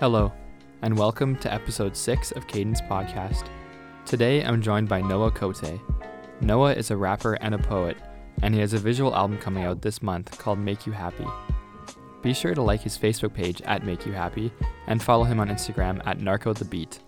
Hello, 0.00 0.32
and 0.80 0.96
welcome 0.96 1.36
to 1.40 1.52
episode 1.52 1.94
6 1.94 2.32
of 2.32 2.46
Cadence 2.46 2.80
Podcast. 2.80 3.48
Today 4.06 4.42
I'm 4.42 4.62
joined 4.62 4.88
by 4.88 5.02
Noah 5.02 5.30
Cote. 5.30 5.78
Noah 6.40 6.72
is 6.72 6.90
a 6.90 6.96
rapper 6.96 7.34
and 7.34 7.54
a 7.54 7.58
poet, 7.58 7.98
and 8.42 8.54
he 8.54 8.62
has 8.62 8.72
a 8.72 8.78
visual 8.78 9.14
album 9.14 9.36
coming 9.36 9.64
out 9.64 9.82
this 9.82 10.00
month 10.00 10.38
called 10.38 10.58
Make 10.58 10.86
You 10.86 10.92
Happy. 10.92 11.26
Be 12.22 12.32
sure 12.32 12.54
to 12.54 12.62
like 12.62 12.80
his 12.80 12.96
Facebook 12.96 13.34
page 13.34 13.60
at 13.66 13.84
Make 13.84 14.06
You 14.06 14.12
Happy 14.12 14.50
and 14.86 15.02
follow 15.02 15.24
him 15.24 15.38
on 15.38 15.50
Instagram 15.50 16.00
at 16.06 16.18
Narco 16.18 16.54
the 16.54 16.64
Beat. 16.64 17.00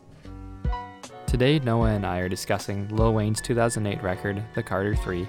Today, 1.25 1.61
Noah 1.61 1.93
and 1.93 2.05
I 2.05 2.19
are 2.19 2.29
discussing 2.29 2.95
Lil 2.95 3.15
Wayne's 3.15 3.41
2008 3.41 4.03
record, 4.03 4.45
The 4.55 4.63
Carter 4.63 4.97
3, 4.97 5.27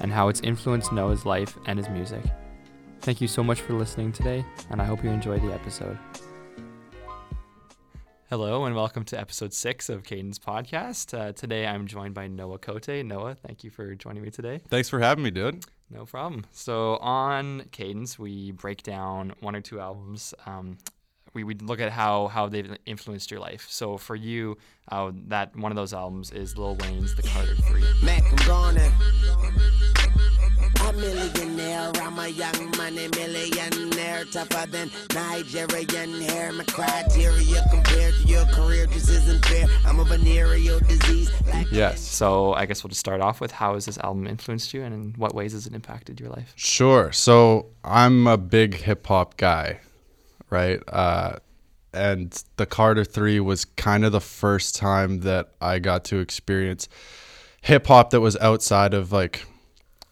and 0.00 0.10
how 0.10 0.28
it's 0.28 0.40
influenced 0.40 0.94
Noah's 0.94 1.26
life 1.26 1.58
and 1.66 1.78
his 1.78 1.90
music. 1.90 2.24
Thank 3.02 3.20
you 3.20 3.28
so 3.28 3.44
much 3.44 3.60
for 3.60 3.74
listening 3.74 4.12
today, 4.12 4.46
and 4.70 4.80
I 4.80 4.86
hope 4.86 5.04
you 5.04 5.10
enjoy 5.10 5.38
the 5.40 5.52
episode. 5.52 5.98
Hello, 8.32 8.64
and 8.64 8.74
welcome 8.74 9.04
to 9.04 9.20
episode 9.20 9.52
six 9.52 9.90
of 9.90 10.04
Cadence 10.04 10.38
Podcast. 10.38 11.12
Uh, 11.12 11.32
today 11.34 11.66
I'm 11.66 11.86
joined 11.86 12.14
by 12.14 12.28
Noah 12.28 12.56
Cote. 12.56 12.88
Noah, 12.88 13.34
thank 13.34 13.62
you 13.62 13.68
for 13.68 13.94
joining 13.94 14.22
me 14.22 14.30
today. 14.30 14.62
Thanks 14.70 14.88
for 14.88 15.00
having 15.00 15.22
me, 15.22 15.30
dude. 15.30 15.66
No 15.90 16.06
problem. 16.06 16.46
So, 16.50 16.96
on 16.96 17.66
Cadence, 17.72 18.18
we 18.18 18.52
break 18.52 18.82
down 18.84 19.34
one 19.40 19.54
or 19.54 19.60
two 19.60 19.80
albums. 19.80 20.32
Um, 20.46 20.78
we, 21.34 21.44
we 21.44 21.56
look 21.56 21.78
at 21.78 21.92
how, 21.92 22.28
how 22.28 22.48
they've 22.48 22.74
influenced 22.86 23.30
your 23.30 23.40
life. 23.40 23.66
So, 23.68 23.98
for 23.98 24.16
you, 24.16 24.56
uh, 24.90 25.12
that 25.26 25.54
one 25.54 25.70
of 25.70 25.76
those 25.76 25.92
albums 25.92 26.30
is 26.30 26.56
Lil 26.56 26.76
Wayne's 26.76 27.14
The 27.14 27.24
Carter 27.24 27.54
3. 27.54 27.82
Mac, 30.82 30.94
I'm 30.94 30.94
gone 30.94 30.94
a 30.94 30.98
millionaire. 30.98 31.92
I'm 31.96 32.18
a 32.18 32.28
young 32.28 32.70
money 32.76 33.08
millionaire, 33.08 34.24
tougher 34.24 34.66
than 34.66 34.90
Nigerian 35.14 36.20
hair. 36.22 36.52
My 36.52 36.64
criteria 36.64 37.64
compared 37.70 38.14
to 38.14 38.22
your 38.24 38.44
career 38.46 38.86
just 38.86 39.08
isn't 39.08 39.44
fair. 39.44 39.66
I'm 39.84 40.00
a 40.00 40.04
venereal 40.04 40.80
disease. 40.80 41.30
Like 41.48 41.70
yes. 41.70 42.00
So 42.00 42.52
I 42.54 42.66
guess 42.66 42.82
we'll 42.82 42.88
just 42.88 43.00
start 43.00 43.20
off 43.20 43.40
with 43.40 43.52
how 43.52 43.74
has 43.74 43.86
this 43.86 43.98
album 43.98 44.26
influenced 44.26 44.72
you, 44.74 44.82
and 44.82 44.94
in 44.94 45.14
what 45.16 45.34
ways 45.34 45.52
has 45.52 45.66
it 45.66 45.74
impacted 45.74 46.20
your 46.20 46.30
life? 46.30 46.52
Sure. 46.56 47.12
So 47.12 47.66
I'm 47.84 48.26
a 48.26 48.36
big 48.36 48.74
hip 48.74 49.06
hop 49.06 49.36
guy, 49.36 49.80
right? 50.50 50.80
Uh, 50.88 51.36
and 51.94 52.42
the 52.56 52.66
Carter 52.66 53.04
Three 53.04 53.40
was 53.40 53.64
kind 53.64 54.04
of 54.04 54.12
the 54.12 54.20
first 54.20 54.76
time 54.76 55.20
that 55.20 55.52
I 55.60 55.78
got 55.78 56.04
to 56.06 56.18
experience 56.18 56.88
hip 57.60 57.86
hop 57.86 58.10
that 58.10 58.20
was 58.20 58.36
outside 58.38 58.92
of 58.92 59.12
like 59.12 59.46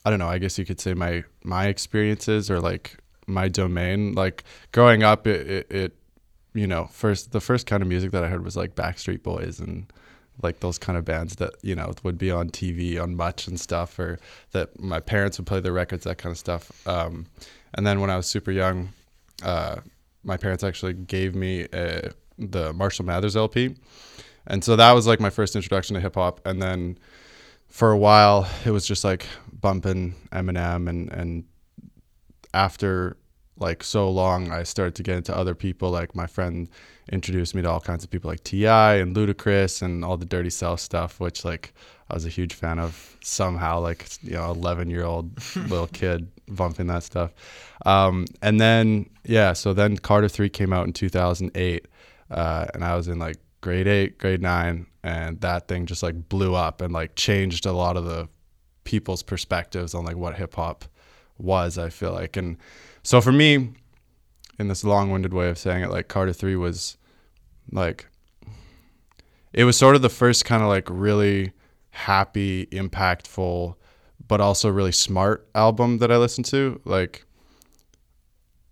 I 0.05 0.11
don't 0.11 0.19
know. 0.19 0.29
I 0.29 0.39
guess 0.39 0.59
you 0.59 0.65
could 0.65 0.81
say 0.81 0.95
my 0.95 1.25
my 1.45 1.67
experiences 1.67 2.51
or 2.51 2.61
like 2.61 2.97
my 3.27 3.49
domain. 3.49 4.15
Like 4.15 4.45
growing 4.73 5.03
up, 5.03 5.27
it, 5.27 5.47
it, 5.47 5.67
it 5.71 5.97
you 6.55 6.67
know 6.67 6.87
first 6.87 7.33
the 7.33 7.41
first 7.41 7.67
kind 7.67 7.83
of 7.83 7.89
music 7.89 8.13
that 8.13 8.25
I 8.25 8.29
heard 8.29 8.45
was 8.45 8.57
like 8.57 8.75
Backstreet 8.75 9.23
Boys 9.23 9.61
and 9.61 9.93
like 10.43 10.61
those 10.61 10.79
kind 10.79 10.97
of 10.99 11.05
bands 11.05 11.37
that 11.37 11.55
you 11.63 11.75
know 11.75 11.93
would 12.03 12.19
be 12.19 12.31
on 12.31 12.51
TV 12.51 13.01
on 13.01 13.15
Much 13.17 13.47
and 13.47 13.59
stuff, 13.61 13.99
or 13.99 14.19
that 14.53 14.81
my 14.81 15.01
parents 15.01 15.39
would 15.39 15.47
play 15.47 15.61
the 15.61 15.73
records, 15.73 16.05
that 16.05 16.19
kind 16.19 16.33
of 16.33 16.39
stuff. 16.39 16.87
Um, 16.87 17.27
and 17.75 17.87
then 17.87 18.01
when 18.01 18.11
I 18.11 18.17
was 18.17 18.27
super 18.27 18.51
young, 18.51 18.91
uh, 19.43 19.77
my 20.25 20.37
parents 20.37 20.65
actually 20.65 20.95
gave 20.95 21.35
me 21.35 21.67
a, 21.73 22.11
the 22.39 22.73
Marshall 22.73 23.05
Mathers 23.05 23.37
LP, 23.37 23.77
and 24.47 24.65
so 24.65 24.77
that 24.77 24.93
was 24.93 25.07
like 25.07 25.21
my 25.21 25.31
first 25.31 25.55
introduction 25.57 25.95
to 25.95 26.01
hip 26.01 26.15
hop. 26.15 26.41
And 26.47 26.63
then 26.63 26.99
for 27.69 27.93
a 27.93 27.99
while, 27.99 28.49
it 28.65 28.71
was 28.71 28.87
just 28.87 29.05
like 29.05 29.27
bumping 29.61 30.15
Eminem 30.33 30.89
and 30.89 31.11
and 31.13 31.45
after 32.55 33.17
like 33.59 33.85
so 33.85 34.11
long 34.11 34.51
I 34.51 34.63
started 34.63 34.95
to 34.97 35.03
get 35.03 35.17
into 35.17 35.37
other 35.37 35.55
people 35.55 35.91
like 35.91 36.17
my 36.17 36.27
friend 36.27 36.69
introduced 37.13 37.55
me 37.55 37.63
to 37.63 37.71
all 37.71 37.81
kinds 37.81 38.03
of 38.05 38.11
people 38.11 38.31
like 38.31 38.43
T.I. 38.43 38.97
and 38.97 39.15
Ludacris 39.15 39.83
and 39.83 40.05
all 40.05 40.17
the 40.17 40.25
Dirty 40.25 40.51
South 40.51 40.81
stuff 40.81 41.21
which 41.21 41.45
like 41.45 41.75
I 42.09 42.15
was 42.15 42.25
a 42.25 42.31
huge 42.31 42.55
fan 42.55 42.79
of 42.79 43.17
somehow 43.23 43.81
like 43.81 44.07
you 44.23 44.33
know 44.33 44.51
11 44.51 44.91
year 44.91 45.05
old 45.05 45.31
little 45.57 45.87
kid 45.89 46.29
bumping 46.49 46.87
that 46.87 47.03
stuff 47.03 47.33
um, 47.87 48.27
and 48.43 48.61
then 48.61 49.09
yeah 49.25 49.53
so 49.53 49.75
then 49.75 49.97
Carter 49.99 50.29
3 50.29 50.49
came 50.49 50.73
out 50.73 50.87
in 50.87 50.93
2008 50.93 51.87
uh, 52.31 52.67
and 52.73 52.85
I 52.85 52.97
was 52.97 53.09
in 53.09 53.19
like 53.19 53.37
grade 53.61 53.87
8 53.87 54.19
grade 54.19 54.41
9 54.43 54.87
and 55.03 55.41
that 55.41 55.69
thing 55.69 55.87
just 55.87 56.03
like 56.03 56.29
blew 56.29 56.55
up 56.55 56.81
and 56.81 56.93
like 56.93 57.15
changed 57.15 57.67
a 57.67 57.73
lot 57.73 57.97
of 57.97 58.05
the 58.05 58.29
people's 58.85 59.23
perspectives 59.23 59.95
on 59.95 60.05
like 60.05 60.17
what 60.17 60.37
hip 60.37 60.55
hop 60.55 60.85
was, 61.39 61.79
I 61.79 61.89
feel 61.89 62.13
like. 62.13 62.37
And 62.37 62.57
so 63.03 63.21
for 63.21 63.33
me, 63.33 63.73
in 64.59 64.69
this 64.69 64.85
long 64.85 65.11
winded 65.11 65.33
way 65.33 65.49
of 65.49 65.59
saying 65.59 65.83
it, 65.83 65.91
like 65.91 66.09
Carter 66.09 66.33
3 66.33 66.57
was 66.57 66.97
like, 67.73 68.07
it 69.53 69.65
was 69.65 69.77
sort 69.77 69.97
of 69.97 70.03
the 70.03 70.09
first 70.09 70.45
kind 70.45 70.63
of 70.63 70.69
like 70.69 70.87
really 70.91 71.53
happy, 71.91 72.67
impactful, 72.67 73.75
but 74.29 74.41
also 74.41 74.71
really 74.71 74.93
smart 74.93 75.49
album 75.55 75.99
that 75.99 76.13
I 76.13 76.19
listened 76.19 76.47
to. 76.47 76.81
Like, 76.85 77.25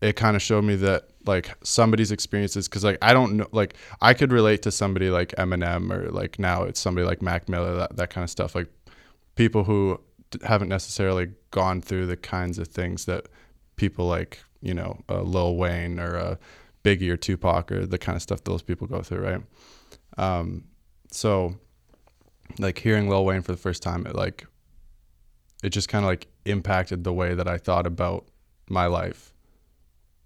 it 0.00 0.14
kind 0.14 0.36
of 0.36 0.42
showed 0.42 0.64
me 0.64 0.76
that 0.76 1.08
like 1.26 1.54
somebody's 1.62 2.10
experiences 2.10 2.68
because 2.68 2.84
like 2.84 2.96
i 3.02 3.12
don't 3.12 3.36
know 3.36 3.46
like 3.52 3.74
i 4.00 4.14
could 4.14 4.32
relate 4.32 4.62
to 4.62 4.70
somebody 4.70 5.10
like 5.10 5.34
eminem 5.36 5.92
or 5.92 6.10
like 6.10 6.38
now 6.38 6.62
it's 6.62 6.80
somebody 6.80 7.06
like 7.06 7.20
mac 7.20 7.48
miller 7.48 7.76
that, 7.76 7.96
that 7.96 8.10
kind 8.10 8.24
of 8.24 8.30
stuff 8.30 8.54
like 8.54 8.68
people 9.38 9.62
who 9.62 10.00
haven't 10.42 10.68
necessarily 10.68 11.30
gone 11.52 11.80
through 11.80 12.06
the 12.06 12.16
kinds 12.16 12.58
of 12.58 12.66
things 12.66 13.04
that 13.04 13.28
people 13.76 14.04
like 14.04 14.42
you 14.60 14.74
know 14.74 15.00
uh, 15.08 15.22
Lil 15.22 15.54
Wayne 15.54 16.00
or 16.00 16.16
uh, 16.16 16.36
Biggie 16.82 17.08
or 17.08 17.16
Tupac 17.16 17.70
or 17.70 17.86
the 17.86 17.98
kind 17.98 18.16
of 18.16 18.22
stuff 18.22 18.42
those 18.42 18.62
people 18.62 18.88
go 18.88 19.00
through, 19.00 19.20
right? 19.20 19.42
Um, 20.16 20.64
so 21.12 21.54
like 22.58 22.78
hearing 22.78 23.08
Lil 23.08 23.24
Wayne 23.24 23.42
for 23.42 23.52
the 23.52 23.58
first 23.58 23.80
time, 23.80 24.06
it 24.06 24.16
like 24.16 24.44
it 25.62 25.70
just 25.70 25.88
kind 25.88 26.04
of 26.04 26.08
like 26.08 26.26
impacted 26.44 27.04
the 27.04 27.12
way 27.12 27.34
that 27.34 27.46
I 27.46 27.58
thought 27.58 27.86
about 27.86 28.26
my 28.68 28.86
life 28.86 29.32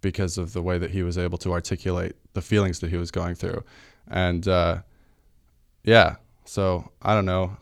because 0.00 0.38
of 0.38 0.54
the 0.54 0.62
way 0.62 0.78
that 0.78 0.90
he 0.90 1.02
was 1.02 1.18
able 1.18 1.36
to 1.38 1.52
articulate 1.52 2.14
the 2.32 2.40
feelings 2.40 2.78
that 2.78 2.88
he 2.88 2.96
was 2.96 3.10
going 3.10 3.34
through, 3.34 3.62
and 4.08 4.48
uh, 4.48 4.80
yeah. 5.84 6.16
So 6.46 6.90
I 7.02 7.14
don't 7.14 7.26
know 7.26 7.58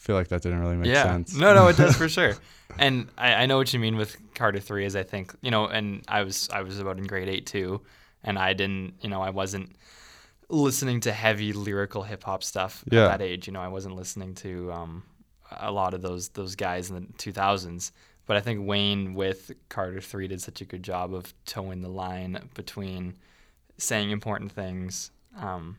feel 0.00 0.16
like 0.16 0.28
that 0.28 0.40
didn't 0.42 0.60
really 0.60 0.76
make 0.76 0.88
yeah. 0.88 1.02
sense. 1.02 1.34
No, 1.34 1.54
no, 1.54 1.68
it 1.68 1.76
does 1.76 1.94
for 1.98 2.08
sure. 2.08 2.34
And 2.78 3.08
I, 3.18 3.34
I 3.34 3.46
know 3.46 3.58
what 3.58 3.72
you 3.72 3.78
mean 3.78 3.96
with 3.96 4.16
Carter 4.34 4.58
three 4.58 4.86
is 4.86 4.96
I 4.96 5.02
think 5.02 5.34
you 5.42 5.50
know, 5.50 5.66
and 5.66 6.02
I 6.08 6.22
was 6.22 6.48
I 6.50 6.62
was 6.62 6.80
about 6.80 6.96
in 6.96 7.04
grade 7.04 7.28
eight 7.28 7.46
too, 7.46 7.82
and 8.24 8.38
I 8.38 8.54
didn't 8.54 8.94
you 9.02 9.10
know 9.10 9.20
I 9.20 9.30
wasn't 9.30 9.76
listening 10.48 11.00
to 11.00 11.12
heavy 11.12 11.52
lyrical 11.52 12.02
hip 12.02 12.24
hop 12.24 12.42
stuff 12.42 12.82
yeah. 12.90 13.04
at 13.04 13.18
that 13.18 13.22
age. 13.22 13.46
You 13.46 13.52
know, 13.52 13.60
I 13.60 13.68
wasn't 13.68 13.94
listening 13.94 14.34
to 14.36 14.72
um, 14.72 15.02
a 15.60 15.70
lot 15.70 15.92
of 15.92 16.00
those 16.00 16.30
those 16.30 16.56
guys 16.56 16.88
in 16.90 16.96
the 16.96 17.06
two 17.18 17.32
thousands. 17.32 17.92
But 18.26 18.36
I 18.36 18.40
think 18.40 18.66
Wayne 18.66 19.12
with 19.12 19.52
Carter 19.68 20.00
three 20.00 20.28
did 20.28 20.40
such 20.40 20.62
a 20.62 20.64
good 20.64 20.82
job 20.82 21.12
of 21.12 21.34
towing 21.44 21.82
the 21.82 21.88
line 21.88 22.38
between 22.54 23.16
saying 23.76 24.10
important 24.10 24.52
things 24.52 25.10
um, 25.36 25.76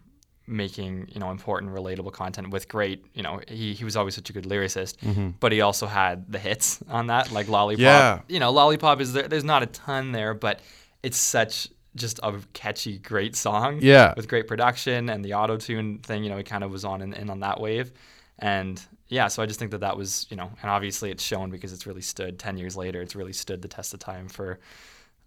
making 0.51 1.07
you 1.12 1.19
know 1.19 1.31
important 1.31 1.72
relatable 1.72 2.12
content 2.12 2.50
with 2.50 2.67
great 2.67 3.06
you 3.13 3.23
know 3.23 3.39
he, 3.47 3.73
he 3.73 3.85
was 3.85 3.95
always 3.95 4.13
such 4.13 4.29
a 4.29 4.34
good 4.34 4.44
lyricist 4.44 4.97
mm-hmm. 4.97 5.29
but 5.39 5.51
he 5.51 5.62
also 5.62 5.88
had 5.88 6.29
the 6.31 6.38
hits 6.38 6.84
on 6.89 7.07
that 7.07 7.31
like 7.31 7.47
lollipop 7.47 7.79
yeah. 7.79 8.19
you 8.28 8.39
know 8.39 8.51
lollipop 8.51 9.00
is 9.00 9.13
there 9.13 9.28
there's 9.28 9.45
not 9.45 9.63
a 9.63 9.66
ton 9.67 10.12
there 10.12 10.34
but 10.34 10.59
it's 11.01 11.17
such 11.17 11.69
just 11.95 12.19
a 12.22 12.34
catchy 12.53 12.97
great 12.97 13.35
song 13.35 13.79
yeah 13.81 14.13
with 14.16 14.28
great 14.28 14.47
production 14.47 15.09
and 15.09 15.24
the 15.24 15.33
auto 15.33 15.57
tune 15.57 16.00
thing 16.00 16.24
you 16.24 16.30
know 16.30 16.38
he 16.38 16.44
kind 16.44 16.63
of 16.63 16.71
was 16.71 16.83
on 16.83 17.01
and, 17.01 17.30
on 17.30 17.39
that 17.39 17.59
wave 17.59 17.92
and 18.39 18.86
yeah 19.07 19.27
so 19.27 19.42
i 19.42 19.45
just 19.45 19.57
think 19.57 19.71
that 19.71 19.80
that 19.80 19.95
was 19.95 20.27
you 20.30 20.36
know 20.36 20.51
and 20.62 20.69
obviously 20.69 21.12
it's 21.12 21.24
shown 21.24 21.50
because 21.50 21.71
it's 21.71 21.88
really 21.88 22.01
stood 22.01 22.38
10 22.38 22.57
years 22.57 22.75
later 22.75 23.01
it's 23.01 23.15
really 23.15 23.33
stood 23.33 23.62
the 23.62 23.68
test 23.68 23.94
of 23.94 24.00
time 24.00 24.27
for 24.27 24.59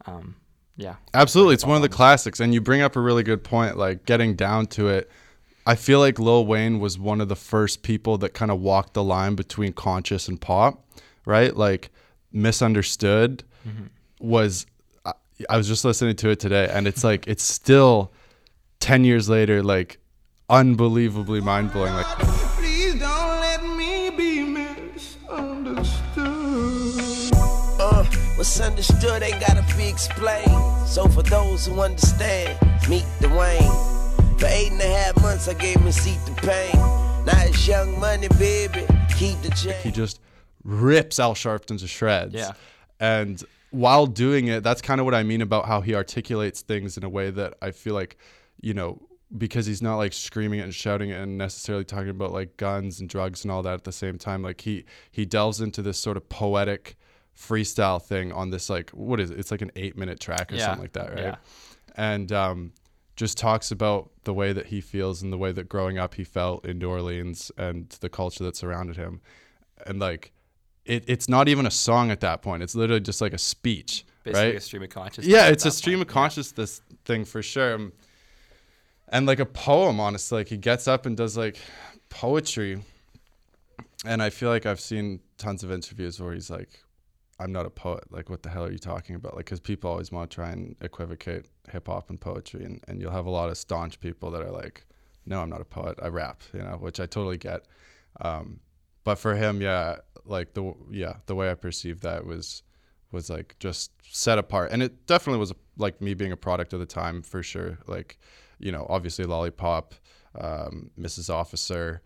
um, 0.07 0.37
yeah. 0.77 0.97
Absolutely. 1.13 1.55
It's 1.55 1.65
one 1.65 1.77
of 1.77 1.83
the 1.83 1.89
classics. 1.89 2.41
And 2.41 2.53
you 2.53 2.61
bring 2.61 2.81
up 2.81 2.97
a 2.97 3.01
really 3.01 3.23
good 3.23 3.45
point, 3.45 3.77
like 3.77 4.07
getting 4.07 4.35
down 4.35 4.67
to 4.69 4.89
it. 4.89 5.11
I 5.67 5.77
feel 5.77 5.99
like 5.99 6.19
Lil 6.19 6.47
Wayne 6.47 6.79
was 6.79 6.99
one 6.99 7.21
of 7.21 7.29
the 7.29 7.37
first 7.37 7.83
people 7.83 8.19
that 8.19 8.35
kind 8.35 8.51
of 8.51 8.61
walked 8.61 8.95
the 8.95 9.03
line 9.05 9.35
between 9.35 9.73
conscious 9.73 10.29
and 10.29 10.41
pop, 10.41 10.85
right? 11.25 11.57
Like 11.57 11.91
misunderstood 12.33 13.45
mm-hmm. 13.67 13.85
was 14.19 14.67
I, 15.07 15.13
I 15.49 15.57
was 15.57 15.69
just 15.69 15.85
listening 15.85 16.17
to 16.17 16.31
it 16.31 16.41
today 16.41 16.69
and 16.71 16.87
it's 16.89 17.05
like 17.05 17.27
it's 17.29 17.45
still 17.45 18.13
10 18.81 19.05
years 19.05 19.29
later 19.29 19.63
like 19.63 19.99
unbelievably 20.51 21.41
mind-blowing 21.41 21.95
like 21.95 22.07
What's 28.45 28.61
understood 28.61 29.23
ain't 29.23 29.41
gotta 29.41 29.65
be 29.75 29.89
explained. 29.89 30.87
So 30.87 31.09
for 31.09 31.23
those 31.23 31.65
who 31.65 31.81
understand, 31.81 32.59
meet 32.91 33.05
Dwayne. 33.21 34.39
For 34.39 34.45
eight 34.45 34.71
and 34.71 34.83
a 34.83 34.87
half 34.87 35.17
months, 35.23 35.49
I 35.49 35.55
gave 35.55 35.77
him 35.77 35.87
a 35.87 35.93
seat 35.93 36.19
to 36.27 36.33
pain. 36.43 36.75
Now 37.25 37.43
it's 37.43 37.67
young 37.67 37.99
money, 37.99 38.29
baby. 38.39 38.85
Keep 39.17 39.41
the 39.41 39.51
change. 39.57 39.83
He 39.83 39.91
just 39.91 40.21
rips 40.63 41.19
Al 41.19 41.33
Sharpton 41.33 41.79
to 41.79 41.89
shreds. 41.89 42.35
Yeah. 42.35 42.51
And 43.01 43.43
while 43.71 44.05
doing 44.07 44.49
it, 44.49 44.63
that's 44.63 44.83
kind 44.83 45.01
of 45.01 45.07
what 45.07 45.15
I 45.15 45.23
mean 45.23 45.41
about 45.41 45.65
how 45.65 45.81
he 45.81 45.95
articulates 45.95 46.61
things 46.61 46.99
in 46.99 47.03
a 47.03 47.09
way 47.09 47.31
that 47.31 47.55
I 47.63 47.71
feel 47.71 47.95
like 47.95 48.19
you 48.61 48.75
know, 48.75 49.01
because 49.39 49.65
he's 49.65 49.81
not 49.81 49.97
like 49.97 50.13
screaming 50.13 50.61
it 50.61 50.65
and 50.65 50.75
shouting 50.75 51.09
it 51.09 51.19
and 51.19 51.39
necessarily 51.39 51.85
talking 51.87 52.11
about 52.11 52.33
like 52.33 52.59
guns 52.59 53.01
and 53.01 53.09
drugs 53.09 53.43
and 53.43 53.51
all 53.51 53.63
that 53.63 53.73
at 53.73 53.85
the 53.85 53.93
same 53.93 54.19
time. 54.19 54.43
Like 54.43 54.61
he 54.61 54.85
he 55.11 55.25
delves 55.25 55.63
into 55.63 55.81
this 55.81 55.99
sort 55.99 56.19
of 56.19 56.29
poetic 56.29 56.99
freestyle 57.37 58.01
thing 58.03 58.33
on 58.33 58.51
this 58.51 58.71
like 58.71 58.91
what 58.91 59.21
is 59.21 59.31
it? 59.31 59.39
It's 59.39 59.51
like 59.51 59.63
an 59.63 59.73
eight 59.77 59.97
minute 59.97 60.21
track 60.21 60.53
or 60.53 60.57
Yeah. 60.57 60.67
something 60.67 60.83
like 60.83 60.93
that, 60.93 61.11
right? 61.11 61.19
Yeah. 61.19 61.37
And 61.97 62.31
um, 62.33 62.73
just 63.17 63.39
talks 63.39 63.71
about 63.71 64.11
the 64.25 64.35
way 64.35 64.53
that 64.53 64.67
he 64.67 64.81
feels 64.81 65.23
and 65.23 65.33
the 65.33 65.39
way 65.39 65.53
that 65.53 65.69
growing 65.69 65.99
up 65.99 66.15
he 66.15 66.25
felt 66.25 66.65
in 66.65 66.79
New 66.79 66.89
Orleans 66.91 67.51
and 67.57 67.89
the 68.01 68.09
culture 68.09 68.43
that 68.45 68.57
surrounded 68.57 68.97
him, 68.97 69.21
and 69.87 69.99
like. 69.99 70.33
It, 70.87 71.05
it's 71.07 71.31
not 71.31 71.49
even 71.49 71.65
a 71.65 71.71
song 71.71 72.11
at 72.11 72.21
that 72.21 72.43
point. 72.43 72.63
It's 72.63 72.75
literally 72.75 73.01
just 73.01 73.23
like 73.23 73.33
a 73.33 73.39
speech, 73.39 74.05
Basically 74.23 74.49
right? 74.49 74.55
a 74.57 74.61
stream 74.61 74.83
of 74.83 74.91
consciousness. 74.91 75.27
yeah 75.33 75.47
it's 75.49 75.65
a 75.65 75.71
stream 75.71 75.97
point. 76.01 76.11
of 76.11 76.13
consciousness 76.15 76.83
thing 77.07 77.25
for 77.25 77.41
sure 77.43 77.73
Um, 77.77 77.93
and 79.09 79.25
like 79.25 79.39
a 79.39 79.47
poem 79.47 79.99
honestly 79.99 80.37
like 80.41 80.49
he 80.49 80.59
gets 80.59 80.87
up 80.87 81.07
and 81.07 81.17
does 81.17 81.39
like 81.39 81.57
poetry 82.11 82.83
and 84.05 84.23
i 84.23 84.29
feel 84.29 84.51
like 84.51 84.67
i've 84.67 84.79
seen 84.81 85.21
tons 85.39 85.63
of 85.65 85.73
interviews 85.73 86.21
where 86.21 86.35
he's 86.35 86.51
like 86.51 86.69
i'm 87.41 87.53
not 87.53 87.67
a 87.67 87.71
poet. 87.71 88.05
Like 88.11 88.31
what 88.31 88.43
the 88.43 88.49
hell 88.49 88.65
are 88.65 88.73
you 88.73 88.79
talking 88.79 89.17
about? 89.17 89.35
Like 89.35 89.47
because 89.47 89.61
people 89.61 89.91
always 89.91 90.13
want 90.13 90.31
to 90.31 90.35
try 90.35 90.51
and 90.51 90.77
equivocate 90.81 91.47
hip-hop 91.71 92.11
and 92.11 92.21
poetry 92.21 92.65
and, 92.65 92.81
and 92.89 93.01
you'll 93.01 93.11
have 93.13 93.27
a 93.27 93.31
lot 93.31 93.49
of 93.49 93.57
staunch 93.57 94.01
people 94.01 94.31
that 94.33 94.43
are 94.43 94.51
like 94.51 94.85
no 95.27 95.41
i'm 95.41 95.51
not 95.51 95.61
a 95.61 95.65
poet. 95.65 95.99
I 96.03 96.09
rap 96.09 96.43
you 96.53 96.61
know 96.61 96.77
which 96.81 97.01
i 97.01 97.07
totally 97.07 97.39
get. 97.39 97.67
Um, 98.21 98.61
but 99.05 99.17
for 99.17 99.35
him 99.35 99.61
yeah 99.61 99.97
like 100.25 100.55
the 100.55 100.75
yeah 100.91 101.15
the 101.27 101.35
way 101.35 101.51
i 101.51 101.55
perceived 101.55 102.03
that 102.03 102.25
was 102.25 102.63
was 103.13 103.31
like 103.31 103.57
just 103.61 103.93
set 104.03 104.39
apart. 104.39 104.73
And 104.73 104.83
it 104.83 105.07
definitely 105.07 105.39
was 105.39 105.53
like 105.79 106.01
me 106.01 106.15
being 106.15 106.33
a 106.33 106.37
product 106.37 106.73
of 106.73 106.81
the 106.81 106.87
time 106.87 107.23
for 107.23 107.43
sure. 107.43 107.79
Like 107.87 108.19
you 108.59 108.73
know 108.73 108.87
obviously 108.89 109.25
lollipop 109.25 109.95
um, 110.41 110.91
mrs 110.99 111.33
officer 111.33 112.03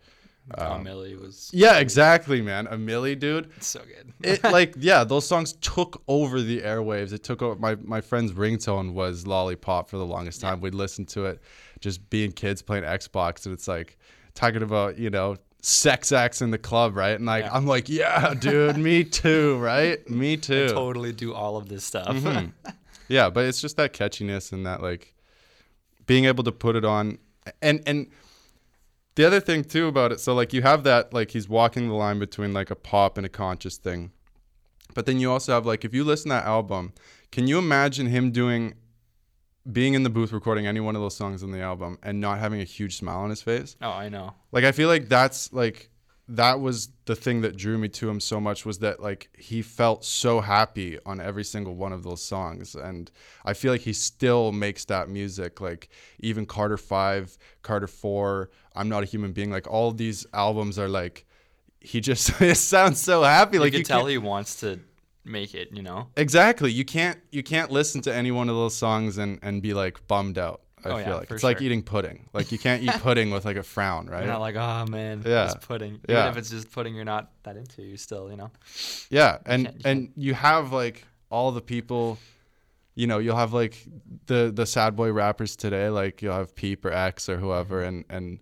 Milli 0.57 1.19
was 1.19 1.49
yeah 1.53 1.77
exactly 1.79 2.41
man 2.41 2.67
a 2.67 2.75
milli 2.77 3.17
dude 3.17 3.49
so 3.61 3.79
good. 3.81 4.13
it 4.23 4.43
like 4.51 4.73
yeah 4.77 5.03
those 5.03 5.27
songs 5.27 5.53
took 5.53 6.01
over 6.07 6.41
the 6.41 6.61
airwaves 6.61 7.13
it 7.13 7.23
took 7.23 7.41
over 7.41 7.59
my, 7.59 7.75
my 7.83 8.01
friend's 8.01 8.31
ringtone 8.33 8.93
was 8.93 9.27
lollipop 9.27 9.89
for 9.89 9.97
the 9.97 10.05
longest 10.05 10.41
time 10.41 10.59
we'd 10.61 10.73
listen 10.75 11.05
to 11.05 11.25
it 11.25 11.41
just 11.79 12.09
being 12.09 12.31
kids 12.31 12.61
playing 12.61 12.83
xbox 12.83 13.45
and 13.45 13.53
it's 13.53 13.67
like 13.67 13.97
talking 14.33 14.63
about 14.63 14.97
you 14.97 15.09
know 15.09 15.35
sex 15.61 16.11
acts 16.11 16.41
in 16.41 16.51
the 16.51 16.57
club 16.57 16.95
right 16.95 17.15
and 17.17 17.25
like 17.25 17.43
Yeah. 17.43 17.53
i'm 17.53 17.65
like 17.67 17.89
yeah 17.89 18.33
dude 18.33 18.77
me 18.77 19.03
too 19.03 19.57
right 19.59 20.09
me 20.09 20.37
too 20.49 20.69
totally 20.69 21.11
do 21.11 21.33
all 21.33 21.57
of 21.57 21.67
this 21.69 21.83
stuff. 21.83 22.15
Mm-hmm. 22.15 22.47
yeah 23.09 23.29
but 23.29 23.45
it's 23.45 23.59
just 23.61 23.75
that 23.77 23.93
catchiness 23.93 24.51
and 24.53 24.65
that 24.65 24.81
like 24.81 25.13
being 26.07 26.25
able 26.25 26.43
to 26.45 26.51
put 26.51 26.75
it 26.75 26.85
on 26.85 27.17
and 27.61 27.81
and 27.85 28.07
the 29.19 29.27
other 29.27 29.41
thing 29.41 29.65
too 29.65 29.87
about 29.87 30.13
it 30.13 30.19
so 30.21 30.33
like 30.33 30.53
you 30.53 30.61
have 30.61 30.85
that 30.85 31.13
like 31.13 31.31
he's 31.31 31.49
walking 31.49 31.89
the 31.89 31.93
line 31.93 32.19
between 32.19 32.53
like 32.53 32.71
a 32.71 32.75
pop 32.75 33.17
and 33.17 33.25
a 33.25 33.29
conscious 33.29 33.75
thing 33.75 34.11
but 34.93 35.05
then 35.05 35.19
you 35.19 35.29
also 35.29 35.51
have 35.51 35.65
like 35.65 35.83
if 35.83 35.93
you 35.93 36.05
listen 36.05 36.29
to 36.29 36.35
that 36.35 36.45
album 36.45 36.93
can 37.29 37.45
you 37.45 37.57
imagine 37.57 38.05
him 38.05 38.31
doing 38.31 38.75
being 39.69 39.93
in 39.93 40.03
the 40.03 40.09
booth 40.09 40.31
recording 40.31 40.65
any 40.65 40.79
one 40.79 40.95
of 40.95 41.01
those 41.01 41.17
songs 41.17 41.43
on 41.43 41.51
the 41.51 41.59
album 41.59 41.99
and 42.01 42.21
not 42.21 42.39
having 42.39 42.61
a 42.61 42.63
huge 42.63 42.95
smile 42.95 43.19
on 43.19 43.29
his 43.29 43.41
face 43.41 43.75
oh, 43.81 43.89
I 43.89 44.07
know. 44.07 44.35
like 44.53 44.63
I 44.63 44.71
feel 44.71 44.87
like 44.87 45.09
that's 45.09 45.51
like 45.51 45.89
that 46.31 46.59
was 46.59 46.89
the 47.05 47.15
thing 47.15 47.41
that 47.41 47.57
drew 47.57 47.77
me 47.77 47.87
to 47.89 48.07
him 48.09 48.19
so 48.19 48.39
much 48.39 48.65
was 48.65 48.79
that 48.79 49.01
like 49.01 49.29
he 49.37 49.61
felt 49.61 50.05
so 50.05 50.41
happy 50.41 50.99
on 51.05 51.19
every 51.19 51.43
single 51.43 51.75
one 51.75 51.91
of 51.91 52.03
those 52.03 52.21
songs 52.21 52.75
and 52.75 53.09
I 53.43 53.53
feel 53.53 53.71
like 53.71 53.81
he 53.81 53.93
still 53.93 54.51
makes 54.51 54.85
that 54.85 55.09
music 55.09 55.59
like 55.59 55.89
even 56.19 56.45
Carter 56.45 56.77
5, 56.77 57.37
Carter 57.63 57.87
4, 57.87 58.49
I'm 58.75 58.89
not 58.89 59.01
a 59.03 59.07
human 59.07 59.31
being 59.31 59.49
like 59.49 59.67
all 59.67 59.91
these 59.91 60.25
albums 60.33 60.77
are 60.77 60.87
like 60.89 61.25
he 61.81 61.99
just 61.99 62.39
it 62.41 62.55
sounds 62.57 63.01
so 63.01 63.23
happy 63.23 63.57
You 63.57 63.61
like 63.61 63.71
can 63.71 63.79
you 63.79 63.85
tell 63.85 63.99
can't- 64.01 64.11
he 64.11 64.17
wants 64.19 64.59
to 64.61 64.79
make 65.25 65.53
it. 65.53 65.69
You 65.71 65.81
know. 65.83 66.07
Exactly. 66.15 66.71
You 66.71 66.85
can't 66.85 67.19
you 67.31 67.43
can't 67.43 67.71
listen 67.71 68.01
to 68.01 68.13
any 68.13 68.31
one 68.31 68.49
of 68.49 68.55
those 68.55 68.75
songs 68.75 69.17
and 69.17 69.39
and 69.41 69.61
be 69.61 69.73
like 69.73 70.07
bummed 70.07 70.37
out. 70.37 70.61
I 70.85 70.89
Oh, 70.89 70.97
feel 70.97 71.07
yeah, 71.07 71.15
like 71.15 71.31
it's 71.31 71.43
like 71.43 71.61
eating 71.61 71.83
pudding. 71.83 72.29
Like 72.33 72.51
you 72.51 72.57
can't 72.57 72.83
eat 72.83 72.91
pudding 73.01 73.31
with 73.31 73.45
like 73.45 73.57
a 73.57 73.63
frown, 73.63 74.07
right? 74.07 74.19
You're 74.23 74.31
not 74.33 74.41
like, 74.41 74.55
oh 74.55 74.85
man, 74.89 75.23
Yeah. 75.25 75.45
it's 75.45 75.65
pudding. 75.65 75.93
Even 75.95 76.03
Yeah. 76.07 76.29
if 76.29 76.37
it's 76.37 76.49
just 76.49 76.71
pudding, 76.71 76.95
you're 76.95 77.05
not 77.05 77.31
that 77.43 77.57
into. 77.57 77.81
You 77.83 77.97
still, 77.97 78.29
you 78.29 78.37
know. 78.37 78.51
Yeah, 79.09 79.37
and 79.45 79.65
can't- 79.65 79.75
you 79.75 79.81
and 79.85 80.11
you 80.15 80.33
have 80.33 80.71
like 80.71 81.05
all 81.29 81.51
the 81.51 81.61
people, 81.61 82.17
you 82.95 83.07
know, 83.07 83.19
you'll 83.19 83.35
have 83.37 83.53
like 83.53 83.85
the 84.27 84.51
the 84.53 84.65
sad 84.65 84.95
boy 84.95 85.11
rappers 85.11 85.55
today, 85.55 85.89
like 85.89 86.21
you'll 86.21 86.33
have 86.35 86.55
Peep 86.55 86.85
or 86.85 86.91
X 86.91 87.29
or 87.29 87.37
whoever, 87.37 87.77
mm-hmm. 87.81 87.87
and 87.87 88.05
and 88.09 88.39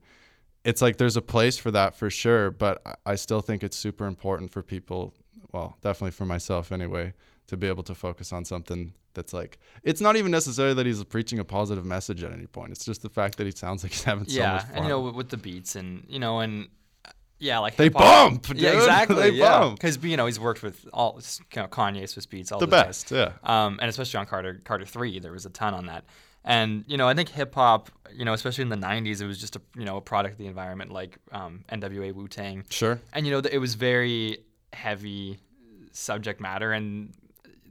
it's 0.64 0.82
like 0.82 0.98
there's 0.98 1.16
a 1.18 1.22
place 1.22 1.58
for 1.58 1.72
that 1.72 1.96
for 1.96 2.10
sure, 2.10 2.52
but 2.52 2.82
I 3.06 3.16
still 3.16 3.40
think 3.42 3.64
it's 3.64 3.78
super 3.78 4.06
important 4.06 4.52
for 4.52 4.62
people, 4.62 5.14
well, 5.54 5.78
definitely 5.82 6.12
for 6.12 6.26
myself 6.26 6.72
anyway, 6.74 7.14
to 7.48 7.58
be 7.58 7.68
able 7.68 7.84
to 7.84 7.96
focus 7.96 8.32
on 8.34 8.46
something 8.46 8.94
that's 9.14 9.34
like 9.34 9.58
it's 9.84 10.02
not 10.02 10.16
even 10.16 10.32
necessarily 10.32 10.74
that 10.76 10.86
he's 10.86 11.04
preaching 11.04 11.40
a 11.40 11.44
positive 11.44 11.86
message 11.86 12.24
at 12.24 12.32
any 12.32 12.46
point. 12.46 12.72
It's 12.72 12.86
just 12.86 13.02
the 13.02 13.10
fact 13.10 13.38
that 13.38 13.46
he 13.46 13.52
sounds 13.52 13.84
like 13.84 13.92
he's 13.92 14.04
having 14.04 14.28
so 14.28 14.40
much 14.42 14.64
fun. 14.64 14.72
and 14.76 14.86
you 14.86 14.90
know 14.90 15.02
with, 15.02 15.16
with 15.16 15.30
the 15.30 15.38
beats 15.38 15.76
and 15.76 16.06
you 16.08 16.20
know 16.20 16.40
and 16.40 16.68
uh, 17.06 17.12
yeah, 17.40 17.60
like 17.60 17.76
They 17.76 17.90
bump, 17.90 18.48
Yeah, 18.56 18.72
exactly. 18.76 19.16
They 19.16 19.30
yeah, 19.32 19.60
bump. 19.60 19.80
because 19.80 19.98
you 20.04 20.18
know 20.18 20.26
he's 20.26 20.40
worked 20.40 20.64
with 20.64 20.88
all 20.94 21.20
you 21.54 21.62
know, 21.62 21.68
Kanye 21.68 22.04
Swizz 22.04 22.28
Beatz 22.28 22.52
all 22.52 22.60
the 22.60 22.68
best, 22.68 23.12
yeah. 23.12 23.34
um, 23.44 23.80
and 23.82 23.90
especially 23.90 24.20
on 24.20 24.26
Carter 24.26 24.62
Carter 24.64 24.86
Three, 24.86 25.20
there 25.20 25.32
was 25.32 25.46
a 25.46 25.50
ton 25.50 25.74
on 25.74 25.88
that. 25.88 26.06
And 26.44 26.86
you 26.88 26.96
know, 26.96 27.10
I 27.10 27.14
think 27.14 27.30
hip 27.30 27.54
hop, 27.56 27.90
you 28.14 28.24
know, 28.24 28.34
especially 28.34 28.62
in 28.62 28.70
the 28.70 28.78
'90s, 28.78 29.22
it 29.22 29.28
was 29.28 29.38
just 29.38 29.56
a 29.56 29.62
you 29.76 29.84
know 29.84 29.98
a 29.98 30.02
product 30.02 30.34
of 30.34 30.38
the 30.38 30.48
environment, 30.48 30.92
like 30.92 31.18
um, 31.32 31.66
N.W.A. 31.70 32.12
Wu 32.14 32.28
Tang. 32.28 32.64
Sure. 32.70 33.02
And 33.14 33.26
you 33.26 33.34
know, 33.34 33.40
it 33.40 33.58
was 33.58 33.76
very 33.76 34.40
heavy 34.72 35.40
subject 35.92 36.40
matter, 36.40 36.72
and 36.72 37.14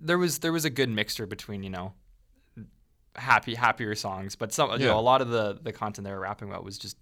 there 0.07 0.19
was 0.19 0.39
there 0.39 0.53
was 0.53 0.65
a 0.65 0.71
good 0.71 0.89
mixture 0.89 1.27
between 1.27 1.63
you 1.63 1.71
know 1.71 1.93
happy 3.15 3.55
happier 3.55 3.95
songs, 3.95 4.37
but 4.37 4.53
some 4.53 4.71
you 4.81 4.87
know 4.87 4.99
a 4.99 5.01
lot 5.01 5.21
of 5.23 5.29
the 5.31 5.59
the 5.63 5.73
content 5.73 6.05
they 6.05 6.13
were 6.13 6.21
rapping 6.21 6.49
about 6.49 6.65
was 6.65 6.79
just 6.79 6.97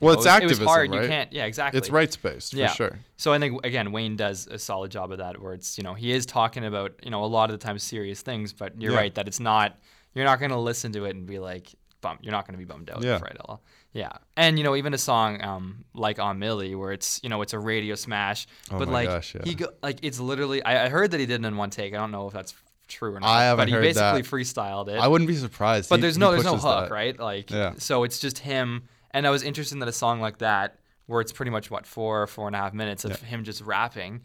Well, 0.00 0.14
know, 0.14 0.20
it's 0.20 0.26
it 0.26 0.28
was, 0.28 0.34
activism, 0.36 0.62
It 0.62 0.64
was 0.66 0.74
hard. 0.74 0.90
right? 0.90 1.02
You 1.02 1.08
can't. 1.08 1.32
Yeah, 1.32 1.44
exactly. 1.46 1.78
It's 1.78 1.90
rights 1.90 2.16
based 2.16 2.52
for 2.52 2.58
Yeah. 2.58 2.72
sure. 2.72 2.98
So 3.16 3.32
I 3.32 3.38
think 3.38 3.64
again 3.64 3.92
Wayne 3.92 4.16
does 4.16 4.46
a 4.46 4.58
solid 4.58 4.90
job 4.90 5.10
of 5.12 5.18
that, 5.18 5.40
where 5.40 5.54
it's 5.54 5.78
you 5.78 5.84
know 5.84 5.94
he 5.94 6.12
is 6.12 6.26
talking 6.26 6.64
about 6.64 6.92
you 7.02 7.10
know 7.10 7.24
a 7.24 7.26
lot 7.26 7.50
of 7.50 7.58
the 7.58 7.64
time 7.64 7.78
serious 7.78 8.20
things, 8.22 8.52
but 8.52 8.80
you're 8.80 8.92
Yeah. 8.92 8.98
right 8.98 9.14
that 9.14 9.26
it's 9.28 9.40
not. 9.40 9.78
You're 10.14 10.24
not 10.24 10.38
going 10.38 10.50
to 10.50 10.58
listen 10.58 10.92
to 10.92 11.04
it 11.04 11.14
and 11.14 11.26
be 11.26 11.38
like 11.38 11.74
bummed. 12.00 12.20
You're 12.22 12.32
not 12.32 12.46
going 12.46 12.54
to 12.54 12.58
be 12.58 12.64
bummed 12.64 12.90
out 12.90 13.02
Yeah. 13.02 13.18
for 13.18 13.26
it 13.26 13.36
all. 13.40 13.62
Yeah, 13.92 14.12
and 14.36 14.58
you 14.58 14.64
know 14.64 14.76
even 14.76 14.92
a 14.92 14.98
song 14.98 15.42
um, 15.42 15.84
like 15.94 16.18
on 16.18 16.38
Milli, 16.38 16.78
where 16.78 16.92
it's 16.92 17.18
you 17.22 17.28
know 17.30 17.40
it's 17.40 17.54
a 17.54 17.58
radio 17.58 17.94
smash, 17.94 18.46
Oh 18.70 18.78
but 18.78 18.88
my 18.88 18.92
like 18.94 19.08
gosh, 19.08 19.34
yeah. 19.34 19.40
he 19.44 19.54
go 19.54 19.68
like 19.82 20.00
it's 20.02 20.20
literally. 20.20 20.62
I, 20.62 20.84
I 20.84 20.88
heard 20.90 21.12
that 21.12 21.20
he 21.20 21.24
did 21.26 21.42
it 21.42 21.46
in 21.46 21.56
one 21.56 21.70
take. 21.70 21.94
I 21.94 21.96
don't 21.96 22.10
know 22.10 22.26
if 22.26 22.34
that's 22.34 22.54
true 22.88 23.14
or 23.14 23.20
not. 23.20 23.28
I 23.28 23.44
haven't 23.44 23.62
but 23.62 23.68
he 23.68 23.74
heard 23.74 23.82
basically 23.82 24.20
that. 24.22 24.30
freestyled 24.30 24.88
it. 24.88 24.98
I 24.98 25.08
wouldn't 25.08 25.26
be 25.28 25.36
surprised. 25.36 25.88
But 25.88 25.96
He- 25.96 26.02
there's 26.02 26.18
no 26.18 26.32
there's 26.32 26.44
no 26.44 26.56
hook, 26.58 26.88
that. 26.88 26.90
right? 26.90 27.18
Like 27.18 27.50
Yeah. 27.50 27.72
so 27.78 28.04
it's 28.04 28.18
just 28.20 28.38
him. 28.38 28.84
And 29.12 29.26
I 29.26 29.30
was 29.30 29.42
interested 29.42 29.80
that 29.80 29.88
a 29.88 29.92
song 29.92 30.20
like 30.20 30.38
that, 30.38 30.78
where 31.06 31.22
it's 31.22 31.32
pretty 31.32 31.50
much 31.50 31.70
what 31.70 31.86
four 31.86 32.26
four 32.26 32.46
and 32.48 32.54
a 32.54 32.58
half 32.58 32.74
minutes 32.74 33.06
of 33.06 33.18
him 33.22 33.44
just 33.44 33.62
rapping 33.62 34.20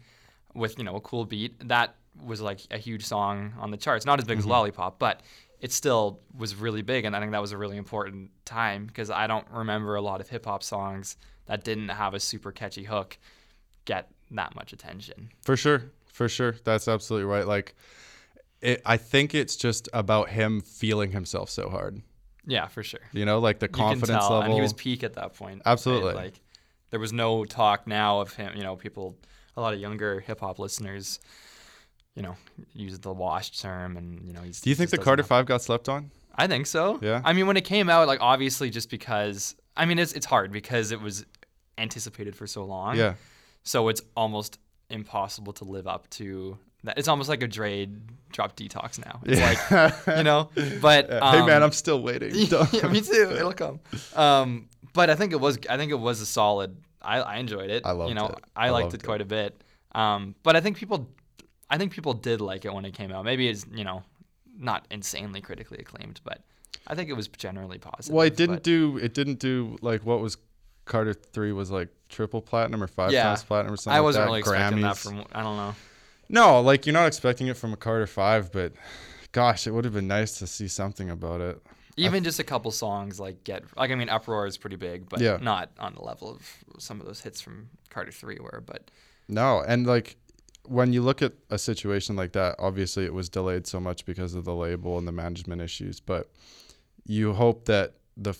with 0.54 0.76
you 0.76 0.84
know 0.84 0.96
a 0.96 1.00
cool 1.00 1.24
beat. 1.24 1.66
That 1.68 1.94
was 2.22 2.42
like 2.42 2.60
a 2.70 2.76
huge 2.76 3.06
song 3.06 3.54
on 3.58 3.70
the 3.70 3.78
charts. 3.78 4.04
Not 4.04 4.18
as 4.18 4.26
big 4.26 4.36
as 4.36 4.44
Mm-hmm. 4.44 4.50
Lollipop, 4.50 4.98
but 4.98 5.22
it 5.62 5.72
still 5.72 6.20
was 6.36 6.56
really 6.56 6.82
big. 6.82 7.04
And 7.06 7.16
I 7.16 7.20
think 7.20 7.32
that 7.32 7.40
was 7.40 7.52
a 7.52 7.56
really 7.56 7.76
important 7.78 8.30
time 8.44 8.84
because 8.84 9.10
I 9.10 9.28
don't 9.28 9.46
remember 9.50 9.94
a 9.94 10.02
lot 10.02 10.20
of 10.20 10.28
hip 10.28 10.44
hop 10.44 10.62
songs 10.62 11.16
that 11.46 11.62
didn't 11.64 11.88
have 11.88 12.14
a 12.14 12.20
super 12.20 12.50
catchy 12.50 12.82
hook 12.82 13.16
get 13.84 14.10
that 14.32 14.54
much 14.56 14.72
attention. 14.72 15.30
For 15.42 15.56
sure. 15.56 15.84
For 16.06 16.28
sure. 16.28 16.56
That's 16.64 16.88
absolutely 16.88 17.26
right. 17.26 17.46
Like, 17.46 17.74
it, 18.60 18.82
I 18.84 18.96
think 18.96 19.34
it's 19.34 19.54
just 19.54 19.88
about 19.92 20.28
him 20.30 20.60
feeling 20.60 21.12
himself 21.12 21.48
so 21.48 21.68
hard. 21.68 22.02
Yeah, 22.44 22.66
for 22.66 22.82
sure. 22.82 23.00
You 23.12 23.24
know, 23.24 23.38
like 23.38 23.60
the 23.60 23.68
confidence 23.68 24.22
level. 24.24 24.42
and 24.42 24.52
he 24.52 24.60
was 24.60 24.72
peak 24.72 25.04
at 25.04 25.14
that 25.14 25.34
point. 25.34 25.62
right? 25.64 25.72
Absolutely. 25.72 26.14
Like 26.14 26.40
there 26.90 26.98
was 26.98 27.12
no 27.12 27.44
talk 27.44 27.86
now 27.86 28.20
of 28.20 28.34
him. 28.34 28.52
You 28.56 28.64
know, 28.64 28.74
people, 28.74 29.16
a 29.56 29.60
lot 29.60 29.74
of 29.74 29.80
younger 29.80 30.18
hip 30.18 30.40
hop 30.40 30.58
listeners, 30.58 31.20
you 32.14 32.22
know, 32.22 32.36
use 32.74 32.98
the 32.98 33.12
washed 33.12 33.60
term, 33.60 33.96
and 33.96 34.26
you 34.26 34.32
know, 34.32 34.42
he's. 34.42 34.60
Do 34.60 34.70
you 34.70 34.76
think 34.76 34.90
the 34.90 34.98
Carter 34.98 35.22
have- 35.22 35.28
Five 35.28 35.46
got 35.46 35.62
slept 35.62 35.88
on? 35.88 36.10
I 36.34 36.46
think 36.46 36.66
so. 36.66 36.98
Yeah? 37.02 37.20
I 37.24 37.34
mean, 37.34 37.46
when 37.46 37.56
it 37.58 37.64
came 37.64 37.90
out, 37.90 38.06
like 38.06 38.20
obviously, 38.20 38.70
just 38.70 38.88
because 38.90 39.54
I 39.76 39.84
mean, 39.84 39.98
it's 39.98 40.12
it's 40.12 40.26
hard 40.26 40.50
because 40.52 40.90
it 40.92 41.00
was 41.00 41.26
anticipated 41.78 42.34
for 42.36 42.46
so 42.46 42.64
long. 42.64 42.96
Yeah. 42.96 43.14
So 43.64 43.88
it's 43.88 44.02
almost 44.16 44.58
impossible 44.90 45.52
to 45.54 45.64
live 45.64 45.86
up 45.86 46.08
to 46.10 46.58
that. 46.84 46.98
It's 46.98 47.08
almost 47.08 47.28
like 47.28 47.42
a 47.42 47.48
Dre 47.48 47.88
drop 48.30 48.56
detox 48.56 49.04
now. 49.04 49.20
It's 49.24 49.40
like 50.06 50.16
you 50.18 50.24
know, 50.24 50.50
but 50.80 51.08
hey 51.10 51.20
man, 51.46 51.56
um, 51.58 51.62
I'm 51.64 51.72
still 51.72 52.02
waiting. 52.02 52.34
yeah, 52.34 52.88
me 52.88 53.00
too. 53.00 53.30
It'll 53.36 53.52
come. 53.52 53.80
Um, 54.16 54.68
but 54.92 55.10
I 55.10 55.14
think 55.14 55.32
it 55.32 55.40
was. 55.40 55.58
I 55.68 55.76
think 55.76 55.92
it 55.92 55.98
was 56.00 56.20
a 56.20 56.26
solid. 56.26 56.76
I, 57.00 57.20
I 57.20 57.36
enjoyed 57.38 57.70
it. 57.70 57.82
I 57.84 57.92
loved 57.92 58.08
You 58.10 58.14
know, 58.14 58.26
it. 58.28 58.38
I, 58.54 58.66
I 58.68 58.70
liked 58.70 58.94
it 58.94 59.02
it. 59.02 59.06
quite 59.06 59.20
a 59.20 59.24
bit. 59.24 59.60
Um, 59.94 60.34
but 60.42 60.54
I 60.56 60.60
think 60.60 60.76
people, 60.76 61.08
I 61.72 61.78
think 61.78 61.92
people 61.92 62.12
did 62.12 62.40
like 62.40 62.64
it 62.64 62.72
when 62.72 62.84
it 62.84 62.92
came 62.94 63.10
out. 63.10 63.24
Maybe 63.24 63.48
it's 63.48 63.64
you 63.72 63.82
know, 63.84 64.02
not 64.58 64.86
insanely 64.90 65.40
critically 65.40 65.78
acclaimed, 65.78 66.20
but 66.22 66.42
I 66.86 66.94
think 66.94 67.08
it 67.08 67.14
was 67.14 67.28
generally 67.28 67.78
positive. 67.78 68.14
Well, 68.14 68.26
it 68.26 68.36
didn't 68.36 68.56
but- 68.56 68.62
do. 68.62 68.98
It 68.98 69.14
didn't 69.14 69.38
do 69.38 69.78
like 69.80 70.04
what 70.04 70.20
was 70.20 70.36
Carter 70.84 71.14
three 71.14 71.52
was 71.52 71.70
like 71.70 71.88
triple 72.08 72.42
platinum 72.42 72.82
or 72.82 72.88
five 72.88 73.10
Yeah. 73.12 73.22
times 73.24 73.42
platinum 73.44 73.72
or 73.74 73.76
something. 73.76 73.96
I 73.96 74.00
wasn't 74.00 74.22
that. 74.22 74.26
really 74.26 74.40
expecting 74.40 74.80
that 74.82 74.96
from. 74.98 75.24
I 75.32 75.42
don't 75.42 75.56
know. 75.56 75.74
No, 76.28 76.60
like 76.60 76.86
you're 76.86 76.92
not 76.92 77.06
expecting 77.06 77.46
it 77.48 77.56
from 77.56 77.72
a 77.72 77.76
Carter 77.76 78.06
five, 78.06 78.52
but 78.52 78.72
gosh, 79.32 79.66
it 79.66 79.70
would 79.72 79.84
have 79.84 79.94
been 79.94 80.08
nice 80.08 80.38
to 80.40 80.46
see 80.46 80.68
something 80.68 81.08
about 81.10 81.40
it. 81.40 81.62
Even 81.96 82.24
just 82.24 82.38
a 82.38 82.44
couple 82.44 82.70
songs 82.70 83.20
like 83.20 83.44
get 83.44 83.64
like 83.76 83.90
I 83.90 83.94
mean 83.94 84.08
uproar 84.08 84.46
is 84.46 84.58
pretty 84.58 84.76
big, 84.76 85.08
but 85.08 85.20
Yeah. 85.20 85.38
not 85.40 85.70
on 85.78 85.94
the 85.94 86.02
level 86.02 86.30
of 86.30 86.42
some 86.78 87.00
of 87.00 87.06
those 87.06 87.20
hits 87.20 87.40
from 87.40 87.68
Carter 87.90 88.10
Three 88.12 88.38
were. 88.40 88.62
But 88.66 88.90
No, 89.28 89.62
and 89.66 89.86
like 89.86 90.16
when 90.66 90.92
you 90.92 91.02
look 91.02 91.22
at 91.22 91.32
a 91.50 91.58
situation 91.58 92.16
like 92.16 92.32
that, 92.32 92.56
obviously 92.58 93.04
it 93.04 93.14
was 93.14 93.28
delayed 93.28 93.66
so 93.66 93.80
much 93.80 94.04
because 94.04 94.34
of 94.34 94.44
the 94.44 94.54
label 94.54 94.98
and 94.98 95.06
the 95.06 95.12
management 95.12 95.60
issues, 95.60 96.00
but 96.00 96.30
you 97.04 97.32
hope 97.32 97.64
that 97.66 97.94
the 98.16 98.34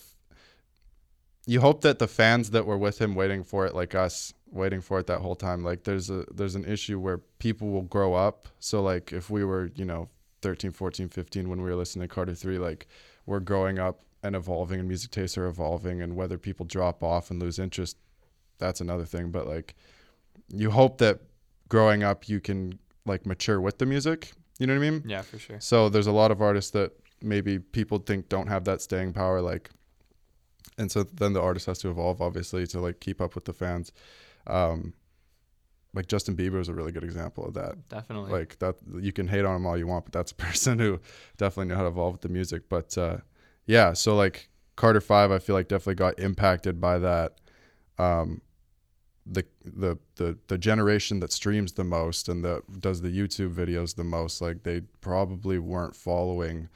you 1.45 1.59
hope 1.59 1.81
that 1.81 1.99
the 1.99 2.07
fans 2.07 2.51
that 2.51 2.65
were 2.65 2.77
with 2.77 3.01
him 3.01 3.15
waiting 3.15 3.43
for 3.43 3.65
it 3.65 3.75
like 3.75 3.93
us 3.93 4.33
waiting 4.49 4.79
for 4.79 4.99
it 4.99 5.07
that 5.07 5.19
whole 5.19 5.35
time 5.35 5.63
like 5.63 5.83
there's 5.83 6.09
a 6.09 6.25
there's 6.33 6.55
an 6.55 6.63
issue 6.63 6.99
where 6.99 7.17
people 7.39 7.69
will 7.69 7.81
grow 7.81 8.13
up. 8.13 8.47
So 8.59 8.81
like 8.81 9.11
if 9.11 9.29
we 9.29 9.43
were 9.43 9.71
you 9.75 9.83
know 9.85 10.09
13 10.41 10.71
14 10.71 11.09
15 11.09 11.49
when 11.49 11.61
we 11.61 11.69
were 11.69 11.75
listening 11.75 12.07
to 12.07 12.13
carter 12.13 12.35
3 12.35 12.57
like 12.57 12.87
we're 13.25 13.39
growing 13.39 13.79
up 13.79 14.01
and 14.21 14.35
evolving 14.35 14.79
and 14.79 14.87
music 14.87 15.11
tastes 15.11 15.37
are 15.37 15.47
evolving 15.47 16.01
and 16.01 16.15
whether 16.15 16.37
people 16.37 16.65
drop 16.65 17.03
off 17.03 17.31
and 17.31 17.41
lose 17.41 17.59
interest 17.59 17.97
that's 18.59 18.79
another 18.79 19.05
thing 19.05 19.31
but 19.31 19.47
like 19.47 19.75
you 20.49 20.71
hope 20.71 20.97
that 20.97 21.19
growing 21.73 22.03
up 22.03 22.29
you 22.29 22.39
can 22.39 22.59
like 23.05 23.25
mature 23.25 23.59
with 23.59 23.77
the 23.79 23.85
music 23.85 24.19
you 24.59 24.67
know 24.67 24.73
what 24.73 24.85
i 24.85 24.89
mean 24.89 25.03
yeah, 25.05 25.23
for 25.23 25.39
sure. 25.39 25.59
so 25.59 25.89
there's 25.89 26.07
a 26.07 26.17
lot 26.21 26.29
of 26.31 26.41
artists 26.41 26.71
that 26.71 26.91
maybe 27.23 27.57
people 27.57 27.97
think 27.97 28.29
don't 28.29 28.47
have 28.47 28.65
that 28.65 28.81
staying 28.81 29.13
power, 29.13 29.41
like, 29.41 29.69
and 30.77 30.91
so 30.91 31.03
then 31.03 31.33
the 31.33 31.41
artist 31.41 31.65
has 31.65 31.79
to 31.79 31.89
evolve, 31.89 32.21
obviously, 32.21 32.67
to 32.67 32.79
like 32.79 32.99
keep 32.99 33.21
up 33.21 33.33
with 33.35 33.45
the 33.45 33.53
fans. 33.53 33.91
Um, 34.45 34.93
like 35.93 36.07
Justin 36.07 36.35
Bieber 36.35 36.59
is 36.59 36.69
a 36.69 36.73
really 36.73 36.91
good 36.91 37.03
example 37.03 37.45
of 37.45 37.53
that. 37.53 37.87
Definitely. 37.87 38.31
Like 38.31 38.59
that, 38.59 38.75
you 38.99 39.13
can 39.13 39.27
hate 39.27 39.45
on 39.45 39.55
him 39.55 39.65
all 39.65 39.77
you 39.77 39.87
want, 39.87 40.05
but 40.05 40.13
that's 40.13 40.31
a 40.31 40.35
person 40.47 40.79
who 40.79 40.99
definitely 41.37 41.69
knew 41.69 41.75
how 41.75 41.83
to 41.83 41.87
evolve 41.87 42.13
with 42.13 42.21
the 42.21 42.29
music. 42.29 42.63
But 42.67 42.97
uh, 42.97 43.17
yeah, 43.65 43.93
so 43.93 44.15
like 44.15 44.49
Carter 44.75 45.01
Five, 45.01 45.31
I 45.31 45.39
feel 45.39 45.55
like 45.55 45.67
definitely 45.67 45.95
got 45.95 46.19
impacted 46.19 46.81
by 46.81 46.99
that. 46.99 47.37
Um, 47.97 48.41
the 49.25 49.45
the 49.63 49.97
the 50.15 50.37
the 50.47 50.57
generation 50.57 51.19
that 51.21 51.31
streams 51.31 51.73
the 51.73 51.83
most 51.83 52.27
and 52.27 52.43
that 52.43 52.81
does 52.81 53.01
the 53.01 53.09
YouTube 53.09 53.53
videos 53.53 53.95
the 53.95 54.03
most, 54.03 54.41
like 54.41 54.63
they 54.63 54.81
probably 55.01 55.57
weren't 55.59 55.95
following 55.95 56.67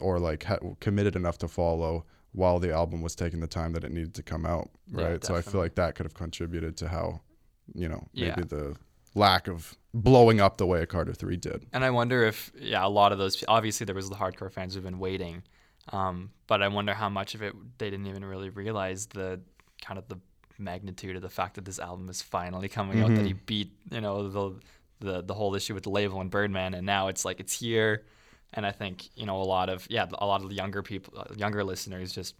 or 0.00 0.18
like 0.18 0.44
ha- 0.44 0.58
committed 0.80 1.16
enough 1.16 1.38
to 1.38 1.48
follow 1.48 2.04
while 2.32 2.58
the 2.58 2.70
album 2.72 3.00
was 3.00 3.14
taking 3.14 3.40
the 3.40 3.46
time 3.46 3.72
that 3.72 3.82
it 3.82 3.90
needed 3.90 4.14
to 4.14 4.22
come 4.22 4.44
out, 4.44 4.68
Yeah, 4.94 5.04
right? 5.12 5.24
so 5.24 5.34
I 5.34 5.40
feel 5.40 5.60
like 5.60 5.74
that 5.76 5.94
could 5.94 6.04
have 6.04 6.12
contributed 6.12 6.76
to 6.78 6.88
how, 6.88 7.20
you 7.74 7.88
know, 7.88 8.06
maybe 8.12 8.26
Yeah. 8.26 8.44
the 8.46 8.76
lack 9.14 9.48
of 9.48 9.74
blowing 9.94 10.38
up 10.38 10.58
the 10.58 10.66
way 10.66 10.82
a 10.82 10.86
Carter 10.86 11.14
Three 11.14 11.38
did. 11.38 11.64
And 11.72 11.82
I 11.82 11.88
wonder 11.90 12.24
if, 12.24 12.52
yeah, 12.60 12.84
a 12.84 12.88
lot 12.90 13.12
of 13.12 13.16
those, 13.18 13.42
obviously 13.48 13.86
there 13.86 13.94
was 13.94 14.10
the 14.10 14.16
hardcore 14.16 14.52
fans 14.52 14.74
who've 14.74 14.84
been 14.84 14.98
waiting, 14.98 15.44
um, 15.94 16.30
but 16.46 16.62
I 16.62 16.68
wonder 16.68 16.92
how 16.92 17.08
much 17.08 17.34
of 17.34 17.40
it 17.40 17.54
they 17.78 17.88
didn't 17.88 18.06
even 18.06 18.24
really 18.24 18.50
realize 18.50 19.06
the 19.06 19.40
kind 19.80 19.96
of 19.98 20.06
the 20.08 20.18
magnitude 20.58 21.16
of 21.16 21.22
the 21.22 21.28
fact 21.28 21.54
that 21.54 21.64
this 21.64 21.78
album 21.78 22.08
is 22.08 22.22
finally 22.22 22.68
coming 22.68 23.02
out, 23.02 23.14
that 23.14 23.24
he 23.24 23.32
mm-hmm. 23.32 23.44
beat, 23.46 23.72
you 23.90 24.00
know, 24.00 24.28
the, 24.28 24.54
the, 25.00 25.22
the 25.22 25.34
whole 25.34 25.54
issue 25.54 25.74
with 25.74 25.82
the 25.82 25.90
label 25.90 26.20
and 26.20 26.30
Birdman, 26.30 26.74
and 26.74 26.86
now 26.86 27.08
it's 27.08 27.24
like, 27.24 27.40
it's 27.40 27.58
here. 27.58 28.04
And 28.54 28.64
I 28.64 28.70
think, 28.70 29.08
you 29.16 29.26
know, 29.26 29.40
a 29.40 29.44
lot 29.44 29.68
of, 29.68 29.86
yeah, 29.90 30.06
a 30.14 30.26
lot 30.26 30.42
of 30.42 30.48
the 30.48 30.54
younger 30.54 30.82
people, 30.82 31.26
younger 31.36 31.62
listeners 31.64 32.12
just 32.12 32.34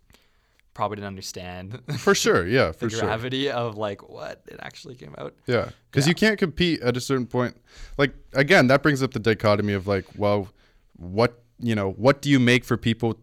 probably 0.77 0.97
didn't 0.97 1.09
understand 1.09 1.81
For 1.99 2.15
sure, 2.15 2.47
yeah, 2.47 2.67
the 2.73 2.73
for 2.75 2.91
sure. 2.91 3.01
gravity 3.01 3.51
of 3.51 3.77
like 3.77 4.09
what 4.09 4.43
it 4.47 4.61
actually 4.61 4.95
came 4.95 5.15
out. 5.17 5.35
Yeah, 5.47 5.71
because 5.91 6.07
Yeah. 6.07 6.11
you 6.11 6.15
can't 6.15 6.39
compete 6.39 6.81
at 6.83 6.97
a 6.97 7.01
certain 7.01 7.27
point. 7.27 7.57
Like 7.97 8.15
again, 8.35 8.67
that 8.69 8.83
brings 8.83 9.03
up 9.03 9.13
the 9.13 9.19
dichotomy 9.19 9.73
of 9.73 9.87
like, 9.87 10.05
well, 10.17 10.49
what 10.97 11.43
you 11.59 11.75
know, 11.75 11.93
what 11.93 12.21
do 12.21 12.29
you 12.29 12.39
make 12.39 12.65
for 12.65 12.77
people 12.77 13.19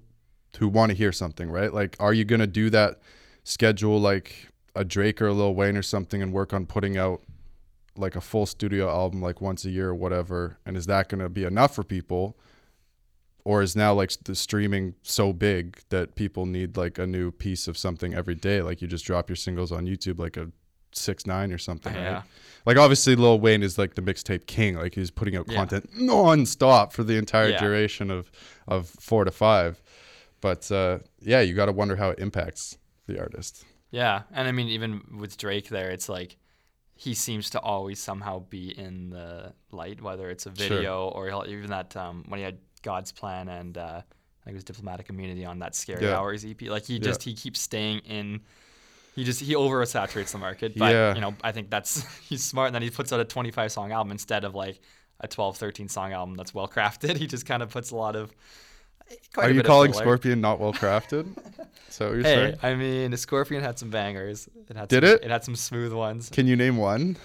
who 0.57 0.67
want 0.67 0.89
to 0.89 0.97
hear 0.97 1.12
something, 1.12 1.50
right? 1.50 1.71
Like, 1.71 1.95
are 2.00 2.13
you 2.13 2.25
gonna 2.25 2.47
do 2.47 2.71
that 2.71 3.00
schedule 3.43 4.00
like 4.00 4.50
a 4.75 4.83
Drake 4.83 5.21
or 5.21 5.27
a 5.27 5.33
Lil 5.33 5.53
Wayne 5.55 5.77
or 5.77 5.81
something 5.83 6.21
and 6.21 6.33
work 6.33 6.53
on 6.53 6.65
putting 6.65 6.97
out 6.97 7.21
like 7.95 8.15
a 8.15 8.21
full 8.21 8.45
studio 8.47 8.89
album 8.89 9.21
like 9.21 9.39
once 9.41 9.65
a 9.65 9.69
year 9.69 9.89
or 9.89 9.95
whatever? 9.95 10.57
And 10.65 10.75
is 10.75 10.85
that 10.87 11.09
gonna 11.09 11.29
be 11.29 11.43
enough 11.43 11.75
for 11.75 11.83
people? 11.83 12.37
Or 13.45 13.61
is 13.61 13.75
now 13.75 13.93
like 13.93 14.11
the 14.23 14.35
streaming 14.35 14.95
so 15.03 15.33
big 15.33 15.79
that 15.89 16.15
people 16.15 16.45
need 16.45 16.77
like 16.77 16.97
a 16.97 17.05
new 17.05 17.29
piece 17.31 17.67
of 17.67 17.77
something 17.77 18.13
every 18.13 18.35
day? 18.35 18.61
Like 18.61 18.81
you 18.81 18.87
just 18.87 19.05
drop 19.05 19.29
your 19.29 19.35
singles 19.35 19.71
on 19.71 19.85
YouTube 19.85 20.17
like 20.17 20.37
a 20.37 20.49
six 20.93 21.25
nine 21.25 21.51
or 21.51 21.57
something, 21.57 21.93
Yeah. 21.93 22.13
right? 22.13 22.23
Like 22.65 22.77
obviously 22.77 23.15
Lil 23.15 23.39
Wayne 23.41 23.61
is 23.61 23.77
like 23.77 23.95
the 23.95 24.01
mixtape 24.01 24.45
king. 24.47 24.75
Like 24.75 24.95
he's 24.95 25.11
putting 25.11 25.35
out 25.35 25.47
Yeah. 25.49 25.55
content 25.57 25.89
non-stop 25.95 26.93
for 26.93 27.03
the 27.03 27.17
entire 27.17 27.49
Yeah. 27.49 27.59
duration 27.59 28.09
of 28.09 28.31
of 28.67 28.87
four 28.87 29.25
to 29.25 29.31
five. 29.31 29.81
But 30.39 30.71
uh, 30.71 30.99
yeah, 31.21 31.41
you 31.41 31.53
got 31.53 31.65
to 31.65 31.71
wonder 31.73 31.97
how 31.97 32.09
it 32.11 32.19
impacts 32.19 32.77
the 33.07 33.19
artist. 33.19 33.65
Yeah, 33.93 34.23
and 34.33 34.47
I 34.47 34.51
mean, 34.51 34.67
even 34.69 35.01
with 35.19 35.38
Drake 35.38 35.69
there, 35.69 35.91
it's 35.91 36.09
like 36.09 36.35
he 36.95 37.13
seems 37.13 37.50
to 37.51 37.59
always 37.59 38.00
somehow 38.00 38.39
be 38.50 38.77
in 38.77 39.12
the 39.12 39.53
light, 39.71 40.01
whether 40.01 40.29
it's 40.31 40.45
a 40.47 40.50
Sure. 40.55 40.67
video 40.77 41.07
or 41.09 41.27
even 41.45 41.69
that 41.69 41.95
um, 41.95 42.23
when 42.27 42.39
he 42.39 42.43
had 42.43 42.57
God's 42.81 43.12
Plan 43.12 43.47
and 43.50 43.77
uh, 43.77 44.01
I 44.01 44.43
think 44.45 44.55
it 44.55 44.55
was 44.55 44.63
Diplomatic 44.63 45.09
Immunity 45.09 45.45
on 45.45 45.59
that 45.59 45.75
Scary 45.75 46.05
Yeah. 46.05 46.17
Hours 46.17 46.43
EP. 46.43 46.59
Like 46.63 46.85
he 46.85 46.97
just 47.00 47.21
he 47.23 47.33
keeps 47.35 47.59
staying 47.62 48.00
in. 48.00 48.41
He 49.15 49.23
just 49.23 49.39
he 49.41 49.53
oversaturates 49.53 50.31
the 50.31 50.39
market, 50.39 50.75
but 50.75 50.91
Yeah. 50.91 51.13
you 51.13 51.21
know 51.21 51.35
I 51.43 51.51
think 51.51 51.69
that's 51.69 52.03
he's 52.29 52.43
smart. 52.43 52.67
And 52.67 52.75
then 52.75 52.81
he 52.81 52.89
puts 52.89 53.13
out 53.13 53.19
a 53.19 53.25
25 53.25 53.71
song 53.71 53.91
album 53.91 54.12
instead 54.12 54.43
of 54.43 54.55
like 54.55 54.79
a 55.19 55.27
12, 55.27 55.55
13 55.57 55.88
song 55.88 56.13
album 56.13 56.35
that's 56.35 56.53
well 56.53 56.67
crafted. 56.67 57.15
He 57.23 57.27
just 57.27 57.45
kind 57.45 57.62
of 57.62 57.69
puts 57.69 57.91
a 57.91 57.95
lot 57.95 58.15
of. 58.15 58.33
Are 59.38 59.50
you 59.50 59.63
calling. 59.63 59.93
Scorpion 59.93 60.41
not 60.41 60.60
well 60.60 60.74
crafted? 60.74 61.27
so 61.89 62.10
you're 62.12 62.17
Hey, 62.24 62.24
saying? 62.24 62.55
I 62.63 62.75
mean, 62.75 63.15
Scorpion 63.17 63.63
had 63.63 63.77
some 63.79 63.89
bangers. 63.89 64.48
It 64.69 64.75
had 64.77 64.88
Did 64.89 65.03
some, 65.03 65.13
it? 65.13 65.24
It 65.24 65.31
had 65.31 65.43
some 65.43 65.55
smooth 65.55 65.93
ones. 65.93 66.29
Can 66.29 66.48
you 66.48 66.55
name 66.55 66.77
one? 66.77 67.17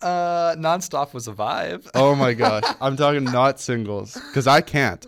Uh, 0.00 0.54
nonstop 0.56 1.14
was 1.14 1.28
a 1.28 1.32
vibe. 1.32 1.88
Oh 1.94 2.14
my 2.14 2.34
gosh, 2.42 2.64
I'm 2.80 2.96
talking 2.96 3.24
not 3.24 3.60
singles 3.60 4.14
because 4.14 4.46
I 4.46 4.60
can't. 4.60 5.06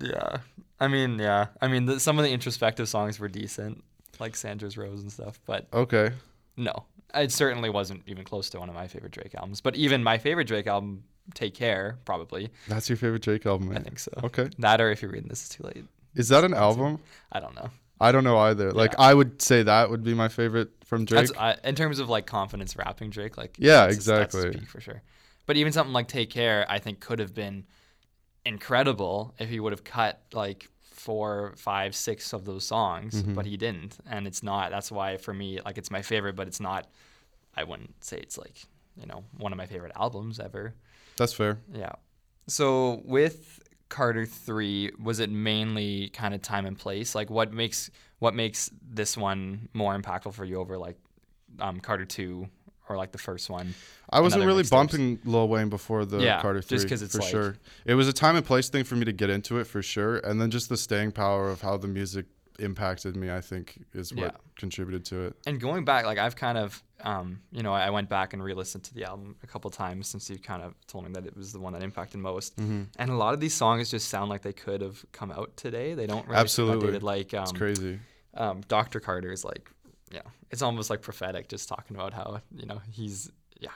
yeah, 0.00 0.38
I 0.80 0.88
mean, 0.88 1.18
yeah, 1.18 1.46
I 1.62 1.68
mean, 1.68 1.86
the, 1.86 1.98
some 2.00 2.18
of 2.18 2.24
the 2.24 2.30
introspective 2.30 2.88
songs 2.88 3.18
were 3.18 3.28
decent, 3.28 3.82
like 4.18 4.36
Sandra's 4.36 4.76
Rose 4.76 5.00
and 5.00 5.10
stuff. 5.10 5.40
But 5.46 5.66
Okay, 5.72 6.10
no, 6.56 6.84
it 7.14 7.32
certainly 7.32 7.70
wasn't 7.70 8.02
even 8.06 8.24
close 8.24 8.50
to 8.50 8.58
one 8.60 8.68
of 8.68 8.74
my 8.74 8.86
favorite 8.86 9.12
Drake 9.12 9.34
albums. 9.34 9.60
But 9.62 9.76
even 9.76 10.02
my 10.02 10.18
favorite 10.18 10.46
Drake 10.46 10.66
album, 10.66 11.04
Take 11.34 11.54
Care, 11.54 11.98
probably. 12.04 12.50
that's 12.68 12.88
your 12.88 12.96
favorite 12.96 13.22
Drake 13.22 13.44
album. 13.46 13.70
I 13.76 13.80
think 13.80 13.98
so. 13.98 14.10
Okay, 14.24 14.48
That 14.58 14.80
or 14.80 14.90
if 14.90 15.02
you're 15.02 15.10
reading 15.10 15.28
this, 15.28 15.44
it's 15.46 15.54
too 15.56 15.64
late. 15.64 15.84
is 16.14 16.28
that 16.30 16.44
an 16.44 16.54
album? 16.54 16.98
I 17.32 17.40
don't 17.40 17.54
know. 17.54 17.70
I 18.00 18.12
don't 18.12 18.24
know 18.24 18.38
either. 18.38 18.72
Like 18.72 18.92
Yeah. 18.92 19.00
I 19.06 19.14
would 19.14 19.42
say 19.42 19.62
that 19.64 19.90
would 19.90 20.04
be 20.04 20.14
my 20.14 20.28
favorite 20.28 20.70
from 20.84 21.04
Drake. 21.04 21.26
That's 21.28 21.38
I, 21.38 21.56
in 21.68 21.74
terms 21.74 21.98
of 21.98 22.08
like 22.08 22.26
confidence 22.26 22.76
rapping 22.76 23.10
Drake, 23.10 23.36
like 23.36 23.56
Yeah, 23.58 23.86
that's 23.86 23.96
his- 23.96 24.04
that's 24.06 24.34
exactly. 24.34 24.60
peak 24.60 24.68
for 24.68 24.80
sure. 24.80 25.02
But 25.46 25.56
even 25.56 25.72
something 25.72 25.92
like 25.92 26.08
Take 26.08 26.30
Care, 26.30 26.64
I 26.68 26.78
think 26.78 27.00
could 27.00 27.18
have 27.18 27.34
been 27.34 27.64
incredible 28.44 29.34
if 29.38 29.48
he 29.48 29.60
would 29.60 29.72
have 29.72 29.84
cut 29.84 30.22
like 30.32 30.68
four, 30.92 31.54
five, 31.56 31.94
six 31.94 32.32
of 32.32 32.44
those 32.44 32.64
songs, 32.64 33.14
Mm-hmm. 33.22 33.34
but 33.34 33.46
he 33.46 33.56
didn't, 33.56 33.98
and 34.08 34.26
it's 34.26 34.42
not. 34.42 34.70
That's 34.70 34.90
why 34.90 35.16
for 35.16 35.32
me, 35.34 35.60
like 35.64 35.78
it's 35.78 35.90
my 35.90 36.02
favorite, 36.02 36.36
but 36.36 36.46
it's 36.46 36.60
not. 36.60 36.86
I 37.54 37.64
wouldn't 37.64 38.04
say 38.04 38.18
it's 38.18 38.38
like 38.38 38.56
you 38.96 39.06
know 39.06 39.24
one 39.36 39.52
of 39.52 39.58
my 39.58 39.66
favorite 39.66 39.92
albums 39.96 40.38
ever. 40.40 40.74
That's 41.18 41.32
fair. 41.32 41.58
Yeah. 41.72 41.92
So 42.46 43.02
with 43.04 43.60
Carter 43.88 44.24
three, 44.26 44.90
was 45.02 45.20
it 45.20 45.30
mainly 45.30 46.08
kind 46.10 46.34
of 46.34 46.40
time 46.42 46.64
and 46.66 46.78
place? 46.78 47.14
Like 47.14 47.28
what 47.30 47.52
makes 47.52 47.90
what 48.18 48.34
makes 48.34 48.70
this 48.82 49.16
one 49.16 49.68
more 49.74 49.96
impactful 49.98 50.32
for 50.34 50.44
you 50.44 50.56
over 50.60 50.78
like 50.78 50.96
um, 51.60 51.80
Carter 51.80 52.04
two 52.04 52.48
or 52.88 52.96
like 52.96 53.12
the 53.12 53.18
first 53.18 53.50
one? 53.50 53.74
I 54.10 54.20
wasn't 54.20 54.44
really 54.46 54.62
bumping 54.64 55.18
Lil 55.24 55.48
Wayne 55.48 55.68
before 55.68 56.04
the 56.06 56.18
Yeah, 56.18 56.40
Carter 56.40 56.60
just 56.60 56.84
because 56.84 57.02
it's 57.02 57.14
for 57.14 57.20
like- 57.22 57.30
sure. 57.30 57.56
It 57.84 57.94
was 57.94 58.08
a 58.08 58.12
time 58.12 58.36
and 58.36 58.44
place 58.46 58.68
thing 58.70 58.84
for 58.84 58.96
me 58.96 59.04
to 59.04 59.12
get 59.12 59.28
into 59.30 59.58
it 59.58 59.64
for 59.66 59.82
sure, 59.82 60.16
and 60.18 60.40
then 60.40 60.50
just 60.50 60.68
the 60.70 60.76
staying 60.76 61.12
power 61.12 61.50
of 61.50 61.60
how 61.60 61.76
the 61.76 61.88
music 61.88 62.26
impacted 62.58 63.16
me. 63.16 63.30
I 63.30 63.40
think 63.40 63.84
is 63.94 64.12
what 64.12 64.32
Yeah. 64.34 64.40
contributed 64.56 65.04
to 65.06 65.26
it. 65.26 65.36
And 65.46 65.60
going 65.60 65.84
back, 65.84 66.04
like 66.06 66.18
I've 66.18 66.36
kind 66.36 66.58
of, 66.58 66.82
um, 67.02 67.40
you 67.52 67.62
know, 67.62 67.72
I 67.72 67.90
went 67.90 68.08
back 68.08 68.32
and 68.32 68.42
re-listened 68.42 68.84
to 68.84 68.94
the 68.94 69.04
album 69.04 69.36
a 69.42 69.46
couple 69.46 69.70
times 69.70 70.08
since 70.08 70.28
you 70.28 70.38
kind 70.38 70.62
of 70.62 70.74
told 70.86 71.04
me 71.04 71.12
that 71.12 71.24
it 71.26 71.36
was 71.36 71.52
the 71.52 71.60
one 71.60 71.72
that 71.74 71.82
impacted 71.82 72.20
most. 72.20 72.56
Mm-hmm. 72.56 72.82
And 72.98 73.10
a 73.10 73.14
lot 73.14 73.34
of 73.34 73.40
these 73.40 73.54
songs 73.54 73.90
just 73.90 74.08
sound 74.08 74.30
like 74.30 74.42
they 74.42 74.52
could 74.52 74.80
have 74.80 75.04
come 75.12 75.30
out 75.30 75.56
today. 75.56 75.94
They 75.94 76.06
don't 76.06 76.26
really 76.26 76.38
Absolutely. 76.40 76.98
Like 76.98 77.32
um, 77.34 77.42
It's 77.44 77.52
crazy. 77.52 78.00
um, 78.34 78.62
Dr. 78.68 78.98
Carter 79.00 79.30
is 79.32 79.44
like, 79.44 79.70
yeah, 80.10 80.22
it's 80.50 80.62
almost 80.62 80.90
like 80.90 81.02
prophetic, 81.02 81.48
just 81.48 81.68
talking 81.68 81.94
about 81.96 82.12
how 82.14 82.40
you 82.56 82.66
know 82.66 82.80
he's, 82.90 83.30
yeah, 83.60 83.70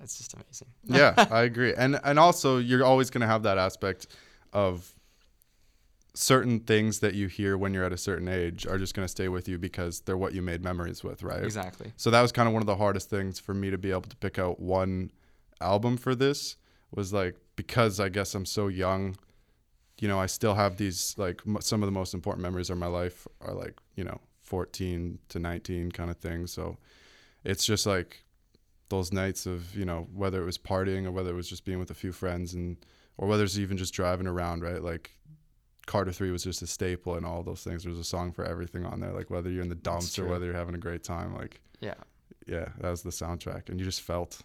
it's 0.00 0.18
just 0.18 0.34
amazing. 0.34 0.68
yeah, 0.84 1.14
I 1.30 1.42
agree. 1.42 1.72
And 1.74 1.98
and 2.04 2.18
also 2.18 2.58
you're 2.58 2.84
always 2.84 3.08
going 3.10 3.22
to 3.22 3.26
have 3.26 3.42
that 3.44 3.56
aspect 3.58 4.06
of 4.52 4.94
certain 6.14 6.60
things 6.60 7.00
that 7.00 7.14
you 7.14 7.26
hear 7.26 7.56
when 7.56 7.72
you're 7.72 7.84
at 7.84 7.92
a 7.92 7.98
certain 7.98 8.28
age 8.28 8.66
are 8.66 8.78
just 8.78 8.94
going 8.94 9.04
to 9.04 9.10
stay 9.10 9.28
with 9.28 9.48
you 9.48 9.58
because 9.58 10.00
they're 10.00 10.16
what 10.16 10.34
you 10.34 10.42
made 10.42 10.62
memories 10.62 11.02
with, 11.02 11.22
right? 11.22 11.42
Exactly. 11.42 11.92
So 11.96 12.10
that 12.10 12.20
was 12.20 12.32
kind 12.32 12.46
of 12.46 12.52
one 12.52 12.62
of 12.62 12.66
the 12.66 12.76
hardest 12.76 13.08
things 13.08 13.38
for 13.38 13.54
me 13.54 13.70
to 13.70 13.78
be 13.78 13.90
able 13.90 14.02
to 14.02 14.16
pick 14.16 14.38
out 14.38 14.60
one 14.60 15.10
album 15.60 15.96
for 15.96 16.14
this 16.14 16.56
was 16.90 17.12
like 17.12 17.36
because 17.56 17.98
I 17.98 18.08
guess 18.10 18.34
I'm 18.34 18.44
so 18.44 18.68
young, 18.68 19.16
you 20.00 20.08
know, 20.08 20.18
I 20.18 20.26
still 20.26 20.54
have 20.54 20.76
these 20.76 21.14
like 21.16 21.40
m- 21.46 21.60
some 21.60 21.82
of 21.82 21.86
the 21.86 21.92
most 21.92 22.12
important 22.12 22.42
memories 22.42 22.68
of 22.68 22.76
my 22.76 22.86
life 22.86 23.26
are 23.40 23.54
like, 23.54 23.78
you 23.94 24.04
know, 24.04 24.20
14 24.42 25.18
to 25.30 25.38
19 25.38 25.92
kind 25.92 26.10
of 26.10 26.18
thing. 26.18 26.46
So 26.46 26.76
it's 27.44 27.64
just 27.64 27.86
like 27.86 28.24
those 28.90 29.12
nights 29.12 29.46
of, 29.46 29.74
you 29.74 29.86
know, 29.86 30.08
whether 30.12 30.42
it 30.42 30.44
was 30.44 30.58
partying 30.58 31.06
or 31.06 31.10
whether 31.10 31.30
it 31.30 31.36
was 31.36 31.48
just 31.48 31.64
being 31.64 31.78
with 31.78 31.90
a 31.90 31.94
few 31.94 32.12
friends 32.12 32.52
and 32.52 32.76
or 33.16 33.28
whether 33.28 33.44
it's 33.44 33.58
even 33.58 33.76
just 33.76 33.94
driving 33.94 34.26
around, 34.26 34.62
right? 34.62 34.82
Like 34.82 35.12
Carter 35.86 36.12
3 36.12 36.30
was 36.30 36.44
just 36.44 36.62
a 36.62 36.66
staple 36.66 37.14
and 37.16 37.26
all 37.26 37.42
those 37.42 37.62
things. 37.64 37.84
There's 37.84 37.98
a 37.98 38.04
song 38.04 38.32
for 38.32 38.44
everything 38.44 38.84
on 38.84 39.00
there, 39.00 39.12
like 39.12 39.30
whether 39.30 39.50
you're 39.50 39.62
in 39.62 39.68
the 39.68 39.74
dumps 39.74 40.18
or 40.18 40.26
whether 40.26 40.44
you're 40.46 40.54
having 40.54 40.74
a 40.74 40.78
great 40.78 41.02
time. 41.04 41.34
Like, 41.34 41.60
Yeah. 41.80 41.94
yeah, 42.46 42.68
that 42.80 42.90
was 42.90 43.02
the 43.02 43.10
soundtrack. 43.10 43.68
And 43.68 43.78
you 43.80 43.84
just 43.84 44.02
felt, 44.02 44.40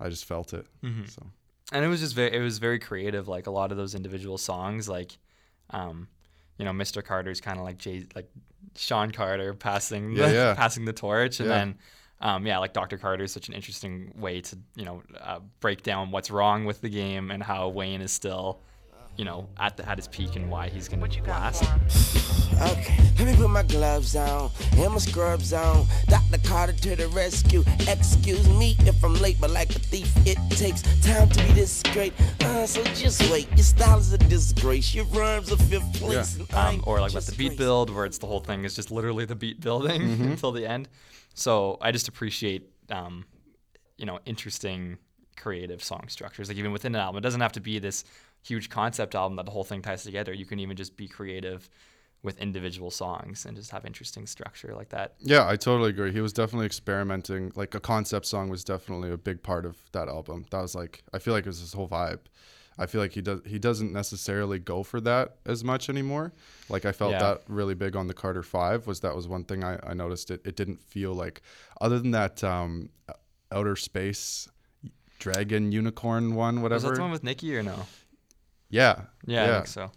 I 0.00 0.08
just 0.08 0.24
felt 0.24 0.52
it. 0.54 0.66
Mm-hmm. 0.82 1.04
So, 1.06 1.26
and 1.72 1.84
it 1.84 1.88
was 1.88 2.00
just 2.00 2.14
very 2.14 2.34
it 2.34 2.40
was 2.40 2.58
very 2.58 2.78
creative 2.78 3.28
like 3.28 3.46
a 3.46 3.50
lot 3.50 3.70
of 3.70 3.76
those 3.76 3.94
individual 3.94 4.38
songs 4.38 4.88
like 4.88 5.18
um 5.70 6.08
you 6.56 6.64
know 6.64 6.70
mr 6.72 7.04
carter's 7.04 7.42
kind 7.42 7.58
of 7.58 7.64
like 7.66 7.76
jay 7.76 8.06
like 8.14 8.30
shawn 8.74 9.10
carter 9.10 9.52
passing 9.52 10.12
Yeah, 10.12 10.28
the, 10.28 10.34
yeah. 10.34 10.54
passing 10.56 10.86
the 10.86 10.94
torch 10.94 11.40
and 11.40 11.48
Yeah. 11.50 11.54
then 11.58 11.78
um, 12.22 12.46
yeah 12.46 12.56
like 12.56 12.72
dr 12.72 12.96
carter 12.96 13.24
is 13.24 13.32
such 13.32 13.48
an 13.48 13.54
interesting 13.54 14.14
way 14.16 14.40
to 14.40 14.58
you 14.76 14.86
know 14.86 15.02
uh, 15.20 15.40
break 15.60 15.82
down 15.82 16.10
what's 16.10 16.30
wrong 16.30 16.64
with 16.64 16.80
the 16.80 16.88
game 16.88 17.30
and 17.30 17.42
how 17.42 17.68
wayne 17.68 18.00
is 18.00 18.12
still 18.12 18.62
you 19.18 19.24
know 19.24 19.48
at 19.58 19.76
the, 19.76 19.86
at 19.88 19.98
his 19.98 20.08
peak 20.08 20.36
and 20.36 20.50
why 20.50 20.68
he's 20.68 20.88
gonna 20.88 21.06
last 21.26 21.64
Okay, 22.60 22.96
let 23.18 23.26
me 23.28 23.36
put 23.36 23.50
my 23.50 23.62
gloves 23.62 24.16
on 24.16 24.50
and 24.76 24.92
my 24.92 24.98
scrubs 24.98 25.52
on. 25.52 25.86
Dr. 26.08 26.38
Carter 26.44 26.72
to 26.72 26.96
the 26.96 27.06
rescue. 27.08 27.62
Excuse 27.86 28.48
me 28.48 28.76
if 28.80 29.04
I'm 29.04 29.14
late, 29.14 29.36
but 29.40 29.50
like 29.50 29.70
a 29.70 29.78
thief, 29.78 30.10
it 30.26 30.38
takes 30.56 30.82
time 31.06 31.28
to 31.28 31.44
be 31.44 31.52
this 31.52 31.82
great. 31.92 32.12
Uh, 32.40 32.66
so 32.66 32.82
just 32.94 33.20
wait. 33.30 33.48
Your 33.50 33.58
style 33.58 33.98
is 33.98 34.12
a 34.12 34.18
disgrace. 34.18 34.92
Your 34.92 35.04
rhymes 35.06 35.52
are 35.52 35.56
fifth 35.56 35.92
place. 36.00 36.36
and 36.36 36.52
um, 36.54 36.82
or 36.84 37.00
like 37.00 37.14
let 37.14 37.24
the 37.26 37.36
beat 37.36 37.56
build, 37.56 37.90
where 37.94 38.04
it's 38.06 38.18
the 38.18 38.26
whole 38.26 38.40
thing 38.40 38.64
is 38.64 38.74
just 38.74 38.90
literally 38.90 39.24
the 39.24 39.36
beat 39.36 39.60
building 39.60 40.00
Mm-hmm. 40.08 40.32
until 40.32 40.50
the 40.50 40.66
end. 40.66 40.88
So 41.34 41.78
I 41.80 41.92
just 41.92 42.08
appreciate, 42.08 42.68
um, 42.90 43.24
you 43.98 44.06
know, 44.06 44.18
interesting 44.26 44.98
creative 45.36 45.80
song 45.84 46.06
structures. 46.08 46.48
Like 46.48 46.56
even 46.58 46.72
within 46.72 46.92
an 46.96 47.00
album, 47.00 47.18
it 47.18 47.22
doesn't 47.22 47.40
have 47.40 47.52
to 47.52 47.60
be 47.60 47.78
this 47.78 48.04
huge 48.42 48.68
concept 48.70 49.14
album 49.14 49.36
that 49.36 49.44
the 49.46 49.52
whole 49.52 49.64
thing 49.64 49.82
ties 49.82 50.04
together. 50.04 50.32
You 50.32 50.46
can 50.46 50.58
even 50.58 50.76
just 50.76 50.96
be 50.96 51.08
creative 51.08 51.68
with 52.22 52.38
individual 52.40 52.90
songs 52.90 53.46
and 53.46 53.56
just 53.56 53.70
have 53.70 53.84
interesting 53.86 54.26
structure 54.26 54.74
like 54.74 54.88
that. 54.88 55.14
yeah, 55.20 55.46
I 55.48 55.54
totally 55.56 55.90
agree. 55.90 56.10
He 56.12 56.20
was 56.20 56.32
definitely 56.32 56.66
experimenting. 56.66 57.52
Like, 57.54 57.74
a 57.76 57.80
concept 57.80 58.26
song 58.26 58.48
was 58.48 58.64
definitely 58.64 59.12
a 59.12 59.16
big 59.16 59.42
part 59.42 59.64
of 59.64 59.76
that 59.92 60.08
album. 60.08 60.44
That 60.50 60.60
was 60.62 60.74
like, 60.74 61.04
I 61.14 61.18
feel 61.20 61.32
like 61.32 61.44
it 61.44 61.48
was 61.48 61.60
his 61.60 61.74
whole 61.74 61.86
vibe. 61.88 62.18
I 62.80 62.86
feel 62.86 63.00
like 63.00 63.12
he 63.12 63.22
does 63.22 63.40
he 63.44 63.58
doesn't 63.58 63.92
necessarily 63.92 64.60
go 64.60 64.84
for 64.84 65.00
that 65.00 65.38
as 65.44 65.64
much 65.64 65.88
anymore. 65.88 66.32
Like 66.68 66.84
I 66.84 66.92
felt 66.92 67.10
Yeah. 67.10 67.18
that 67.18 67.42
really 67.48 67.74
big 67.74 67.96
on 67.96 68.06
the 68.06 68.14
Carter 68.14 68.44
Five 68.44 68.86
was 68.86 69.00
that 69.00 69.16
was 69.16 69.26
one 69.26 69.42
thing 69.42 69.64
I, 69.64 69.80
I 69.82 69.94
noticed 69.94 70.30
it 70.30 70.40
it 70.44 70.54
didn't 70.54 70.80
feel 70.80 71.12
like 71.12 71.42
other 71.80 71.98
than 71.98 72.12
that 72.12 72.44
um, 72.44 72.90
outer 73.50 73.74
space 73.74 74.48
dragon 75.18 75.72
unicorn 75.72 76.34
one 76.36 76.62
whatever. 76.62 76.74
Was 76.76 76.82
that 76.84 76.94
the 76.94 77.02
one 77.02 77.10
with 77.10 77.24
Nicki 77.24 77.56
or 77.56 77.62
no? 77.64 77.86
Yeah 78.70 79.02
Yeah, 79.26 79.44
I 79.44 79.54
think 79.62 79.66
so. 79.66 79.90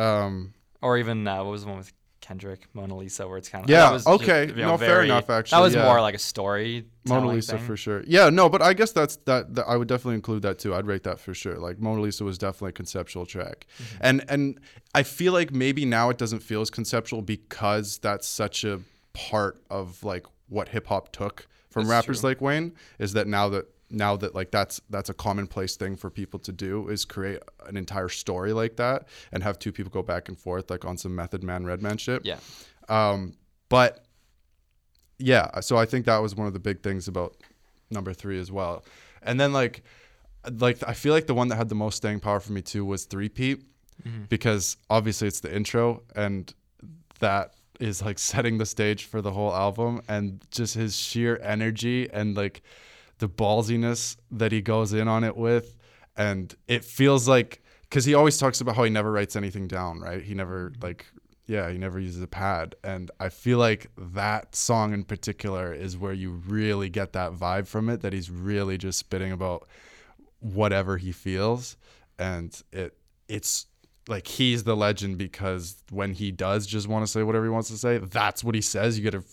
um 0.00 0.54
Or 0.82 0.98
even 0.98 1.26
uh, 1.26 1.42
what 1.44 1.50
was 1.50 1.62
the 1.62 1.68
one 1.68 1.78
with 1.78 1.92
Kendrick, 2.20 2.68
Mona 2.72 2.96
Lisa, 2.96 3.28
where 3.28 3.36
it's 3.36 3.50
kind 3.50 3.64
of 3.64 3.68
Yeah, 3.70 3.98
okay. 4.06 4.50
No, 4.56 4.78
fair 4.78 5.02
enough, 5.02 5.28
Actually, 5.28 5.56
That 5.58 5.62
was 5.62 5.74
yeah. 5.74 5.84
more 5.84 6.00
like 6.00 6.14
a 6.14 6.18
story. 6.18 6.86
Mona 7.06 7.28
Lisa 7.28 7.58
for 7.58 7.76
sure. 7.76 8.02
Yeah, 8.06 8.30
no, 8.30 8.48
but 8.48 8.62
I 8.62 8.72
guess 8.72 8.92
that's 8.92 9.16
that, 9.26 9.54
that. 9.56 9.66
I 9.68 9.76
would 9.76 9.88
definitely 9.88 10.14
include 10.14 10.40
that 10.40 10.58
too. 10.58 10.74
I'd 10.74 10.86
rate 10.86 11.02
that 11.02 11.20
for 11.20 11.34
sure. 11.34 11.56
Like 11.58 11.78
Mona 11.78 12.00
Lisa 12.00 12.24
was 12.24 12.38
definitely 12.38 12.70
a 12.70 12.72
conceptual 12.72 13.26
track, 13.26 13.66
Mm-hmm. 13.76 13.96
and 14.00 14.24
and 14.30 14.60
I 14.94 15.02
feel 15.02 15.34
like 15.34 15.52
maybe 15.52 15.84
now 15.84 16.08
it 16.08 16.16
doesn't 16.16 16.40
feel 16.40 16.62
as 16.62 16.70
conceptual 16.70 17.20
because 17.20 17.98
that's 17.98 18.26
such 18.26 18.64
a 18.64 18.80
part 19.12 19.62
of 19.68 20.02
like 20.02 20.24
what 20.48 20.68
hip 20.68 20.86
hop 20.86 21.12
took 21.12 21.46
from 21.68 21.82
That's 21.86 21.90
rappers 21.90 22.20
true. 22.20 22.30
like 22.30 22.40
Wayne. 22.40 22.72
Is 22.98 23.12
that 23.12 23.26
now 23.26 23.50
that 23.50 23.66
now 23.94 24.16
that 24.16 24.34
like 24.34 24.50
that's 24.50 24.80
that's 24.90 25.08
a 25.08 25.14
commonplace 25.14 25.76
thing 25.76 25.96
for 25.96 26.10
people 26.10 26.38
to 26.40 26.52
do 26.52 26.88
is 26.88 27.04
create 27.04 27.40
an 27.66 27.76
entire 27.76 28.08
story 28.08 28.52
like 28.52 28.76
that 28.76 29.06
and 29.32 29.42
have 29.42 29.58
two 29.58 29.72
people 29.72 29.90
go 29.90 30.02
back 30.02 30.28
and 30.28 30.38
forth 30.38 30.70
like 30.70 30.84
on 30.84 30.96
some 30.96 31.14
Method 31.14 31.42
Man 31.42 31.64
Redman 31.64 31.96
shit. 31.96 32.24
Yeah. 32.24 32.38
Um, 32.88 33.34
but 33.68 34.04
yeah, 35.18 35.60
so 35.60 35.76
I 35.76 35.86
think 35.86 36.06
that 36.06 36.18
was 36.18 36.34
one 36.34 36.46
of 36.46 36.52
the 36.52 36.58
big 36.58 36.82
things 36.82 37.08
about 37.08 37.36
number 37.90 38.12
three 38.12 38.38
as 38.38 38.50
well. 38.50 38.84
And 39.22 39.40
then 39.40 39.52
like, 39.52 39.82
like 40.58 40.78
I 40.86 40.92
feel 40.92 41.12
like 41.12 41.26
the 41.26 41.34
one 41.34 41.48
that 41.48 41.56
had 41.56 41.68
the 41.68 41.74
most 41.74 41.96
staying 41.96 42.20
power 42.20 42.40
for 42.40 42.52
me 42.52 42.62
too 42.62 42.84
was 42.84 43.04
three 43.04 43.28
Peat, 43.28 43.64
because 44.28 44.76
obviously 44.90 45.28
it's 45.28 45.40
the 45.40 45.54
intro 45.54 46.02
and 46.14 46.52
that 47.20 47.54
is 47.80 48.02
like 48.02 48.18
setting 48.30 48.58
the 48.58 48.66
stage 48.66 49.04
for 49.04 49.22
the 49.22 49.30
whole 49.30 49.54
album 49.54 50.02
and 50.08 50.44
just 50.50 50.74
his 50.74 50.96
sheer 50.96 51.40
energy 51.42 52.10
and 52.12 52.36
like 52.36 52.62
the 53.18 53.28
ballsiness 53.28 54.16
that 54.30 54.52
he 54.52 54.60
goes 54.60 54.92
in 54.92 55.08
on 55.08 55.24
it 55.24 55.36
with. 55.36 55.76
And 56.16 56.54
it 56.68 56.84
feels 56.84 57.28
like 57.28 57.62
because 57.82 58.04
he 58.04 58.14
always 58.14 58.38
talks 58.38 58.60
about 58.60 58.76
how 58.76 58.84
he 58.84 58.90
never 58.90 59.12
writes 59.12 59.36
anything 59.36 59.68
down 59.68 60.00
right? 60.00 60.22
He 60.22 60.34
never 60.34 60.70
mm-hmm. 60.70 60.82
like 60.82 61.06
yeah 61.46 61.70
he 61.70 61.78
never 61.78 61.98
uses 61.98 62.22
a 62.22 62.26
pad. 62.26 62.74
And 62.82 63.10
i 63.20 63.28
feel 63.28 63.58
like 63.58 63.90
that 63.96 64.54
song 64.54 64.92
in 64.92 65.04
particular 65.04 65.72
is 65.72 65.96
where 65.96 66.12
you 66.12 66.30
really 66.30 66.88
get 66.88 67.12
that 67.12 67.32
vibe 67.32 67.66
from 67.66 67.88
it 67.88 68.00
that 68.02 68.12
he's 68.12 68.30
really 68.30 68.78
just 68.78 68.98
spitting 68.98 69.32
about 69.32 69.66
whatever 70.40 70.96
he 70.96 71.12
feels. 71.12 71.76
And 72.18 72.60
it 72.72 72.96
it's 73.28 73.66
like 74.06 74.26
he's 74.26 74.64
the 74.64 74.76
legend 74.76 75.16
because 75.16 75.82
when 75.90 76.12
he 76.12 76.30
does 76.30 76.66
just 76.66 76.88
want 76.88 77.04
to 77.06 77.10
say 77.10 77.22
whatever 77.22 77.46
he 77.46 77.50
wants 77.50 77.70
to 77.70 77.78
say 77.78 77.98
that's 77.98 78.44
what 78.44 78.54
he 78.54 78.60
says. 78.60 78.98
You 78.98 79.04
get 79.04 79.14
a 79.14 79.24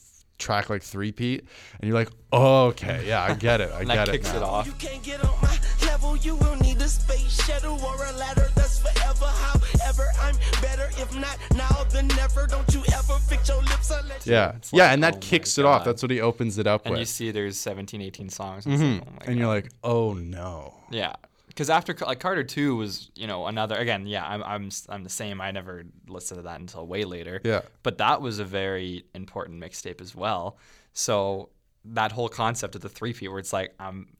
track 0.42 0.70
like 0.70 0.84
three 0.84 1.12
Peat 1.12 1.46
and 1.80 1.88
you're 1.88 1.98
like 1.98 2.10
oh, 2.34 2.66
okay 2.68 3.04
yeah 3.08 3.24
i 3.24 3.34
get 3.34 3.62
it 3.62 3.72
i 3.72 3.80
And 3.82 3.88
get 3.90 3.96
that 4.06 4.10
it 4.10 4.12
kicks 4.12 4.32
now. 4.34 4.38
it 4.38 4.44
off. 4.44 4.66
You 4.66 4.74
can't 4.74 5.04
get 5.04 5.24
on 5.24 5.36
my 5.42 5.58
level, 5.86 6.18
you 6.18 6.36
will 6.36 6.56
need 6.58 6.78
a 6.82 6.88
space 6.88 7.46
shuttle 7.46 7.80
or 7.84 7.96
a 8.06 8.12
ladder 8.14 8.48
that's 8.56 8.80
forever. 8.80 9.26
However, 9.26 10.08
I'm 10.20 10.36
better 10.62 10.90
if 11.02 11.16
not 11.16 11.38
now 11.56 11.84
than 11.92 12.08
never. 12.10 12.48
Don't 12.48 12.72
you 12.74 12.82
ever 12.94 13.14
fix 13.30 13.50
your 13.50 13.62
lips 13.62 13.92
unless 13.92 14.26
you 14.28 14.34
yeah 14.34 14.56
It's 14.56 14.72
yeah 14.74 14.84
like, 14.84 14.94
and 14.94 15.04
that 15.04 15.16
oh 15.16 15.20
kicks 15.22 15.58
it 15.58 15.66
off 15.66 15.84
that's 15.86 16.02
what 16.02 16.12
he 16.12 16.22
opens 16.22 16.58
it 16.58 16.68
up 16.68 16.86
And 16.86 16.92
with 16.94 17.00
you 17.00 17.06
see 17.06 17.32
there's 17.32 17.58
17, 17.58 18.02
18 18.02 18.30
songs. 18.30 18.66
And, 18.66 18.76
mm-hmm. 18.76 18.98
it's 18.98 19.06
like, 19.06 19.22
oh 19.22 19.30
and 19.30 19.38
you're 19.40 19.48
God. 19.48 19.52
like 19.52 19.72
oh 19.84 20.14
no 20.14 20.74
yeah. 20.92 21.14
Because 21.52 21.70
after 21.70 21.94
like 22.06 22.22
Carter 22.22 22.44
2 22.46 22.78
was, 22.78 23.12
you 23.14 23.28
know, 23.28 23.46
another, 23.46 23.76
again, 23.76 24.08
yeah, 24.08 24.26
I'm, 24.26 24.42
I'm, 24.44 24.70
I'm 24.88 25.04
the 25.04 25.10
same. 25.10 25.42
I 25.42 25.52
never 25.52 25.84
listened 26.08 26.38
to 26.40 26.44
that 26.44 26.60
until 26.62 26.88
way 26.88 27.04
later. 27.04 27.42
Yeah. 27.44 27.62
But 27.84 27.98
that 27.98 28.22
was 28.22 28.40
a 28.40 28.46
very 28.46 29.04
important 29.14 29.62
mixtape 29.62 30.00
as 30.00 30.16
well. 30.16 30.58
So 30.94 31.50
that 31.86 32.14
whole 32.14 32.30
concept 32.30 32.76
of 32.76 32.82
the 32.82 32.88
three 32.90 33.12
feet 33.12 33.28
where 33.28 33.40
it's 33.40 33.52
like, 33.52 33.74
I'm, 33.80 34.16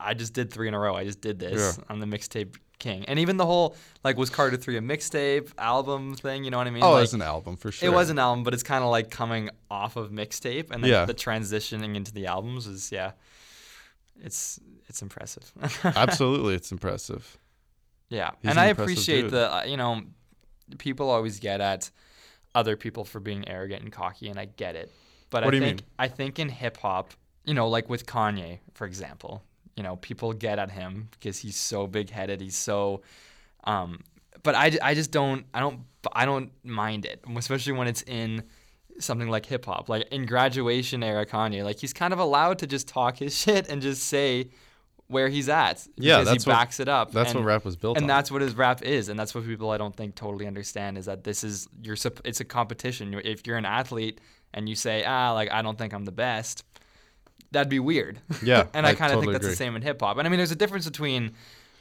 I 0.00 0.14
just 0.14 0.32
did 0.32 0.52
three 0.52 0.66
in 0.66 0.74
a 0.74 0.78
row. 0.78 0.96
I 0.96 1.04
just 1.04 1.20
did 1.20 1.38
this. 1.38 1.78
Yeah. 1.78 1.84
I'm 1.88 2.00
the 2.00 2.06
mixtape 2.06 2.56
king. 2.80 3.04
And 3.04 3.20
even 3.20 3.36
the 3.36 3.46
whole, 3.46 3.76
like, 4.02 4.16
was 4.18 4.28
Carter 4.28 4.56
3 4.56 4.76
a 4.76 4.80
mixtape 4.80 5.52
album 5.56 6.16
thing? 6.16 6.42
You 6.42 6.50
know 6.50 6.58
what 6.58 6.66
I 6.66 6.70
mean? 6.70 6.82
oh 6.82 6.92
like, 6.94 7.04
it's 7.04 7.12
an 7.12 7.22
album 7.22 7.56
for 7.56 7.70
sure 7.70 7.88
It 7.88 7.92
was 7.92 8.10
an 8.10 8.18
album, 8.18 8.42
but 8.42 8.52
it's 8.52 8.64
kind 8.64 8.82
of 8.82 8.90
like 8.90 9.10
coming 9.10 9.50
off 9.70 9.94
of 9.94 10.10
mixtape, 10.10 10.72
and 10.72 10.82
then 10.82 10.90
Yeah. 10.90 11.04
the 11.04 11.14
transitioning 11.14 11.94
into 11.94 12.12
the 12.12 12.26
albums 12.26 12.66
is 12.66 12.90
yeah, 12.90 13.12
it's 14.20 14.58
it's 14.88 15.02
impressive. 15.02 15.52
absolutely 15.84 16.54
it's 16.54 16.70
impressive 16.72 17.38
yeah, 18.08 18.30
He's 18.42 18.50
and 18.50 18.58
an 18.58 18.64
I 18.64 18.68
appreciate 18.68 19.22
dude. 19.22 19.30
the 19.32 19.54
uh, 19.54 19.64
you 19.64 19.76
know 19.76 20.02
people 20.78 21.10
always 21.10 21.40
get 21.40 21.60
at 21.60 21.90
other 22.54 22.76
people 22.76 23.04
for 23.04 23.20
being 23.20 23.48
arrogant 23.48 23.82
and 23.82 23.92
cocky, 23.92 24.28
and 24.28 24.38
I 24.38 24.44
get 24.44 24.76
it. 24.76 24.92
But 25.30 25.44
What 25.44 25.48
I 25.48 25.50
do 25.50 25.56
you 25.56 25.62
think 25.62 25.80
mean? 25.80 25.86
I 25.98 26.08
think 26.08 26.38
in 26.38 26.48
hip 26.48 26.76
hop, 26.76 27.12
you 27.44 27.54
know, 27.54 27.68
like 27.68 27.88
with 27.88 28.06
Kanye, 28.06 28.60
for 28.74 28.86
example, 28.86 29.42
you 29.76 29.82
know, 29.82 29.96
people 29.96 30.32
get 30.32 30.58
at 30.58 30.70
him 30.70 31.08
because 31.12 31.38
he's 31.38 31.56
so 31.56 31.86
big 31.86 32.10
headed. 32.10 32.40
He's 32.40 32.56
so, 32.56 33.02
um, 33.64 34.00
but 34.42 34.54
I, 34.54 34.78
I 34.82 34.94
just 34.94 35.10
don't 35.10 35.46
I 35.52 35.60
don't 35.60 35.80
I 36.12 36.24
don't 36.24 36.52
mind 36.62 37.06
it, 37.06 37.24
especially 37.36 37.72
when 37.72 37.88
it's 37.88 38.02
in 38.02 38.44
something 39.00 39.28
like 39.28 39.46
hip 39.46 39.64
hop, 39.64 39.88
like 39.88 40.06
in 40.12 40.26
graduation 40.26 41.02
era 41.02 41.26
Kanye, 41.26 41.64
like 41.64 41.80
he's 41.80 41.92
kind 41.92 42.12
of 42.12 42.20
allowed 42.20 42.58
to 42.60 42.66
just 42.66 42.86
talk 42.86 43.16
his 43.16 43.36
shit 43.42 43.68
and 43.68 43.82
just 43.82 44.04
say 44.04 44.50
where 45.08 45.28
he's 45.28 45.48
at. 45.48 45.86
Yeah, 45.96 46.18
because 46.18 46.32
that's 46.32 46.44
he 46.44 46.50
what- 46.50 46.56
backs 46.56 46.80
it 46.80 46.88
up. 46.88 47.12
that's 47.12 47.30
and, 47.32 47.40
what 47.40 47.46
rap 47.46 47.64
was 47.64 47.76
built 47.76 47.96
on. 47.96 48.02
and 48.02 48.10
on. 48.10 48.16
that's 48.16 48.30
what 48.30 48.42
his 48.42 48.54
rap 48.54 48.82
is, 48.82 49.08
and 49.08 49.18
that's 49.18 49.34
what 49.34 49.44
people 49.46 49.70
I 49.70 49.76
don't 49.76 49.94
think 49.94 50.14
totally 50.14 50.46
understand 50.46 50.96
is 50.98 51.06
that 51.06 51.24
this 51.24 51.44
is 51.44 51.68
you're 51.82 51.96
it's 52.24 52.40
a 52.40 52.44
competition. 52.44 53.14
If 53.24 53.46
you're 53.46 53.56
an 53.58 53.66
athlete 53.66 54.20
and 54.52 54.68
you 54.68 54.74
say 54.74 55.04
ah 55.04 55.32
like 55.32 55.50
I 55.52 55.62
don't 55.62 55.76
think 55.78 55.92
I'm 55.92 56.04
the 56.04 56.12
best, 56.12 56.64
that'd 57.50 57.68
be 57.68 57.80
weird. 57.80 58.18
Yeah, 58.42 58.66
and 58.74 58.86
I, 58.86 58.90
I 58.90 58.94
kind 58.94 59.12
of 59.12 59.16
totally 59.16 59.26
think 59.26 59.32
that's 59.34 59.44
agree. 59.44 59.52
the 59.52 59.56
same 59.56 59.76
in 59.76 59.82
hip 59.82 60.00
hop. 60.00 60.16
And 60.18 60.26
I 60.26 60.30
mean, 60.30 60.38
there's 60.38 60.50
a 60.52 60.56
difference 60.56 60.86
between 60.86 61.32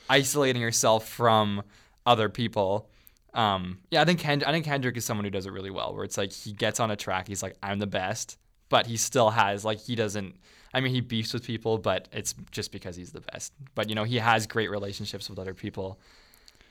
isolating 0.10 0.62
yourself 0.62 1.08
from 1.08 1.64
other 2.06 2.28
people 2.30 2.90
Um, 3.34 3.80
yeah, 3.90 4.02
I 4.02 4.06
think 4.06 4.20
Kend- 4.20 4.44
I 4.44 4.52
think 4.52 4.66
Kendrick 4.66 4.96
is 4.98 5.06
someone 5.06 5.24
who 5.26 5.32
does 5.32 5.46
it 5.48 5.52
really 5.54 5.72
well. 5.72 5.96
Where 5.96 6.04
it's 6.04 6.18
like 6.18 6.32
he 6.34 6.52
gets 6.54 6.80
on 6.80 6.92
a 6.92 6.96
track, 6.96 7.28
he's 7.28 7.42
like, 7.42 7.56
"I'm 7.64 7.80
the 7.80 7.88
best," 7.88 8.38
but 8.70 8.86
he 8.86 8.98
still 8.98 9.30
has 9.32 9.64
like 9.66 9.80
he 9.80 9.96
doesn't. 9.96 10.36
I 10.74 10.82
mean, 10.82 10.92
he 10.94 11.02
beefs 11.02 11.34
with 11.34 11.46
people, 11.46 11.78
but 11.78 12.08
it's 12.12 12.34
just 12.52 12.72
because 12.72 12.96
he's 12.96 13.12
the 13.12 13.22
best. 13.22 13.54
But 13.76 13.90
you 13.90 13.96
know, 13.96 14.04
he 14.04 14.18
has 14.18 14.48
great 14.48 14.70
relationships 14.72 15.30
with 15.30 15.38
other 15.40 15.54
people. 15.54 16.00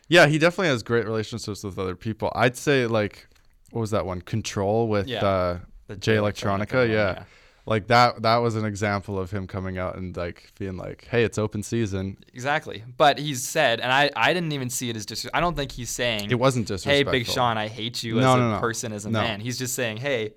Yeah, 0.09 0.27
he 0.27 0.39
definitely 0.39 0.69
has 0.69 0.83
great 0.83 1.07
relationships 1.07 1.63
with 1.65 1.79
other 1.79 1.97
people. 1.97 2.33
I'd 2.35 2.57
say 2.57 2.87
like 2.87 3.29
what 3.71 3.81
was 3.81 3.91
that 3.93 4.05
one? 4.05 4.21
Control 4.21 4.89
with 4.89 5.07
Yeah, 5.09 5.25
uh 5.25 5.59
The 5.87 5.97
Jay 5.97 6.15
Jay 6.15 6.19
Electronica, 6.19 6.75
one, 6.81 6.91
yeah. 6.91 7.25
Like 7.65 7.87
that 7.87 8.23
that 8.23 8.39
was 8.39 8.57
an 8.57 8.65
example 8.65 9.21
of 9.21 9.31
him 9.31 9.47
coming 9.47 9.79
out 9.79 9.95
and 9.97 10.17
like 10.17 10.51
being 10.59 10.77
like, 10.77 11.07
"Hey, 11.09 11.23
it's 11.23 11.39
open 11.39 11.63
season." 11.63 12.17
exactly. 12.35 12.83
But 12.97 13.21
he's 13.21 13.41
said, 13.41 13.79
and 13.81 13.93
I, 13.93 14.11
I 14.17 14.35
didn't 14.35 14.51
even 14.51 14.69
see 14.69 14.91
it 14.91 14.97
as 14.97 15.07
just. 15.07 15.29
I 15.33 15.39
don't 15.39 15.55
think 15.57 15.71
he's 15.71 15.89
saying 15.89 16.29
It 16.33 16.41
wasn't 16.41 16.67
just 16.67 16.85
hey. 16.85 17.05
Big 17.05 17.25
Sean, 17.25 17.57
I 17.57 17.69
hate 17.69 18.03
you 18.03 18.19
as 18.19 18.25
No, 18.25 18.35
a 18.35 18.37
no, 18.39 18.51
no. 18.55 18.59
person, 18.59 18.93
as 18.93 19.07
a 19.07 19.11
No. 19.11 19.21
man. 19.21 19.39
He's 19.39 19.59
just 19.61 19.77
saying, 19.77 19.99
hey, 19.99 20.33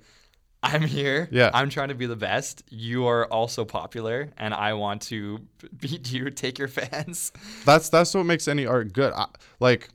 I'm 0.63 0.82
here. 0.82 1.30
Yeah. 1.32 1.52
I'm 1.54 1.70
trying 1.70 1.89
to 1.89 1.96
be 1.96 2.06
the 2.08 2.15
best. 2.15 2.63
You 2.70 3.06
are 3.08 3.26
also 3.32 3.65
popular, 3.65 4.32
and 4.38 4.54
I 4.54 4.74
want 4.74 5.04
to 5.04 5.39
beat 5.80 6.12
you, 6.12 6.30
take 6.32 6.58
your 6.58 6.68
fans. 6.68 7.32
That's 7.65 7.89
that's 7.89 8.13
what 8.13 8.26
makes 8.26 8.48
any 8.48 8.65
art 8.65 8.94
good. 8.94 9.13
I, 9.13 9.28
like 9.60 9.89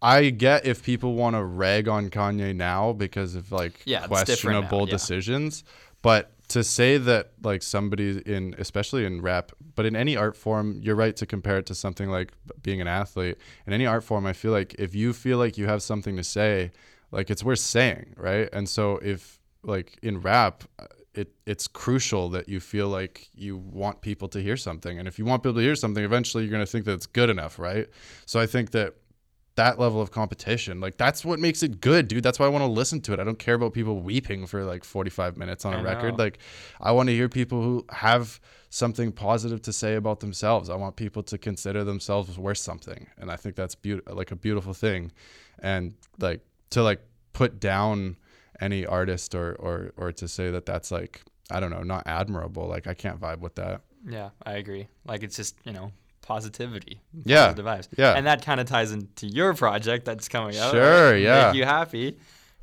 I 0.00 0.30
get 0.30 0.66
if 0.66 0.82
people 0.82 1.14
want 1.14 1.36
to 1.36 1.44
rag 1.44 1.88
on 1.88 2.10
Kanye 2.10 2.54
now 2.56 2.92
because 2.92 3.34
of 3.34 3.52
like 3.52 3.82
Yeah, 3.84 4.00
now, 4.00 4.06
questionable 4.08 4.86
yeah. 4.86 4.92
decisions, 4.92 5.62
but 6.02 6.32
to 6.48 6.64
say 6.64 6.98
that 6.98 7.32
like 7.42 7.62
somebody 7.62 8.20
in 8.26 8.54
especially 8.58 9.04
in 9.06 9.22
rap, 9.22 9.52
but 9.74 9.86
in 9.86 9.96
any 9.96 10.16
art 10.16 10.36
form, 10.36 10.78
you're 10.82 10.96
right 10.96 11.16
to 11.16 11.24
compare 11.24 11.58
it 11.58 11.66
to 11.66 11.74
something 11.74 12.10
like 12.10 12.32
being 12.62 12.80
an 12.80 12.88
athlete. 12.88 13.38
In 13.66 13.72
any 13.72 13.86
art 13.86 14.04
form, 14.04 14.26
I 14.26 14.32
feel 14.32 14.52
like 14.52 14.74
if 14.78 14.94
you 14.94 15.12
feel 15.12 15.38
like 15.38 15.56
you 15.56 15.66
have 15.66 15.82
something 15.82 16.16
to 16.16 16.24
say, 16.24 16.72
like 17.10 17.30
it's 17.30 17.44
worth 17.44 17.60
saying, 17.60 18.14
right? 18.16 18.48
And 18.52 18.68
so 18.68 18.98
if 18.98 19.38
like 19.64 19.98
in 20.02 20.20
rap, 20.20 20.64
uh, 20.78 20.86
it 21.14 21.32
it's 21.46 21.68
crucial 21.68 22.28
that 22.30 22.48
you 22.48 22.58
feel 22.60 22.88
like 22.88 23.28
you 23.34 23.56
want 23.56 24.00
people 24.00 24.28
to 24.28 24.40
hear 24.40 24.56
something, 24.56 24.98
and 24.98 25.06
if 25.06 25.18
you 25.18 25.24
want 25.24 25.42
people 25.42 25.56
to 25.56 25.60
hear 25.60 25.76
something, 25.76 26.02
eventually 26.04 26.44
you're 26.44 26.52
gonna 26.52 26.66
think 26.66 26.84
that 26.86 26.94
it's 26.94 27.06
good 27.06 27.30
enough, 27.30 27.58
right? 27.58 27.88
So 28.26 28.40
I 28.40 28.46
think 28.46 28.70
that 28.72 28.94
that 29.56 29.78
level 29.78 30.00
of 30.00 30.10
competition, 30.10 30.80
like 30.80 30.96
that's 30.96 31.24
what 31.24 31.38
makes 31.38 31.62
it 31.62 31.80
good, 31.80 32.08
dude. 32.08 32.22
That's 32.22 32.38
why 32.38 32.46
I 32.46 32.48
want 32.48 32.62
to 32.62 32.70
listen 32.70 33.00
to 33.02 33.12
it. 33.12 33.20
I 33.20 33.24
don't 33.24 33.38
care 33.38 33.54
about 33.54 33.74
people 33.74 34.00
weeping 34.00 34.46
for 34.46 34.64
like 34.64 34.82
45 34.82 35.36
minutes 35.36 35.66
on 35.66 35.74
a 35.74 35.78
I 35.78 35.82
record. 35.82 36.16
know. 36.16 36.24
Like 36.24 36.38
I 36.80 36.92
want 36.92 37.08
to 37.10 37.14
hear 37.14 37.28
people 37.28 37.62
who 37.62 37.84
have 37.90 38.40
something 38.70 39.12
positive 39.12 39.60
to 39.62 39.72
say 39.72 39.96
about 39.96 40.20
themselves. 40.20 40.70
I 40.70 40.76
want 40.76 40.96
people 40.96 41.22
to 41.24 41.36
consider 41.36 41.84
themselves 41.84 42.38
worth 42.38 42.58
something, 42.58 43.06
and 43.18 43.30
I 43.30 43.36
think 43.36 43.54
that's 43.54 43.74
beautiful, 43.74 44.14
like 44.14 44.30
a 44.30 44.36
beautiful 44.36 44.72
thing. 44.72 45.12
And 45.58 45.94
like 46.18 46.40
to 46.70 46.82
like 46.82 47.00
put 47.34 47.60
down 47.60 48.16
any 48.62 48.86
artist 48.86 49.34
or 49.34 49.54
or 49.54 49.92
or 49.96 50.12
to 50.12 50.28
say 50.28 50.50
that 50.50 50.64
that's 50.64 50.90
like 50.90 51.22
I 51.50 51.60
don't 51.60 51.70
know, 51.70 51.82
not 51.82 52.04
admirable. 52.06 52.66
Like 52.68 52.86
I 52.86 52.94
can't 52.94 53.20
vibe 53.20 53.40
with 53.40 53.56
that. 53.56 53.82
Yeah, 54.08 54.30
I 54.44 54.52
agree. 54.52 54.88
Like 55.04 55.22
it's 55.22 55.36
just 55.36 55.56
you 55.64 55.72
know 55.72 55.92
positivity. 56.22 57.00
Yeah, 57.24 57.52
vibes. 57.52 57.88
yeah. 57.96 58.14
and 58.14 58.26
that 58.26 58.44
kind 58.44 58.60
of 58.60 58.66
ties 58.66 58.92
into 58.92 59.26
your 59.26 59.54
project 59.54 60.04
that's 60.04 60.28
coming 60.28 60.56
out. 60.56 60.72
Sure, 60.72 61.12
right? 61.12 61.20
yeah. 61.20 61.46
Make 61.46 61.56
you 61.56 61.64
happy, 61.64 62.18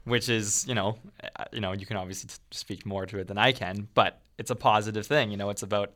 which 0.05 0.29
is 0.29 0.65
you 0.67 0.75
know, 0.75 0.97
uh, 1.35 1.45
you 1.51 1.61
know, 1.61 1.73
you 1.73 1.85
can 1.85 1.97
obviously 1.97 2.29
t- 2.29 2.35
speak 2.51 2.85
more 2.85 3.05
to 3.05 3.19
it 3.19 3.27
than 3.27 3.37
I 3.37 3.51
can, 3.51 3.87
but 3.93 4.21
it's 4.37 4.49
a 4.49 4.55
positive 4.55 5.05
thing. 5.05 5.29
You 5.31 5.37
know, 5.37 5.49
it's 5.49 5.63
about 5.63 5.91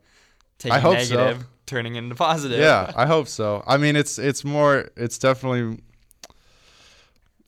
taking 0.60 0.80
hope 0.80 1.00
so. 1.00 1.16
negative, 1.16 1.46
turning 1.66 1.96
into 1.96 2.16
positive. 2.16 2.60
Yeah, 2.60 2.92
I 2.96 3.06
hope 3.06 3.28
so. 3.28 3.64
I 3.66 3.78
mean, 3.78 3.96
it's 3.96 4.20
it's 4.20 4.44
more. 4.44 4.90
It's 4.96 5.18
definitely. 5.18 5.80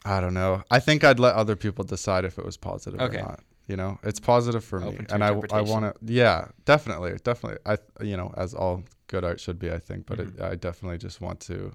I 0.05 0.21
don't 0.21 0.33
know. 0.33 0.63
I 0.69 0.79
think 0.79 1.03
I'd 1.03 1.19
let 1.19 1.35
other 1.35 1.55
people 1.55 1.83
decide 1.83 2.23
if 2.25 2.37
it 2.37 2.45
was 2.45 2.57
positive 2.57 3.01
Okay. 3.01 3.17
or 3.17 3.21
not. 3.21 3.39
You 3.67 3.75
know, 3.75 3.97
it's 4.03 4.19
positive 4.19 4.63
for 4.63 4.79
me, 4.79 4.87
Open 4.89 5.05
to 5.07 5.13
and 5.15 5.23
I 5.23 5.29
I 5.29 5.61
want 5.61 5.85
to. 5.85 5.93
Yeah, 6.13 6.49
definitely, 6.65 7.17
definitely. 7.23 7.57
I 7.65 7.77
you 8.03 8.15
know, 8.15 8.31
as 8.37 8.53
all 8.53 8.83
good 9.07 9.23
art 9.23 9.39
should 9.39 9.57
be, 9.57 9.71
I 9.71 9.79
think. 9.79 10.05
But 10.05 10.19
Mm-hmm. 10.19 10.39
it, 10.39 10.43
I 10.51 10.55
definitely 10.55 10.99
just 10.99 11.19
want 11.19 11.39
to 11.41 11.73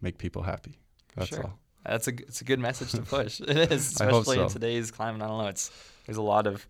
make 0.00 0.18
people 0.18 0.42
happy. 0.42 0.80
That's 1.14 1.28
Sure. 1.28 1.44
all. 1.44 1.58
That's 1.86 2.08
a 2.08 2.10
it's 2.10 2.40
a 2.40 2.44
good 2.44 2.58
message 2.58 2.90
to 2.92 3.02
push. 3.02 3.40
It 3.46 3.48
is, 3.72 3.92
especially 3.92 4.40
in 4.40 4.48
today's 4.48 4.90
climate. 4.90 5.22
I 5.22 5.28
don't 5.28 5.38
know. 5.38 5.46
It's 5.46 5.70
there's 6.06 6.18
a 6.18 6.22
lot 6.22 6.48
of 6.48 6.66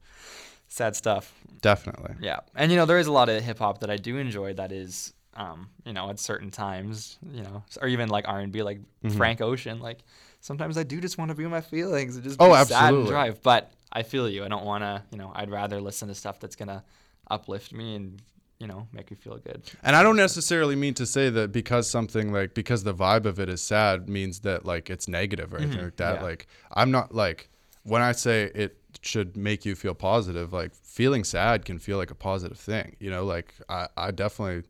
sad 0.68 0.94
stuff. 0.94 1.32
Definitely. 1.62 2.16
Yeah, 2.20 2.40
and 2.54 2.70
you 2.70 2.76
know 2.76 2.84
there 2.84 2.98
is 2.98 3.06
a 3.06 3.12
lot 3.12 3.28
of 3.30 3.42
hip 3.42 3.58
hop 3.60 3.80
that 3.80 3.90
I 3.90 3.96
do 3.96 4.18
enjoy. 4.18 4.52
That 4.54 4.72
is, 4.72 5.14
um, 5.34 5.70
you 5.86 5.94
know, 5.94 6.10
at 6.10 6.18
certain 6.20 6.50
times, 6.50 7.18
you 7.32 7.42
know, 7.42 7.64
or 7.80 7.88
even 7.88 8.10
like 8.10 8.28
R 8.28 8.40
and 8.40 8.52
B, 8.52 8.62
like 8.62 8.80
Mm-hmm. 9.02 9.16
Frank 9.16 9.40
Ocean. 9.40 9.80
Like 9.80 10.00
sometimes 10.40 10.76
I 10.76 10.82
do 10.82 11.00
just 11.00 11.18
want 11.18 11.30
to 11.30 11.34
be 11.34 11.44
with 11.44 11.52
my 11.52 11.60
feelings 11.60 12.16
and 12.16 12.24
just 12.24 12.36
Oh, 12.40 12.48
be 12.50 12.54
sad 12.54 12.60
and 12.60 12.72
absolutely. 12.72 13.10
drive. 13.10 13.42
But 13.42 13.72
I 13.92 14.02
feel 14.02 14.28
you. 14.28 14.44
I 14.44 14.48
don't 14.48 14.64
want 14.64 14.82
to. 14.82 15.02
You 15.10 15.18
know, 15.18 15.32
I'd 15.34 15.50
rather 15.50 15.80
listen 15.80 16.08
to 16.08 16.14
stuff 16.14 16.40
that's 16.40 16.56
gonna 16.56 16.84
uplift 17.30 17.72
me 17.72 17.94
and 17.94 18.22
you 18.58 18.66
know 18.66 18.86
make 18.92 19.10
me 19.10 19.16
feel 19.16 19.38
good. 19.38 19.62
And 19.82 19.96
I 19.96 20.02
don't 20.02 20.16
necessarily 20.16 20.76
mean 20.76 20.94
to 20.94 21.06
say 21.06 21.30
that 21.30 21.52
because 21.52 21.90
something 21.90 22.32
like 22.32 22.54
because 22.54 22.84
the 22.84 22.94
vibe 22.94 23.24
of 23.24 23.40
it 23.40 23.48
is 23.48 23.62
sad 23.62 24.08
means 24.08 24.40
that 24.40 24.64
like 24.64 24.90
it's 24.90 25.08
negative 25.08 25.52
or 25.52 25.56
mm-hmm. 25.56 25.66
anything 25.66 25.84
like 25.84 25.96
that. 25.96 26.16
yeah. 26.16 26.22
Like 26.22 26.46
I'm 26.72 26.90
not 26.90 27.14
like 27.14 27.48
when 27.84 28.02
I 28.02 28.12
say 28.12 28.50
it 28.54 28.76
should 29.02 29.36
make 29.36 29.64
you 29.64 29.74
feel 29.74 29.94
positive, 29.94 30.52
like 30.52 30.74
feeling 30.74 31.24
sad 31.24 31.64
can 31.64 31.78
feel 31.78 31.96
like 31.96 32.10
a 32.10 32.14
positive 32.14 32.58
thing. 32.58 32.96
You 33.00 33.10
know, 33.10 33.24
like 33.24 33.54
I, 33.68 33.88
I 33.96 34.10
definitely 34.10 34.68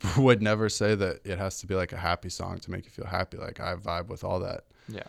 would 0.16 0.42
never 0.42 0.68
say 0.68 0.94
that 0.94 1.20
it 1.24 1.38
has 1.38 1.58
to 1.60 1.66
be 1.66 1.74
like 1.74 1.92
a 1.92 1.96
happy 1.96 2.28
song 2.28 2.58
to 2.60 2.70
make 2.70 2.84
you 2.84 2.90
feel 2.90 3.06
happy. 3.06 3.36
Like 3.36 3.60
I 3.60 3.74
vibe 3.76 4.06
with 4.08 4.22
all 4.24 4.40
that 4.40 4.64
Yeah, 4.88 5.02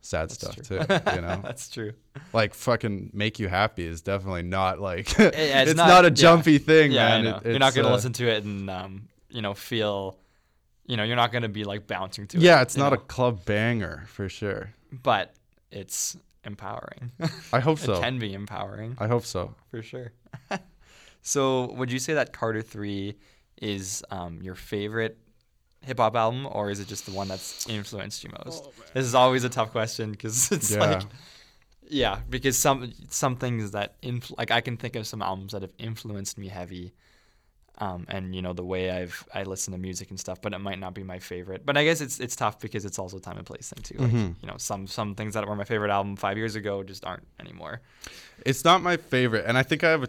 sad 0.00 0.30
stuff 0.30 0.56
true. 0.56 0.78
too. 0.80 0.84
You 1.14 1.20
know? 1.20 1.40
that's 1.42 1.68
true. 1.68 1.92
like 2.32 2.54
fucking 2.54 3.10
make 3.12 3.38
you 3.38 3.48
happy 3.48 3.84
is 3.86 4.00
definitely 4.02 4.42
not 4.42 4.80
like 4.80 5.16
Yeah, 5.18 5.30
it's, 5.62 5.74
not, 5.74 6.04
a 6.04 6.08
yeah. 6.08 6.14
jumpy 6.14 6.58
thing, 6.58 6.92
Yeah, 6.92 7.20
man. 7.22 7.34
It- 7.44 7.50
you're 7.50 7.58
not 7.58 7.74
gonna 7.74 7.88
uh, 7.88 7.92
listen 7.92 8.12
to 8.14 8.26
it 8.28 8.44
and 8.44 8.68
um, 8.70 9.08
you 9.28 9.42
know 9.42 9.54
feel. 9.54 10.18
You 10.84 10.96
know, 10.96 11.04
you're 11.04 11.16
not 11.16 11.30
gonna 11.32 11.48
be 11.48 11.62
like 11.62 11.86
bouncing 11.86 12.26
to 12.26 12.36
it. 12.38 12.42
Yeah, 12.42 12.60
it's 12.60 12.76
not 12.76 12.92
a 12.92 12.96
club 12.96 13.44
banger 13.44 14.02
for 14.08 14.28
sure. 14.28 14.74
but 14.90 15.32
it's 15.70 16.16
empowering. 16.44 17.12
I 17.52 17.60
hope 17.60 17.78
so. 17.78 17.92
it 17.94 18.00
can 18.00 18.18
be 18.18 18.34
empowering 18.34 18.96
I 18.98 19.06
hope 19.06 19.24
so. 19.24 19.54
for 19.70 19.80
sure. 19.80 20.10
so, 21.22 21.72
would 21.74 21.90
you 21.92 21.98
say 21.98 22.14
that 22.14 22.32
Carter 22.32 22.62
Three 22.62 23.14
is 23.62 24.02
um, 24.10 24.42
your 24.42 24.54
favorite 24.54 25.16
hip 25.82 25.98
hop 25.98 26.14
album, 26.16 26.46
or 26.50 26.70
is 26.70 26.80
it 26.80 26.88
just 26.88 27.06
the 27.06 27.12
one 27.12 27.28
that's 27.28 27.66
influenced 27.68 28.22
you 28.24 28.30
most? 28.44 28.68
this 28.94 29.04
is 29.06 29.14
always 29.14 29.44
a 29.44 29.48
tough 29.48 29.70
question 29.72 30.10
because 30.10 30.52
it's 30.56 30.70
Oh, 30.76 30.78
Yeah. 30.80 30.86
like, 30.90 31.02
yeah, 31.88 32.20
because 32.28 32.58
some 32.58 32.92
some 33.08 33.36
things 33.36 33.70
that 33.72 34.00
influ- 34.02 34.36
like 34.38 34.50
I 34.50 34.60
can 34.60 34.76
think 34.76 34.96
of 34.96 35.06
some 35.06 35.22
albums 35.22 35.52
that 35.52 35.62
have 35.62 35.72
influenced 35.78 36.36
me 36.38 36.48
heavy. 36.48 36.92
Um, 37.78 38.04
and 38.08 38.34
you 38.36 38.42
know 38.42 38.52
the 38.52 38.64
way 38.64 38.90
I've 38.90 39.26
I 39.34 39.42
listen 39.44 39.72
to 39.72 39.78
music 39.78 40.10
and 40.10 40.20
stuff, 40.20 40.40
but 40.42 40.52
it 40.52 40.58
might 40.58 40.78
not 40.78 40.92
be 40.94 41.02
my 41.02 41.18
favorite. 41.18 41.64
But 41.64 41.76
I 41.78 41.84
guess 41.84 42.00
it's 42.02 42.20
it's 42.20 42.36
tough 42.36 42.60
because 42.60 42.84
it's 42.84 42.98
also 42.98 43.18
time 43.18 43.38
and 43.38 43.46
place 43.46 43.70
thing 43.72 43.82
too. 43.82 43.98
Like 43.98 44.12
Mm-hmm. 44.12 44.32
you 44.42 44.46
know 44.48 44.56
some 44.58 44.86
some 44.86 45.14
things 45.14 45.32
that 45.34 45.46
were 45.48 45.56
my 45.56 45.64
favorite 45.64 45.90
album 45.90 46.14
five 46.16 46.36
years 46.36 46.54
ago 46.54 46.82
just 46.82 47.04
aren't 47.04 47.26
anymore. 47.40 47.80
It's 48.44 48.62
not 48.64 48.82
my 48.82 48.96
favorite, 48.98 49.44
and 49.46 49.56
I 49.56 49.62
think 49.62 49.82
I 49.84 49.90
have 49.90 50.02
a 50.04 50.08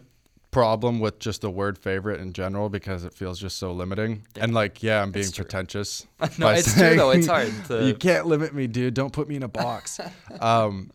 problem 0.54 1.00
with 1.00 1.20
just 1.20 1.42
the 1.42 1.50
word 1.50 1.78
favorite 1.78 2.22
in 2.22 2.32
general 2.34 2.70
because 2.70 3.04
it 3.04 3.14
feels 3.14 3.40
just 3.40 3.58
so 3.58 3.72
limiting. 3.74 4.26
Yeah. 4.36 4.44
And 4.46 4.54
like, 4.54 4.82
yeah, 4.84 5.02
I'm 5.02 5.12
being 5.12 5.32
pretentious. 5.32 6.06
No, 6.38 6.50
it's 6.50 6.74
true 6.74 6.96
though. 6.96 7.12
It's 7.12 7.28
hard 7.28 7.52
to. 7.68 7.86
you 7.86 7.96
can't 7.96 8.26
limit 8.26 8.54
me, 8.54 8.68
dude. 8.68 8.94
Don't 8.94 9.12
put 9.12 9.28
me 9.28 9.36
in 9.36 9.44
a 9.44 9.48
box. 9.48 10.00
um, 10.40 10.92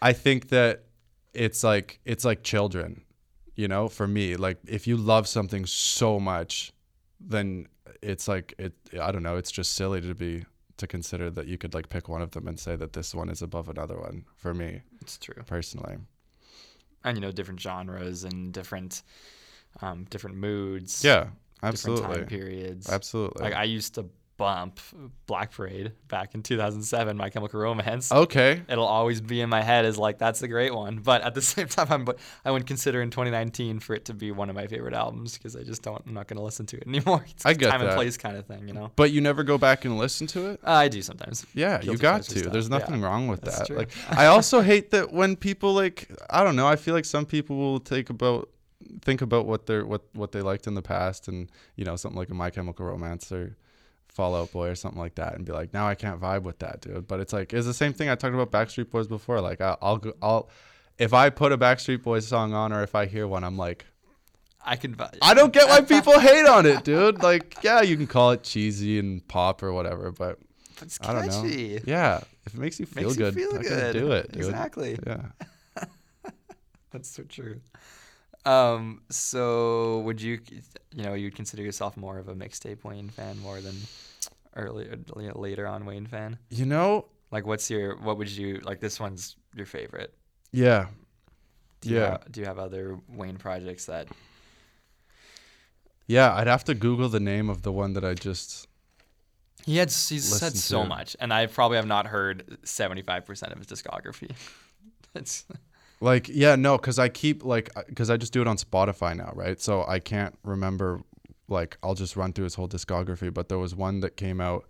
I 0.00 0.12
think 0.12 0.48
that 0.50 0.84
it's 1.34 1.64
like 1.64 2.00
it's 2.04 2.24
like 2.24 2.42
children, 2.42 3.02
you 3.56 3.66
know. 3.68 3.88
For 3.88 4.06
me, 4.06 4.36
like 4.36 4.58
if 4.66 4.86
you 4.86 4.96
love 4.96 5.26
something 5.26 5.66
so 5.66 6.20
much, 6.20 6.72
then 7.20 7.66
it's 8.02 8.28
like 8.28 8.54
it. 8.58 8.72
I 9.00 9.10
don't 9.12 9.22
know. 9.22 9.36
It's 9.36 9.50
just 9.50 9.72
silly 9.74 10.00
to 10.00 10.14
be 10.14 10.44
to 10.76 10.86
consider 10.86 11.28
that 11.30 11.48
you 11.48 11.58
could 11.58 11.74
like 11.74 11.88
pick 11.88 12.08
one 12.08 12.22
of 12.22 12.30
them 12.30 12.46
and 12.46 12.58
say 12.58 12.76
that 12.76 12.92
this 12.92 13.12
one 13.14 13.28
is 13.28 13.42
above 13.42 13.68
another 13.68 13.98
one. 13.98 14.24
For 14.36 14.54
me 14.54 14.82
It's 15.00 15.18
true. 15.18 15.42
personally. 15.46 15.96
And 17.04 17.16
you 17.16 17.20
know, 17.20 17.32
different 17.32 17.60
genres 17.60 18.24
and 18.24 18.52
different, 18.52 19.02
um, 19.80 20.04
different 20.10 20.36
moods. 20.36 21.04
Yeah, 21.04 21.28
Different 21.62 21.98
absolutely. 21.98 22.16
time 22.16 22.26
periods. 22.26 22.88
Absolutely. 22.88 23.42
Like 23.42 23.54
I 23.54 23.64
used 23.64 23.94
to 23.94 24.06
bump 24.38 24.80
Black 25.26 25.50
Parade 25.52 25.92
back 26.08 26.34
in 26.34 26.42
2007, 26.42 27.16
My 27.16 27.28
Chemical 27.28 27.60
Romance. 27.60 28.10
okay. 28.10 28.62
It'll 28.68 28.86
always 28.86 29.20
be 29.20 29.42
in 29.42 29.50
my 29.50 29.60
head 29.62 29.84
as 29.84 29.98
like 29.98 30.16
that's 30.18 30.40
a 30.42 30.48
great 30.48 30.74
one, 30.74 31.00
but 31.00 31.20
at 31.22 31.34
the 31.34 31.42
same 31.52 31.66
time, 31.68 31.88
I'm 31.90 32.08
I 32.44 32.50
wouldn't 32.50 32.66
consider 32.68 33.02
in 33.02 33.10
2019 33.10 33.80
for 33.80 33.94
it 33.94 34.06
to 34.06 34.14
be 34.14 34.30
one 34.30 34.48
of 34.48 34.54
my 34.56 34.66
favorite 34.66 34.94
albums 34.94 35.36
because 35.36 35.54
I 35.56 35.62
just 35.64 35.82
don't 35.82 36.02
I'm 36.06 36.14
not 36.14 36.28
gonna 36.28 36.42
listen 36.42 36.64
to 36.66 36.76
it 36.78 36.84
anymore. 36.86 37.24
It's 37.28 37.44
I 37.44 37.50
a 37.50 37.54
get 37.54 37.70
time 37.70 37.80
and 37.82 37.90
that. 37.90 37.96
place 37.96 38.16
kind 38.16 38.36
of 38.36 38.46
thing, 38.46 38.66
you 38.66 38.72
know. 38.74 38.90
But 38.96 39.10
you 39.10 39.20
never 39.20 39.42
go 39.42 39.58
back 39.58 39.84
and 39.84 39.98
listen 39.98 40.26
to 40.28 40.46
it? 40.50 40.60
Uh, 40.66 40.70
I 40.70 40.88
do 40.88 41.02
sometimes. 41.02 41.44
Yeah, 41.52 41.78
Guilty 41.78 41.90
you 41.90 41.98
got 41.98 42.22
to. 42.22 42.38
stuff. 42.38 42.52
There's 42.52 42.70
nothing 42.70 43.00
Yeah. 43.00 43.06
wrong 43.06 43.28
with 43.28 43.42
that. 43.42 43.66
true. 43.66 43.76
Like 43.76 43.90
I 44.10 44.26
also 44.26 44.60
hate 44.62 44.92
that 44.92 45.12
when 45.12 45.36
people 45.36 45.74
like 45.74 46.08
I 46.30 46.44
don't 46.44 46.56
know, 46.56 46.66
I 46.68 46.76
feel 46.76 46.94
like 46.94 47.04
some 47.04 47.26
people 47.26 47.56
will 47.56 47.80
take 47.80 48.08
about 48.08 48.48
think 49.02 49.20
about 49.20 49.44
what 49.46 49.66
they're 49.66 49.84
what 49.84 50.02
what 50.14 50.30
they 50.32 50.40
liked 50.40 50.66
in 50.68 50.74
the 50.74 50.82
past 50.82 51.26
and 51.28 51.50
you 51.74 51.84
know, 51.84 51.96
something 51.96 52.16
like 52.18 52.30
a 52.30 52.34
My 52.34 52.50
Chemical 52.50 52.86
Romance 52.86 53.30
or 53.32 53.56
Fall 54.18 54.34
Out 54.34 54.50
Boy 54.50 54.68
or 54.68 54.74
something 54.74 54.98
like 55.00 55.14
that 55.14 55.34
and 55.36 55.44
be 55.44 55.52
like, 55.52 55.72
now 55.72 55.86
I 55.88 55.94
can't 55.94 56.20
vibe 56.20 56.42
with 56.42 56.58
that, 56.58 56.80
dude. 56.80 57.06
But 57.06 57.20
it's 57.20 57.32
like 57.32 57.52
it's 57.52 57.66
the 57.66 57.72
same 57.72 57.92
thing 57.92 58.08
I 58.08 58.16
talked 58.16 58.34
about 58.34 58.50
Backstreet 58.50 58.90
Boys 58.90 59.06
before. 59.06 59.40
Like 59.40 59.60
I, 59.60 59.76
I'll 59.80 59.98
go, 59.98 60.12
I'll 60.20 60.50
if 60.98 61.14
I 61.14 61.30
put 61.30 61.52
a 61.52 61.56
Backstreet 61.58 62.02
Boys 62.02 62.26
song 62.26 62.52
on 62.52 62.72
or 62.72 62.82
if 62.82 62.96
I 62.96 63.06
hear 63.06 63.28
one, 63.28 63.44
I'm 63.44 63.56
like, 63.56 63.86
I 64.66 64.74
can. 64.74 64.96
vi- 64.96 65.12
I 65.22 65.34
don't 65.34 65.52
get 65.52 65.68
why 65.68 65.80
people 65.96 66.18
hate 66.18 66.46
on 66.46 66.66
it, 66.66 66.82
dude. 66.82 67.22
Like, 67.22 67.58
yeah, 67.62 67.80
you 67.82 67.96
can 67.96 68.08
call 68.08 68.32
it 68.32 68.42
cheesy 68.42 68.98
and 68.98 69.26
pop 69.28 69.62
or 69.62 69.72
whatever, 69.72 70.10
but 70.10 70.40
It's 70.82 70.98
I 71.00 71.12
don't 71.12 71.28
know. 71.28 71.78
Yeah, 71.86 72.20
if 72.44 72.54
it 72.54 72.58
makes 72.60 72.80
you 72.80 72.86
feel 72.86 73.04
Makes 73.04 73.16
you 73.18 73.24
good, 73.24 73.34
feel 73.34 73.50
fucking 73.52 73.68
good. 73.68 73.92
do 73.92 74.10
it, 74.12 74.32
dude. 74.32 74.44
Exactly. 74.46 74.98
Yeah. 75.06 75.26
That's 76.90 77.08
so 77.08 77.22
true. 77.22 77.60
Um. 78.44 79.02
So, 79.10 79.98
would 80.00 80.20
you, 80.22 80.40
you 80.94 81.02
know, 81.04 81.14
you'd 81.14 81.34
consider 81.36 81.62
yourself 81.62 81.96
more 81.96 82.18
of 82.18 82.28
a 82.28 82.34
mixtape 82.34 82.82
Wayne 82.82 83.10
fan 83.10 83.38
more 83.40 83.60
than 83.60 83.74
early, 84.58 84.88
uh, 84.90 84.96
later 85.38 85.66
on 85.66 85.86
Wayne 85.86 86.06
fan? 86.06 86.38
You 86.50 86.66
know, 86.66 87.06
Like, 87.30 87.46
what's 87.46 87.70
your, 87.70 87.96
what 87.98 88.18
would 88.18 88.30
you 88.30 88.60
like? 88.64 88.80
This 88.80 88.98
one's 89.00 89.36
your 89.54 89.66
favorite. 89.66 90.14
yeah. 90.52 90.86
Do 91.80 91.90
you 91.90 91.96
Yeah. 91.98 92.10
Have, 92.10 92.32
do 92.32 92.40
you 92.40 92.46
have 92.46 92.58
other 92.58 92.98
Wayne 93.08 93.36
projects 93.36 93.86
that? 93.86 94.08
Yeah, 96.06 96.34
I'd 96.34 96.46
have 96.46 96.64
to 96.64 96.74
Google 96.74 97.08
the 97.08 97.20
name 97.20 97.48
of 97.50 97.62
the 97.62 97.70
one 97.72 97.92
that 97.92 98.04
I 98.04 98.14
just 98.14 98.66
He 99.64 99.76
had 99.76 99.90
he's 99.90 100.24
said 100.24 100.56
so 100.56 100.82
to. 100.82 100.88
much, 100.88 101.16
and 101.20 101.32
I 101.32 101.46
probably 101.46 101.76
have 101.76 101.86
not 101.86 102.06
heard 102.06 102.58
seventy 102.64 103.02
five 103.02 103.24
percent 103.26 103.52
of 103.52 103.58
his 103.58 103.66
discography. 103.66 104.30
It's 105.14 105.46
like. 106.00 106.28
Yeah, 106.28 106.54
no, 106.56 106.76
because 106.76 106.98
I 106.98 107.08
keep 107.08 107.44
like 107.44 107.70
because 107.88 108.10
I 108.10 108.16
just 108.16 108.32
do 108.32 108.40
it 108.42 108.46
on 108.46 108.56
Spotify 108.56 109.16
now, 109.16 109.32
right? 109.34 109.60
So 109.60 109.84
I 109.86 109.98
can't 110.00 110.36
remember. 110.44 111.00
Like, 111.48 111.78
I'll 111.82 111.94
just 111.94 112.16
run 112.16 112.32
through 112.32 112.44
his 112.44 112.54
whole 112.54 112.68
discography. 112.68 113.32
But 113.32 113.48
there 113.48 113.58
was 113.58 113.74
one 113.74 114.00
that 114.00 114.16
came 114.16 114.40
out, 114.40 114.66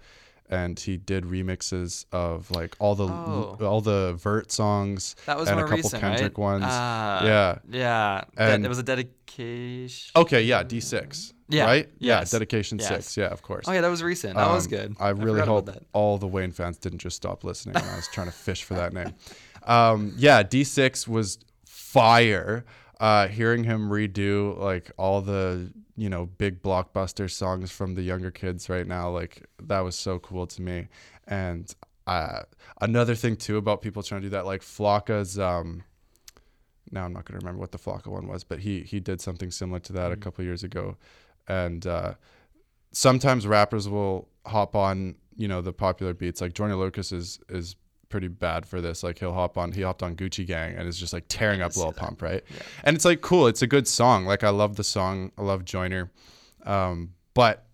and 0.48 0.78
he 0.78 0.96
did 0.96 1.24
remixes 1.24 2.06
of 2.12 2.50
like 2.50 2.74
all 2.78 2.94
the 2.94 3.04
Oh. 3.04 3.58
all 3.60 3.80
the 3.80 4.14
Vert 4.14 4.50
songs 4.50 5.14
that 5.26 5.38
was 5.38 5.48
and 5.48 5.58
a 5.60 5.62
couple 5.64 5.76
recent, 5.76 6.00
Kendrick 6.00 6.38
right? 6.38 6.38
ones. 6.38 6.64
Ah, 6.66 7.24
yeah. 7.24 7.58
yeah. 7.70 8.24
And- 8.36 8.64
it 8.64 8.68
was 8.68 8.78
a 8.78 8.82
dedication. 8.82 10.10
Okay, 10.16 10.42
yeah, 10.42 10.62
D6. 10.62 11.32
Yeah, 11.50 11.64
Right? 11.64 11.88
yes, 11.98 12.30
Yeah, 12.32 12.38
Dedication 12.38 12.78
yes. 12.78 12.88
6. 12.88 13.16
Yeah, 13.16 13.26
of 13.28 13.40
course. 13.42 13.64
Oh 13.68 13.72
yeah, 13.72 13.80
that 13.80 13.88
was 13.88 14.02
recent. 14.02 14.34
That 14.36 14.50
was 14.50 14.64
Um, 14.66 14.70
good. 14.70 14.96
I 15.00 15.08
really 15.10 15.40
forgot 15.40 15.48
hope 15.48 15.66
that. 15.66 15.82
all 15.94 16.18
the 16.18 16.26
Wayne 16.26 16.52
fans 16.52 16.76
didn't 16.78 16.98
just 16.98 17.16
stop 17.16 17.42
listening 17.44 17.74
when 17.74 17.84
I 17.84 17.96
was 17.96 18.06
trying 18.08 18.26
to 18.26 18.32
fish 18.32 18.62
for 18.64 18.74
that 18.74 18.92
name. 18.92 19.14
Um, 19.66 20.14
yeah, 20.16 20.42
D6 20.42 21.06
was 21.06 21.38
fire. 21.66 22.64
Uh, 23.00 23.28
hearing 23.28 23.62
him 23.62 23.88
redo 23.88 24.58
like 24.58 24.90
all 24.96 25.20
the 25.20 25.72
you 25.96 26.08
know 26.08 26.26
big 26.26 26.62
blockbuster 26.62 27.30
songs 27.30 27.70
from 27.70 27.94
the 27.94 28.02
younger 28.02 28.30
kids 28.30 28.68
right 28.68 28.86
now, 28.86 29.10
like 29.10 29.46
that 29.62 29.80
was 29.80 29.96
so 29.96 30.18
cool 30.18 30.46
to 30.46 30.62
me. 30.62 30.88
And 31.26 31.72
uh, 32.06 32.42
another 32.80 33.14
thing 33.14 33.36
too 33.36 33.56
about 33.56 33.82
people 33.82 34.02
trying 34.02 34.22
to 34.22 34.26
do 34.26 34.30
that, 34.30 34.46
like 34.46 34.62
Flocka's. 34.62 35.38
Um, 35.38 35.84
now 36.90 37.04
I'm 37.04 37.12
not 37.12 37.26
going 37.26 37.38
to 37.38 37.44
remember 37.44 37.60
what 37.60 37.72
the 37.72 37.78
Flocka 37.78 38.08
one 38.08 38.26
was, 38.26 38.44
but 38.44 38.60
he 38.60 38.80
he 38.80 38.98
did 38.98 39.20
something 39.20 39.50
similar 39.50 39.80
to 39.80 39.92
that 39.92 40.10
a 40.10 40.16
couple 40.16 40.44
years 40.44 40.64
ago, 40.64 40.96
and 41.46 41.86
uh, 41.86 42.14
sometimes 42.92 43.46
rappers 43.46 43.88
will 43.88 44.28
hop 44.46 44.74
on 44.74 45.16
you 45.36 45.48
know 45.48 45.60
the 45.60 45.72
popular 45.72 46.14
beats. 46.14 46.40
Like 46.40 46.54
Joyner 46.54 46.76
Lucas 46.76 47.12
is 47.12 47.40
is 47.48 47.76
pretty 48.08 48.28
bad 48.28 48.66
for 48.66 48.80
this. 48.80 49.02
Like 49.02 49.18
he'll 49.18 49.32
hop 49.34 49.58
on 49.58 49.72
he 49.72 49.82
hopped 49.82 50.02
on 50.02 50.16
Gucci 50.16 50.46
Gang 50.46 50.74
and 50.76 50.88
is 50.88 50.98
just 50.98 51.12
like 51.12 51.24
tearing 51.28 51.62
up 51.62 51.76
Lil. 51.76 51.92
Pump, 51.92 52.22
right? 52.22 52.42
Yeah. 52.50 52.62
And 52.84 52.96
it's 52.96 53.04
like 53.04 53.20
cool. 53.20 53.46
It's 53.46 53.62
a 53.62 53.66
good 53.66 53.86
song. 53.88 54.24
Like 54.24 54.44
I 54.44 54.50
love 54.50 54.76
the 54.76 54.84
song. 54.84 55.32
I 55.38 55.42
love 55.42 55.64
Joyner, 55.64 56.10
um, 56.64 57.14
but. 57.34 57.64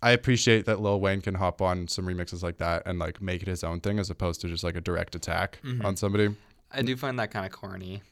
I 0.00 0.12
appreciate 0.12 0.66
that 0.66 0.80
Lil 0.80 1.00
Wayne 1.00 1.20
can 1.22 1.34
hop 1.34 1.60
on 1.60 1.88
some 1.88 2.06
remixes 2.06 2.40
like 2.40 2.58
that 2.58 2.84
and 2.86 3.00
like 3.00 3.20
make 3.20 3.42
it 3.42 3.48
his 3.48 3.64
own 3.64 3.80
thing 3.80 3.98
as 3.98 4.10
opposed 4.10 4.40
to 4.42 4.46
just 4.48 4.62
like 4.62 4.76
a 4.76 4.80
direct 4.80 5.16
attack 5.16 5.58
Mm-hmm. 5.64 5.84
on 5.84 5.96
somebody. 5.96 6.36
I 6.70 6.82
do 6.82 6.96
find 6.96 7.18
that 7.18 7.32
kind 7.32 7.44
of 7.44 7.50
corny. 7.50 8.02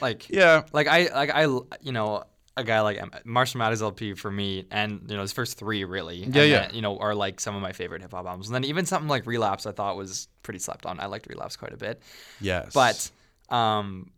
Like 0.00 0.30
Yeah, 0.30 0.62
like 0.72 0.86
I 0.86 1.10
like 1.14 1.28
I 1.28 1.42
you 1.82 1.92
know 1.92 2.24
a 2.58 2.64
guy 2.64 2.80
like 2.80 3.24
Marshall 3.24 3.58
Mathers 3.58 3.80
LP 3.80 4.14
for 4.14 4.30
me 4.30 4.66
and 4.70 5.06
you 5.08 5.14
know 5.16 5.22
his 5.22 5.32
first 5.32 5.56
three 5.56 5.84
really. 5.84 6.24
And 6.24 6.34
Yeah, 6.34 6.42
yeah. 6.42 6.72
you 6.72 6.82
know 6.82 6.98
are 6.98 7.14
like 7.14 7.40
some 7.40 7.54
of 7.56 7.62
my 7.62 7.72
favorite 7.72 8.02
hip 8.02 8.12
hop 8.12 8.26
albums. 8.26 8.48
And 8.48 8.54
then 8.54 8.64
even 8.64 8.84
something 8.84 9.08
like 9.08 9.26
Relapse 9.26 9.64
I 9.64 9.72
thought 9.72 9.96
was 9.96 10.28
pretty 10.42 10.58
slept 10.58 10.84
on. 10.84 11.00
I 11.00 11.06
liked 11.06 11.26
Relapse 11.28 11.56
quite 11.56 11.72
a 11.72 11.76
bit. 11.76 12.02
Yes, 12.40 12.72
but 12.74 13.10
um 13.48 14.10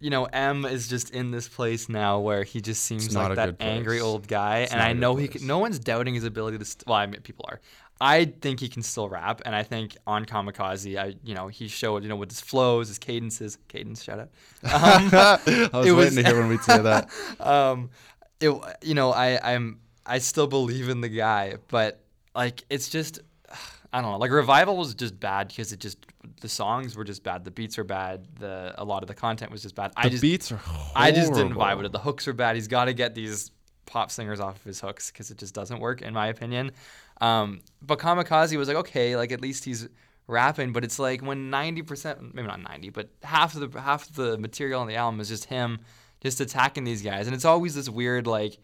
you 0.00 0.10
know 0.10 0.24
M 0.24 0.64
is 0.64 0.88
just 0.88 1.10
in 1.10 1.30
this 1.30 1.48
place 1.48 1.88
now 1.88 2.18
where 2.18 2.42
he 2.42 2.60
just 2.60 2.82
seems 2.82 3.14
like 3.14 3.32
a 3.32 3.34
that 3.36 3.56
angry 3.60 4.00
old 4.00 4.26
guy. 4.26 4.60
And 4.60 4.72
not 4.72 4.80
a 4.80 4.84
I 4.88 4.92
know 4.94 5.14
he 5.16 5.28
can, 5.28 5.46
no 5.46 5.58
one's 5.58 5.78
doubting 5.78 6.14
his 6.14 6.24
ability 6.24 6.58
to 6.58 6.64
st- 6.64 6.86
well 6.86 6.96
I 6.96 7.06
mean 7.06 7.20
people 7.20 7.44
are 7.48 7.60
I 8.04 8.24
think 8.24 8.58
he 8.58 8.68
can 8.68 8.82
still 8.82 9.08
rap, 9.08 9.42
and 9.46 9.54
I 9.54 9.62
think 9.62 9.96
on 10.08 10.24
Kamikaze, 10.24 10.98
I 10.98 11.14
you 11.22 11.34
know 11.36 11.46
he 11.46 11.68
showed 11.68 12.02
you 12.02 12.08
know 12.08 12.16
with 12.16 12.30
his 12.32 12.40
flows, 12.40 12.88
his 12.88 12.98
cadences, 12.98 13.58
cadence 13.68 14.02
shout 14.02 14.18
out. 14.18 14.30
Um, 14.64 15.10
I 15.12 15.68
was 15.72 15.86
it 15.86 15.92
waiting 15.92 15.94
was- 15.94 16.14
to 16.16 16.22
hear 16.24 16.38
when 16.40 16.48
we'd 16.48 16.62
say 16.62 16.82
that. 16.82 17.08
um, 17.40 17.90
it 18.40 18.50
you 18.82 18.94
know 18.94 19.12
I 19.12 19.54
I'm 19.54 19.78
I 20.04 20.18
still 20.18 20.48
believe 20.48 20.88
in 20.88 21.00
the 21.00 21.08
guy, 21.08 21.54
but 21.68 22.00
like 22.34 22.64
it's 22.68 22.88
just 22.88 23.20
I 23.92 24.00
don't 24.00 24.10
know. 24.10 24.18
Like 24.18 24.32
revival 24.32 24.76
was 24.76 24.94
just 24.94 25.20
bad 25.20 25.48
because 25.48 25.72
it 25.72 25.78
just 25.78 25.98
the 26.40 26.48
songs 26.48 26.96
were 26.96 27.04
just 27.04 27.22
bad, 27.22 27.44
the 27.44 27.50
beats 27.52 27.78
were 27.78 27.84
bad, 27.84 28.26
the 28.40 28.74
a 28.78 28.84
lot 28.84 29.02
of 29.04 29.06
the 29.06 29.14
content 29.14 29.52
was 29.52 29.62
just 29.62 29.76
bad. 29.76 29.92
I 29.96 30.04
The 30.04 30.10
just 30.10 30.22
beats 30.22 30.50
are 30.50 30.56
horrible. 30.56 30.92
I 30.96 31.12
just 31.12 31.32
didn't 31.34 31.54
vibe 31.54 31.76
with 31.76 31.86
it. 31.86 31.92
The 31.92 32.00
hooks 32.00 32.26
are 32.26 32.32
bad. 32.32 32.56
He's 32.56 32.66
got 32.68 32.86
to 32.86 32.94
get 32.94 33.14
these 33.14 33.52
pop 33.86 34.10
singers 34.10 34.40
off 34.40 34.56
of 34.56 34.64
his 34.64 34.80
hooks 34.80 35.10
because 35.10 35.30
it 35.30 35.38
just 35.38 35.54
doesn't 35.54 35.78
work 35.78 36.02
in 36.02 36.14
my 36.14 36.28
opinion. 36.28 36.72
Um, 37.22 37.60
but 37.80 37.98
Kamikaze 37.98 38.56
was 38.56 38.68
like 38.68 38.76
okay, 38.78 39.16
like 39.16 39.32
at 39.32 39.40
least 39.40 39.64
he's 39.64 39.88
rapping. 40.26 40.72
But 40.72 40.84
it's 40.84 40.98
like 40.98 41.22
when 41.22 41.50
ninety 41.50 41.82
percent, 41.82 42.34
maybe 42.34 42.48
not 42.48 42.60
ninety, 42.60 42.90
but 42.90 43.08
half 43.22 43.54
of 43.54 43.72
the 43.72 43.80
half 43.80 44.08
of 44.08 44.16
the 44.16 44.36
material 44.38 44.80
on 44.80 44.88
the 44.88 44.96
album 44.96 45.20
is 45.20 45.28
just 45.28 45.46
him 45.46 45.80
just 46.20 46.40
attacking 46.40 46.84
these 46.84 47.02
guys, 47.02 47.26
and 47.26 47.34
it's 47.34 47.44
always 47.44 47.74
this 47.74 47.88
weird 47.88 48.26
like 48.26 48.58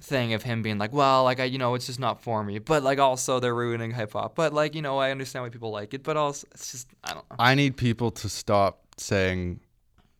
thing 0.00 0.34
of 0.34 0.42
him 0.42 0.62
being 0.62 0.78
like, 0.78 0.92
well, 0.92 1.24
like 1.24 1.40
I, 1.40 1.44
you 1.44 1.58
know, 1.58 1.74
it's 1.74 1.86
just 1.86 1.98
not 1.98 2.22
for 2.22 2.42
me. 2.44 2.58
But 2.58 2.82
like 2.82 2.98
also 2.98 3.40
they're 3.40 3.54
ruining 3.54 3.92
hip 3.92 4.12
hop. 4.12 4.34
But 4.34 4.52
like 4.52 4.74
you 4.74 4.82
know, 4.82 4.98
I 4.98 5.10
understand 5.10 5.44
why 5.44 5.48
people 5.50 5.70
like 5.70 5.94
it. 5.94 6.02
But 6.02 6.16
also 6.16 6.46
it's 6.52 6.72
just 6.72 6.88
I 7.04 7.14
don't 7.14 7.28
know. 7.30 7.36
I 7.38 7.54
need 7.54 7.76
people 7.76 8.10
to 8.12 8.28
stop 8.28 8.80
saying, 8.98 9.60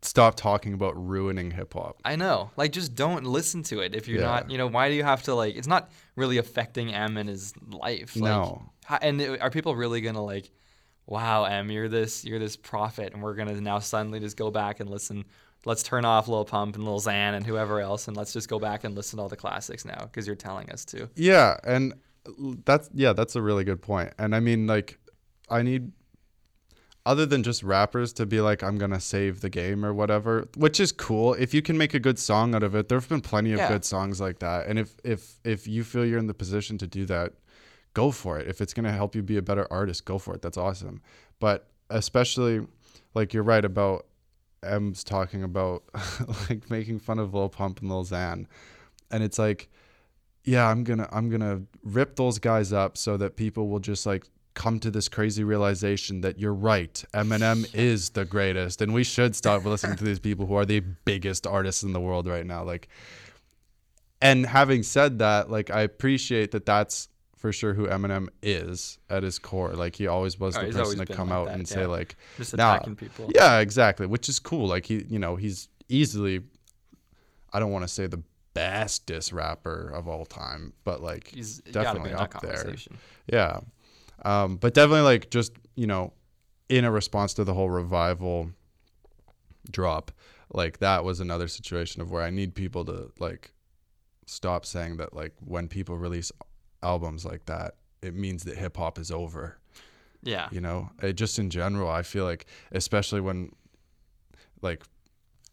stop 0.06 0.36
talking 0.36 0.72
about 0.72 0.94
ruining 0.96 1.50
hip 1.50 1.74
hop. 1.74 2.00
I 2.04 2.16
know. 2.16 2.50
Like, 2.56 2.72
just 2.72 2.94
don't 2.94 3.24
listen 3.24 3.62
to 3.64 3.80
it 3.80 3.94
if 3.94 4.08
you're 4.08 4.20
Yeah. 4.20 4.26
not. 4.26 4.50
You 4.50 4.58
know, 4.58 4.66
why 4.66 4.88
do 4.88 4.94
you 4.94 5.04
have 5.04 5.22
to 5.24 5.34
like? 5.34 5.56
It's 5.56 5.66
not 5.66 5.90
really 6.14 6.38
affecting 6.38 6.92
M 6.94 7.16
and 7.16 7.28
his 7.28 7.52
life. 7.68 8.14
Like, 8.16 8.22
No. 8.30 8.70
how- 8.84 8.98
and 9.02 9.20
are 9.40 9.50
people 9.50 9.74
really 9.76 10.00
gonna 10.00 10.24
like? 10.24 10.50
Wow, 11.06 11.44
M, 11.44 11.70
you're 11.70 11.88
this, 11.88 12.24
you're 12.24 12.38
this 12.40 12.56
prophet, 12.56 13.12
and 13.12 13.22
we're 13.22 13.34
gonna 13.34 13.60
now 13.60 13.78
suddenly 13.78 14.18
just 14.20 14.36
go 14.36 14.50
back 14.50 14.80
and 14.80 14.90
listen. 14.90 15.24
Let's 15.64 15.82
turn 15.82 16.04
off 16.04 16.26
Lil 16.28 16.44
Pump 16.44 16.74
and 16.76 16.84
Lil 16.84 17.00
Xan 17.00 17.34
and 17.34 17.44
whoever 17.46 17.80
else, 17.80 18.08
and 18.08 18.16
let's 18.16 18.32
just 18.32 18.48
go 18.48 18.58
back 18.58 18.84
and 18.84 18.94
listen 18.94 19.16
to 19.18 19.22
all 19.22 19.28
the 19.28 19.36
classics 19.36 19.84
now 19.84 19.98
because 20.04 20.26
you're 20.26 20.36
telling 20.36 20.70
us 20.70 20.84
to. 20.86 21.08
Yeah, 21.14 21.56
and 21.64 21.94
that's 22.64 22.90
yeah, 22.92 23.12
that's 23.12 23.36
a 23.36 23.42
really 23.42 23.62
good 23.64 23.80
point. 23.82 24.12
And 24.18 24.34
I 24.34 24.40
mean, 24.40 24.66
like, 24.66 24.98
I 25.48 25.62
need 25.62 25.92
other 27.06 27.24
than 27.24 27.42
just 27.42 27.62
rappers 27.62 28.12
to 28.14 28.26
be 28.26 28.40
like, 28.42 28.62
I'm 28.62 28.76
gonna 28.76 29.00
save 29.00 29.40
the 29.40 29.48
game 29.48 29.84
or 29.84 29.94
whatever, 29.94 30.48
which 30.56 30.78
is 30.80 30.92
cool. 30.92 31.32
If 31.34 31.54
you 31.54 31.62
can 31.62 31.78
make 31.78 31.94
a 31.94 32.00
good 32.00 32.18
song 32.18 32.54
out 32.54 32.62
of 32.62 32.74
it, 32.74 32.88
there've 32.88 33.08
been 33.08 33.22
plenty 33.22 33.52
of 33.52 33.58
Yeah. 33.58 33.68
good 33.68 33.84
songs 33.84 34.20
like 34.20 34.40
that. 34.40 34.66
And 34.66 34.78
if 34.78 34.96
if 35.04 35.40
if 35.44 35.66
you 35.66 35.84
feel 35.84 36.04
you're 36.04 36.18
in 36.18 36.26
the 36.26 36.34
position 36.34 36.76
to 36.78 36.86
do 36.86 37.06
that, 37.06 37.32
go 37.94 38.10
for 38.10 38.38
it. 38.38 38.46
If 38.48 38.60
it's 38.60 38.74
gonna 38.74 38.92
help 38.92 39.14
you 39.14 39.22
be 39.22 39.36
a 39.38 39.42
better 39.42 39.66
artist, 39.70 40.04
go 40.04 40.18
for 40.18 40.34
it. 40.34 40.42
That's 40.42 40.58
awesome. 40.58 41.00
But 41.40 41.68
especially, 41.88 42.66
like 43.14 43.32
you're 43.32 43.42
right 43.44 43.64
about 43.64 44.06
M's 44.62 45.04
talking 45.04 45.42
about 45.42 45.84
like 46.50 46.68
making 46.70 46.98
fun 46.98 47.18
of 47.18 47.32
Lil 47.32 47.48
Pump 47.48 47.80
and 47.80 47.88
Lil 47.90 48.04
Xan, 48.04 48.46
and 49.10 49.22
it's 49.22 49.38
like 49.38 49.68
yeah 50.48 50.68
i'm 50.68 50.84
gonna 50.84 51.08
i'm 51.10 51.28
gonna 51.28 51.60
rip 51.82 52.14
those 52.14 52.38
guys 52.38 52.72
up 52.72 52.96
so 52.96 53.16
that 53.16 53.34
people 53.34 53.68
will 53.68 53.80
just 53.80 54.06
like 54.06 54.24
come 54.56 54.80
to 54.80 54.90
this 54.90 55.08
crazy 55.08 55.44
realization 55.44 56.22
that 56.22 56.38
you're 56.40 56.52
right 56.54 57.04
eminem 57.14 57.72
is 57.74 58.10
the 58.10 58.24
greatest 58.24 58.82
and 58.82 58.92
we 58.92 59.04
should 59.04 59.36
stop 59.36 59.64
listening 59.64 59.96
to 59.96 60.02
these 60.04 60.18
people 60.18 60.46
who 60.46 60.54
are 60.56 60.66
the 60.66 60.80
biggest 61.04 61.46
artists 61.46 61.82
in 61.84 61.92
the 61.92 62.00
world 62.00 62.26
right 62.26 62.46
now 62.46 62.64
like 62.64 62.88
and 64.20 64.46
having 64.46 64.82
said 64.82 65.18
that 65.18 65.50
like 65.50 65.70
i 65.70 65.82
appreciate 65.82 66.50
that 66.52 66.64
that's 66.66 67.08
for 67.36 67.52
sure 67.52 67.74
who 67.74 67.86
eminem 67.86 68.28
is 68.42 68.98
at 69.10 69.22
his 69.22 69.38
core 69.38 69.74
like 69.74 69.94
he 69.94 70.06
always 70.06 70.40
was 70.40 70.56
Oh, 70.56 70.62
the 70.66 70.72
person 70.72 71.04
to 71.06 71.14
come 71.14 71.28
like 71.28 71.36
out 71.36 71.46
that, 71.48 71.54
and 71.54 71.68
say 71.68 71.84
like 71.86 72.16
Just 72.38 72.56
Nah. 72.56 72.76
attacking 72.76 72.96
people. 72.96 73.30
yeah, 73.34 73.58
exactly. 73.58 74.06
Which 74.06 74.28
is 74.30 74.38
cool. 74.38 74.66
Like 74.66 74.86
he, 74.86 75.04
you 75.08 75.18
know, 75.18 75.36
he's 75.36 75.68
easily. 75.90 76.40
I 77.52 77.60
don't 77.60 77.70
want 77.72 77.84
to 77.84 77.88
say 77.88 78.06
the 78.06 78.22
best 78.54 79.04
diss 79.04 79.32
rapper 79.34 79.90
of 79.94 80.08
all 80.08 80.24
time, 80.24 80.72
but 80.82 81.02
like 81.02 81.28
He's 81.28 81.58
definitely 81.60 82.14
up 82.14 82.40
there. 82.40 82.74
Yeah, 83.30 83.60
um, 84.26 84.56
but 84.56 84.74
definitely 84.74 85.02
like 85.02 85.30
just 85.30 85.52
you 85.74 85.86
know, 85.86 86.12
in 86.68 86.84
a 86.84 86.90
response 86.90 87.34
to 87.34 87.44
the 87.44 87.54
whole 87.54 87.70
revival 87.70 88.50
drop, 89.70 90.10
like 90.52 90.78
that 90.78 91.04
was 91.04 91.20
another 91.20 91.48
situation 91.48 92.02
of 92.02 92.10
where 92.10 92.22
I 92.22 92.30
need 92.30 92.54
people 92.54 92.84
to 92.86 93.10
like 93.18 93.52
stop 94.26 94.66
saying 94.66 94.96
that 94.96 95.14
like 95.14 95.32
when 95.44 95.68
people 95.68 95.96
release 95.96 96.32
albums 96.82 97.24
like 97.24 97.46
that, 97.46 97.74
it 98.02 98.14
means 98.14 98.44
that 98.44 98.56
hip 98.56 98.76
hop 98.76 98.98
is 98.98 99.10
over. 99.10 99.58
Yeah. 100.22 100.48
You 100.50 100.60
know, 100.60 100.90
Uh, 101.02 101.12
just 101.12 101.38
in 101.38 101.50
general, 101.50 101.88
I 101.88 102.02
feel 102.02 102.24
like, 102.24 102.46
especially 102.72 103.20
when, 103.20 103.52
like, 104.60 104.82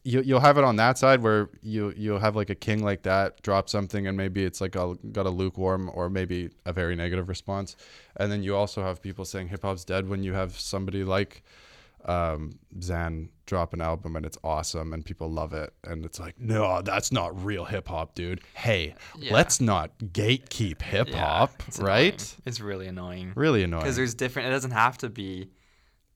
you 0.04 0.22
you'll 0.22 0.40
have 0.42 0.58
it 0.58 0.64
on 0.64 0.76
that 0.78 0.98
side 0.98 1.22
where 1.22 1.50
you 1.62 1.94
you'll 1.96 2.20
have 2.20 2.36
like 2.36 2.50
a 2.50 2.56
king 2.56 2.84
like 2.84 3.04
that 3.04 3.42
drop 3.42 3.70
something 3.70 4.06
and 4.08 4.18
maybe 4.18 4.44
it's 4.44 4.60
like 4.62 4.76
a 4.76 4.96
got 5.12 5.26
a 5.26 5.30
lukewarm 5.30 5.90
or 5.94 6.10
maybe 6.10 6.50
a 6.66 6.74
very 6.74 6.96
negative 6.96 7.30
response, 7.30 7.76
and 8.18 8.32
then 8.32 8.44
you 8.44 8.56
also 8.56 8.84
have 8.84 9.02
people 9.02 9.24
saying 9.26 9.48
hip 9.48 9.62
hop's 9.62 9.84
dead 9.86 10.10
when 10.10 10.24
you 10.24 10.34
have 10.34 10.58
somebody 10.60 11.04
like 11.04 11.44
um, 12.06 12.60
Zan 12.82 13.30
drop 13.46 13.74
an 13.74 13.80
album 13.80 14.18
and 14.18 14.26
it's 14.26 14.38
awesome 14.44 14.92
and 14.94 15.06
people 15.06 15.30
love 15.32 15.54
it 15.54 15.72
and 15.86 16.04
it's 16.06 16.20
like 16.20 16.38
no 16.38 16.82
that's 16.82 17.12
not 17.14 17.46
real 17.46 17.64
hip 17.66 17.88
hop 17.88 18.14
dude 18.14 18.42
hey 18.56 18.94
Yeah. 19.18 19.34
let's 19.34 19.62
not 19.62 19.98
gatekeep 20.00 20.82
hip 20.82 21.08
Yeah, 21.10 21.18
hop 21.26 21.64
it's 21.68 21.80
right 21.80 22.14
annoying. 22.14 22.42
It's 22.46 22.60
really 22.60 22.88
annoying. 22.88 23.32
really 23.36 23.64
annoying 23.64 23.84
Because 23.84 23.96
there's 23.96 24.16
different. 24.16 24.50
It 24.50 24.52
doesn't 24.52 24.72
have 24.72 24.98
to 25.00 25.10
be 25.10 25.50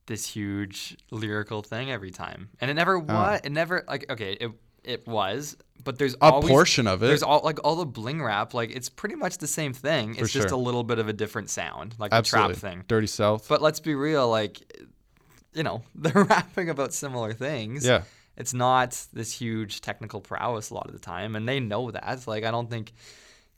this 0.08 0.26
huge 0.26 0.98
lyrical 1.12 1.62
thing 1.62 1.92
every 1.92 2.12
time, 2.12 2.50
and 2.60 2.72
it 2.72 2.74
never 2.74 2.98
oh. 2.98 3.02
was. 3.02 3.42
It 3.44 3.52
never 3.52 3.84
like 3.88 4.10
okay, 4.10 4.34
it 4.34 4.52
it 4.84 5.06
was, 5.06 5.58
but 5.84 6.00
there's 6.00 6.16
A 6.16 6.32
always, 6.32 6.50
portion 6.50 6.88
of 6.88 7.04
it. 7.04 7.08
There's 7.08 7.22
all 7.22 7.42
like 7.44 7.60
all 7.64 7.76
the 7.76 7.86
bling 7.86 8.24
rap. 8.24 8.54
Like 8.54 8.72
it's 8.72 8.90
pretty 8.90 9.16
much 9.16 9.38
the 9.38 9.48
same 9.48 9.74
thing. 9.74 10.16
It's 10.18 10.32
just 10.32 10.52
a 10.52 10.58
little 10.58 10.84
bit 10.84 10.98
of 10.98 11.08
a 11.08 11.14
different 11.14 11.50
sound, 11.50 11.94
like 12.00 12.14
absolutely 12.14 12.56
the 12.56 12.60
trap 12.60 12.72
thing. 12.72 12.84
dirty 12.88 13.08
south 13.08 13.48
But 13.48 13.62
let's 13.62 13.80
be 13.80 13.94
real, 13.96 14.30
like 14.30 14.60
you 15.54 15.64
know, 15.64 15.84
they're 15.96 16.24
rapping 16.24 16.70
about 16.70 16.94
similar 16.94 17.34
things. 17.34 17.86
yeah 17.86 18.04
It's 18.38 18.54
not 18.54 19.06
this 19.14 19.32
huge 19.32 19.82
technical 19.82 20.22
prowess 20.22 20.70
a 20.70 20.74
lot 20.74 20.88
of 20.88 20.94
the 20.94 21.00
time, 21.00 21.36
and 21.36 21.48
they 21.48 21.60
know 21.60 21.92
that. 21.92 22.26
Like 22.26 22.46
I 22.46 22.52
don't 22.52 22.70
think, 22.70 22.94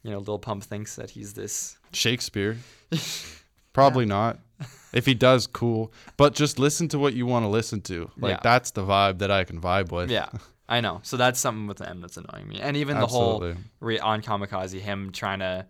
you 0.04 0.12
know, 0.12 0.20
Lil 0.20 0.40
Pump 0.40 0.64
thinks 0.64 0.96
that 0.96 1.12
he's 1.12 1.34
this. 1.34 1.78
Shakespeare. 1.94 2.58
Probably 3.74 4.06
not. 4.06 4.40
If 4.94 5.06
he 5.06 5.14
does, 5.14 5.48
cool. 5.48 5.94
But 6.18 6.34
just 6.34 6.58
listen 6.60 6.88
to 6.90 7.00
what 7.00 7.14
you 7.14 7.26
want 7.26 7.44
to 7.46 7.50
listen 7.50 7.82
to. 7.82 8.10
Like 8.18 8.32
Yeah. 8.32 8.40
that's 8.44 8.72
the 8.72 8.84
vibe 8.84 9.20
that 9.20 9.30
I 9.32 9.44
can 9.44 9.62
vibe 9.62 9.92
with. 9.92 10.10
Yeah, 10.10 10.30
I 10.68 10.82
know. 10.82 11.00
So 11.04 11.16
that's 11.18 11.40
something 11.40 11.68
with 11.68 11.78
them 11.78 12.02
that's 12.02 12.18
annoying 12.18 12.48
me, 12.48 12.60
and 12.60 12.76
even 12.78 13.00
the 13.00 13.08
whole 13.08 13.54
re- 13.80 14.00
on 14.00 14.22
Kamikaze, 14.22 14.80
him 14.80 15.12
trying 15.12 15.40
to 15.40 15.66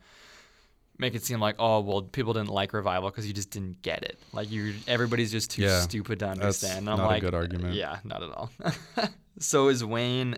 make 0.97 1.15
it 1.15 1.23
seem 1.23 1.39
like, 1.39 1.55
oh 1.59 1.79
well, 1.79 2.01
people 2.01 2.33
didn't 2.33 2.49
like 2.49 2.73
revival 2.73 3.09
because 3.09 3.25
you 3.27 3.33
just 3.33 3.51
didn't 3.51 3.81
get 3.81 4.03
it. 4.03 4.19
Like 4.33 4.51
you, 4.51 4.73
everybody's 4.87 5.31
just 5.31 5.51
too 5.51 5.61
Yeah, 5.63 5.79
stupid 5.81 6.19
to 6.19 6.27
understand. 6.29 6.79
And 6.79 6.89
I'm 6.89 6.97
not 6.97 7.17
a 7.17 7.19
good 7.21 7.33
argument. 7.33 7.73
Yeah, 7.73 7.99
not 8.03 8.21
at 8.23 8.29
all. 8.31 8.51
so 9.39 9.67
is 9.69 9.83
Wayne? 9.83 10.37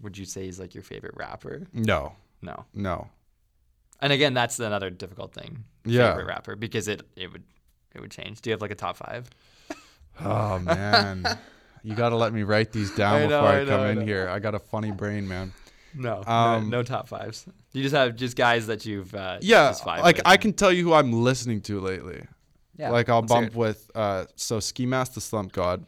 Would 0.00 0.16
you 0.16 0.24
say 0.24 0.44
he's 0.44 0.58
like 0.60 0.74
your 0.74 0.84
favorite 0.84 1.14
rapper? 1.16 1.66
No. 1.72 2.14
No. 2.42 2.64
No. 2.72 3.08
And 4.00 4.12
again, 4.12 4.32
that's 4.34 4.60
another 4.60 4.90
difficult 4.90 5.34
thing. 5.34 5.64
Yeah. 5.84 6.10
Favorite 6.10 6.26
rapper 6.28 6.54
because 6.56 6.86
it 6.88 7.02
it 7.16 7.32
would 7.32 7.42
it 7.98 8.00
would 8.00 8.10
change. 8.10 8.40
Do 8.40 8.50
you 8.50 8.52
have 8.54 8.62
like 8.62 8.70
a 8.70 8.74
top 8.76 8.96
five? 8.96 9.28
Oh 10.24 10.58
man. 10.64 11.26
you 11.82 11.94
gotta 11.94 12.16
let 12.16 12.32
me 12.32 12.42
write 12.42 12.72
these 12.72 12.90
down 12.94 13.14
I 13.22 13.26
know, 13.26 13.40
before 13.40 13.48
I, 13.48 13.60
I 13.60 13.64
know, 13.64 13.70
come 13.70 13.80
I 13.80 13.90
in 13.90 14.00
here. 14.00 14.28
I 14.28 14.38
got 14.38 14.54
a 14.54 14.58
funny 14.58 14.90
brain, 14.92 15.28
man. 15.28 15.52
No. 15.94 16.22
Um, 16.26 16.70
no, 16.70 16.78
no 16.78 16.82
top 16.82 17.08
fives. 17.08 17.46
You 17.72 17.82
just 17.82 17.94
have 17.94 18.14
just 18.16 18.36
guys 18.36 18.66
that 18.68 18.84
you've 18.86 19.14
uh, 19.14 19.38
Yeah. 19.40 19.74
Like 19.86 20.20
I 20.24 20.36
can 20.36 20.52
tell 20.52 20.72
you 20.72 20.84
who 20.84 20.92
I'm 20.94 21.12
listening 21.12 21.60
to 21.62 21.80
lately. 21.80 22.24
Yeah, 22.76 22.90
like 22.90 23.08
I'll 23.08 23.22
bump 23.22 23.54
with 23.54 23.90
uh 23.94 24.26
so 24.36 24.60
Ski 24.60 24.86
Mask 24.86 25.14
the 25.14 25.20
Slump 25.20 25.52
God. 25.52 25.84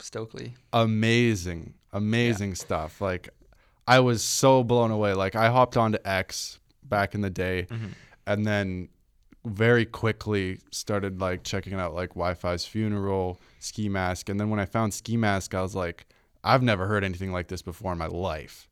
Stokeley. 0.00 0.52
amazing, 0.72 1.74
amazing 1.92 2.54
stuff. 2.56 3.00
Like 3.00 3.28
I 3.86 4.00
was 4.00 4.22
so 4.24 4.64
blown 4.64 4.90
away. 4.90 5.14
Like 5.14 5.36
I 5.36 5.48
hopped 5.50 5.76
onto 5.76 5.98
X 6.04 6.58
back 6.82 7.14
in 7.14 7.20
the 7.20 7.30
day, 7.30 7.66
Mm-hmm. 7.70 7.86
and 8.26 8.44
then 8.46 8.88
very 9.44 9.84
quickly 9.84 10.60
started 10.70 11.20
like 11.20 11.42
checking 11.44 11.74
out 11.74 11.94
like 11.94 12.14
Wifisfuneral, 12.14 13.38
Ski 13.58 13.88
Mask, 13.88 14.28
and 14.28 14.38
then 14.38 14.50
when 14.50 14.60
I 14.60 14.66
found 14.66 14.94
Ski 14.94 15.16
Mask, 15.16 15.54
I 15.54 15.62
was 15.62 15.74
like, 15.74 16.06
I've 16.44 16.62
never 16.62 16.86
heard 16.86 17.04
anything 17.04 17.32
like 17.32 17.48
this 17.48 17.62
before 17.62 17.92
in 17.92 17.98
my 17.98 18.06
life. 18.06 18.68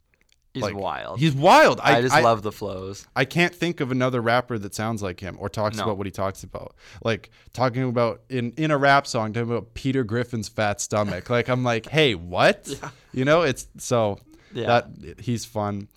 He's 0.53 0.65
Like, 0.65 0.75
wild. 0.75 1.21
He's 1.21 1.33
wild. 1.35 1.79
I, 1.81 2.03
just 2.03 2.21
love 2.23 2.43
the 2.43 2.51
flows. 2.51 3.07
I 3.15 3.25
can't 3.25 3.55
think 3.55 3.79
of 3.81 3.93
another 3.93 4.21
rapper 4.21 4.59
that 4.59 4.75
sounds 4.75 5.01
like 5.01 5.21
him 5.21 5.37
or 5.39 5.49
talks 5.49 5.77
No. 5.77 5.85
about 5.85 5.97
what 5.97 6.09
he 6.09 6.11
talks 6.11 6.43
about. 6.43 6.75
Like 7.05 7.31
talking 7.53 7.85
about 7.85 8.23
in 8.29 8.51
in 8.57 8.73
a 8.73 8.77
rap 8.77 9.07
song, 9.07 9.33
talking 9.33 9.49
about 9.49 9.75
Peter 9.75 10.03
Griffin's 10.03 10.49
fat 10.49 10.81
stomach. 10.81 11.31
like 11.31 11.49
I'm 11.49 11.63
like, 11.63 11.87
hey, 11.89 12.15
what? 12.17 12.69
You 13.13 13.25
know, 13.25 13.43
it's 13.43 13.67
so 13.79 14.19
Yeah. 14.53 14.67
that 15.07 15.21
he's 15.21 15.45
fun. 15.45 15.89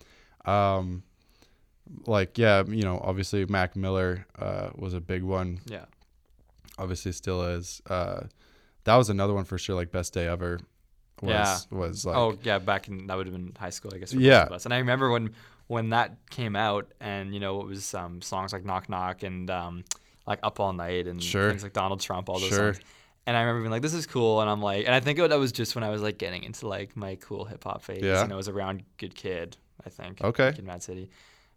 Um, 0.44 1.02
like 2.06 2.38
yeah, 2.38 2.64
you 2.66 2.82
know, 2.82 3.00
obviously 3.02 3.44
Mac 3.46 3.76
Miller 3.76 4.26
uh, 4.38 4.70
was 4.74 4.94
a 4.94 5.00
big 5.00 5.22
one. 5.22 5.60
Yeah. 5.66 5.84
Obviously, 6.78 7.12
still 7.12 7.42
is. 7.42 7.80
Uh, 7.88 8.22
that 8.84 8.96
was 8.96 9.08
another 9.10 9.32
one 9.34 9.44
for 9.44 9.58
sure. 9.58 9.76
Like 9.76 9.92
best 9.92 10.12
day 10.14 10.26
ever. 10.26 10.58
Was, 11.22 11.30
Yeah. 11.30 11.58
was 11.78 12.04
like 12.04 12.16
oh 12.16 12.36
yeah, 12.42 12.58
back 12.58 12.88
in 12.88 13.06
that 13.06 13.16
would 13.16 13.26
have 13.26 13.34
been 13.34 13.52
high 13.58 13.70
school, 13.70 13.92
I 13.94 13.98
guess. 13.98 14.12
For 14.12 14.18
Yeah. 14.18 14.40
Both 14.40 14.46
of 14.48 14.52
us. 14.54 14.64
And 14.64 14.74
I 14.74 14.78
remember 14.78 15.10
when 15.10 15.30
when 15.68 15.90
that 15.90 16.16
came 16.30 16.56
out, 16.56 16.92
and 17.00 17.32
you 17.32 17.40
know 17.40 17.60
it 17.60 17.66
was 17.66 17.94
um, 17.94 18.20
songs 18.20 18.52
like 18.52 18.64
Knock 18.64 18.88
Knock 18.88 19.22
and 19.22 19.48
um, 19.50 19.84
like 20.26 20.40
Up 20.42 20.58
All 20.60 20.72
Night 20.72 21.06
and 21.06 21.22
Sure. 21.22 21.48
things 21.50 21.62
like 21.62 21.72
Donald 21.72 22.00
Trump, 22.00 22.28
all 22.28 22.38
those 22.40 22.48
Sure. 22.50 22.74
songs. 22.74 22.84
And 23.26 23.34
I 23.36 23.40
remember 23.40 23.60
being 23.62 23.70
like, 23.70 23.80
"This 23.80 23.94
is 23.94 24.06
cool," 24.06 24.42
and 24.42 24.50
I'm 24.50 24.60
like, 24.60 24.84
and 24.84 24.94
I 24.94 25.00
think 25.00 25.18
that 25.18 25.38
was 25.38 25.52
just 25.52 25.74
when 25.74 25.82
I 25.84 25.88
was 25.88 26.02
like 26.02 26.18
getting 26.18 26.42
into 26.42 26.68
like 26.68 26.94
my 26.96 27.14
cool 27.14 27.46
hip 27.46 27.64
hop 27.64 27.82
phase. 27.82 28.02
Yeah. 28.02 28.22
and 28.22 28.30
I 28.32 28.36
was 28.36 28.48
around 28.48 28.82
Good 28.98 29.14
Kid, 29.14 29.56
I 29.86 29.88
think. 29.88 30.20
Okay. 30.22 30.52
Kid, 30.54 30.64
Mad 30.66 30.82
City, 30.82 31.08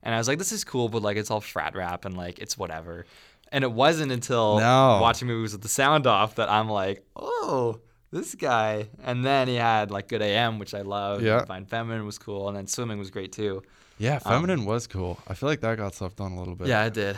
and 0.08 0.16
I 0.16 0.18
was 0.18 0.28
like, 0.28 0.40
"This 0.40 0.52
is 0.52 0.64
cool," 0.64 0.88
but 0.90 1.02
like 1.04 1.18
it's 1.18 1.30
all 1.30 1.42
frat 1.42 1.76
rap 1.76 2.06
and 2.06 2.18
like 2.18 2.40
it's 2.40 2.58
whatever. 2.58 3.06
And 3.52 3.64
it 3.64 3.72
wasn't 3.72 4.12
until 4.12 4.58
No. 4.60 5.00
watching 5.02 5.28
movies 5.28 5.52
with 5.52 5.62
the 5.62 5.68
sound 5.70 6.08
off 6.08 6.36
that 6.36 6.50
I'm 6.50 6.70
like, 6.70 7.06
"Oh, 7.16 7.80
this 8.12 8.34
guy." 8.36 8.90
And 9.04 9.24
then 9.26 9.48
he 9.48 9.56
had 9.56 9.92
like 9.92 10.08
Good 10.08 10.22
AM, 10.22 10.58
which 10.60 10.74
I 10.74 10.82
love. 10.82 11.22
Yeah. 11.22 11.40
Divine 11.42 11.66
Feminine 11.66 12.06
was 12.06 12.18
cool, 12.18 12.48
and 12.48 12.58
then 12.58 12.66
Swimming 12.68 12.98
was 13.00 13.12
great 13.12 13.32
too. 13.34 13.62
yeah, 14.00 14.20
feminine 14.20 14.64
was 14.66 14.88
cool. 14.88 15.18
I 15.28 15.34
feel 15.34 15.50
like 15.50 15.62
that 15.62 15.76
got 15.78 15.94
slept 15.96 16.20
on 16.22 16.32
a 16.32 16.40
little 16.40 16.56
bit. 16.56 16.66
Um, 16.66 16.70
Yeah, 16.70 16.82
I 16.82 16.90
did. 16.90 17.18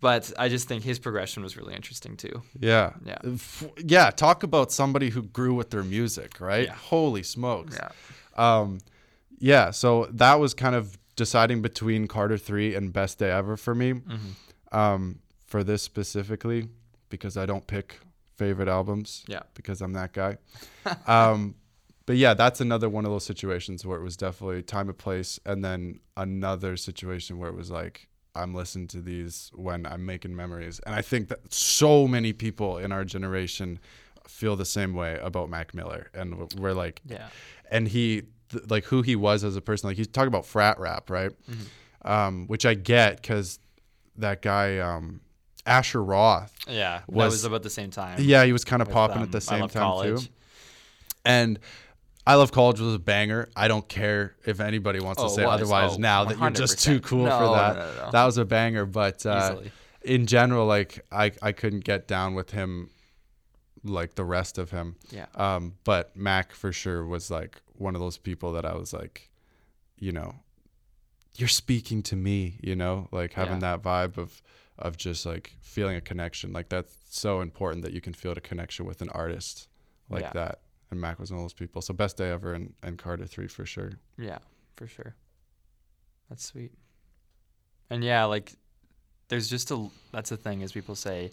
But 0.00 0.32
I 0.38 0.48
just 0.48 0.66
think 0.68 0.82
his 0.82 0.98
progression 0.98 1.42
was 1.42 1.58
really 1.58 1.74
interesting 1.74 2.16
too. 2.16 2.42
Yeah. 2.58 2.92
Yeah. 3.04 3.18
Yeah. 3.76 4.10
Talk 4.10 4.42
about 4.44 4.72
somebody 4.72 5.10
who 5.10 5.22
grew 5.22 5.52
with 5.52 5.68
their 5.70 5.82
music, 5.82 6.40
right? 6.40 6.68
Yeah. 6.68 6.74
Holy 6.74 7.22
smokes. 7.22 7.76
Yeah. 7.76 7.90
Um, 8.36 8.78
yeah. 9.40 9.72
So 9.72 10.08
that 10.12 10.40
was 10.40 10.54
kind 10.54 10.74
of 10.74 10.96
deciding 11.20 11.60
between 11.60 12.08
Carter 12.08 12.38
3 12.38 12.74
and 12.74 12.92
Best 12.92 13.18
Day 13.18 13.30
Ever 13.30 13.58
for 13.58 13.74
me. 13.74 13.92
Mm-hmm. 13.92 14.76
Um, 14.76 15.18
for 15.44 15.62
this 15.62 15.82
specifically, 15.82 16.68
because 17.10 17.36
I 17.36 17.44
don't 17.44 17.66
pick 17.66 17.98
favorite 18.36 18.68
albums. 18.68 19.24
Yeah. 19.26 19.42
Because 19.52 19.82
I'm 19.82 19.92
that 19.92 20.12
guy. 20.14 20.38
um, 21.06 21.56
but 22.06 22.16
yeah, 22.16 22.32
that's 22.34 22.60
another 22.60 22.88
one 22.88 23.04
of 23.04 23.10
those 23.10 23.26
situations 23.26 23.84
where 23.84 23.98
it 23.98 24.02
was 24.02 24.16
definitely 24.16 24.62
time 24.62 24.88
and 24.88 24.96
place. 24.96 25.38
And 25.44 25.62
then 25.62 26.00
another 26.16 26.76
situation 26.76 27.38
where 27.38 27.50
it 27.50 27.56
was 27.56 27.70
like, 27.70 28.08
I'm 28.34 28.54
listening 28.54 28.86
to 28.88 29.00
these 29.02 29.50
when 29.54 29.84
I'm 29.84 30.06
making 30.06 30.34
memories. 30.34 30.80
And 30.86 30.94
I 30.94 31.02
think 31.02 31.28
that 31.28 31.52
so 31.52 32.08
many 32.08 32.32
people 32.32 32.78
in 32.78 32.92
our 32.92 33.04
generation 33.04 33.78
feel 34.26 34.56
the 34.56 34.64
same 34.64 34.94
way 34.94 35.18
about 35.20 35.50
Mac 35.50 35.74
Miller. 35.74 36.10
And 36.14 36.50
we're 36.54 36.72
like, 36.72 37.02
Yeah. 37.04 37.26
and 37.70 37.88
he, 37.88 38.22
th- 38.50 38.64
like 38.68 38.84
who 38.84 39.02
he 39.02 39.16
was 39.16 39.44
as 39.44 39.56
a 39.56 39.60
person, 39.60 39.88
like 39.88 39.96
he's 39.96 40.06
talking 40.08 40.28
about 40.28 40.46
frat 40.46 40.78
rap, 40.78 41.10
right? 41.10 41.30
Mm-hmm. 41.50 42.08
Um, 42.10 42.46
which 42.46 42.64
I 42.64 42.74
get 42.74 43.20
because 43.20 43.58
that 44.16 44.42
guy, 44.42 44.78
um, 44.78 45.20
Asher 45.66 46.02
Roth, 46.02 46.52
Yeah. 46.68 46.98
that 47.00 47.08
Was- 47.10 47.32
was 47.32 47.44
about 47.44 47.62
the 47.62 47.70
same 47.70 47.90
time. 47.90 48.18
yeah, 48.20 48.44
he 48.44 48.52
was 48.52 48.64
kind 48.64 48.80
of 48.82 48.88
popping 48.90 49.18
um, 49.18 49.22
at 49.24 49.32
the 49.32 49.36
I 49.36 49.40
same 49.40 49.60
Love 49.60 49.72
time 49.72 49.82
College. 49.82 50.24
too. 50.26 50.32
And 51.24 51.58
I 52.26 52.34
Love 52.36 52.52
College 52.52 52.80
was 52.80 52.94
a 52.94 52.98
banger. 52.98 53.48
I 53.56 53.68
don't 53.68 53.86
care 53.88 54.36
if 54.46 54.60
anybody 54.60 55.00
wants 55.00 55.20
Oh, 55.20 55.28
to 55.28 55.34
say 55.34 55.44
was. 55.44 55.60
otherwise 55.60 55.92
Oh, 55.94 55.98
now 55.98 56.24
that 56.24 56.38
you're 56.38 56.50
just 56.50 56.82
too 56.82 57.00
cool 57.00 57.24
No, 57.24 57.38
for 57.38 57.54
that. 57.56 57.76
no, 57.76 58.04
no. 58.06 58.10
That 58.12 58.24
was 58.24 58.38
a 58.38 58.44
banger, 58.44 58.86
but 58.86 59.24
uh, 59.26 59.56
in 60.02 60.26
general, 60.26 60.66
like 60.66 61.04
I, 61.12 61.32
I 61.42 61.52
couldn't 61.52 61.84
get 61.84 62.06
down 62.08 62.34
with 62.34 62.50
him 62.52 62.90
like 63.84 64.14
the 64.14 64.24
rest 64.24 64.58
of 64.58 64.70
him. 64.70 64.96
Yeah. 65.10 65.26
Um, 65.34 65.74
but 65.84 66.14
Mac 66.16 66.52
for 66.52 66.72
sure 66.72 67.04
was 67.04 67.30
like 67.30 67.60
one 67.74 67.94
of 67.94 68.00
those 68.00 68.18
people 68.18 68.52
that 68.52 68.64
I 68.64 68.74
was 68.74 68.92
like, 68.92 69.30
you 69.98 70.12
know, 70.12 70.34
you're 71.36 71.48
speaking 71.48 72.02
to 72.04 72.16
me, 72.16 72.58
you 72.62 72.76
know, 72.76 73.08
like 73.12 73.32
having 73.32 73.54
Yeah. 73.60 73.76
that 73.76 73.82
vibe 73.82 74.18
of 74.18 74.42
of 74.78 74.96
just 74.96 75.26
like 75.26 75.52
feeling 75.60 75.94
a 75.96 76.00
connection. 76.00 76.52
Like 76.54 76.70
that's 76.70 76.96
so 77.10 77.42
important 77.42 77.82
that 77.84 77.92
you 77.92 78.00
can 78.00 78.14
feel 78.14 78.32
a 78.32 78.40
connection 78.40 78.86
with 78.86 79.02
an 79.02 79.10
artist 79.10 79.68
like 80.08 80.22
Yeah. 80.22 80.32
that. 80.32 80.60
And 80.90 80.98
Mac 81.00 81.18
was 81.20 81.30
one 81.30 81.38
of 81.40 81.44
those 81.44 81.52
people. 81.52 81.82
So 81.82 81.92
best 81.94 82.16
day 82.16 82.30
ever 82.30 82.54
and, 82.54 82.72
and 82.82 82.98
Carter 82.98 83.26
three 83.26 83.46
for 83.46 83.66
sure. 83.66 83.92
Yeah, 84.18 84.38
for 84.76 84.86
sure. 84.86 85.14
That's 86.28 86.44
sweet. 86.44 86.72
And 87.90 88.02
yeah, 88.02 88.24
like 88.24 88.54
there's 89.28 89.48
just 89.48 89.70
a 89.70 89.88
that's 90.12 90.30
the 90.30 90.36
thing 90.36 90.62
is 90.62 90.72
people 90.72 90.94
say 90.94 91.32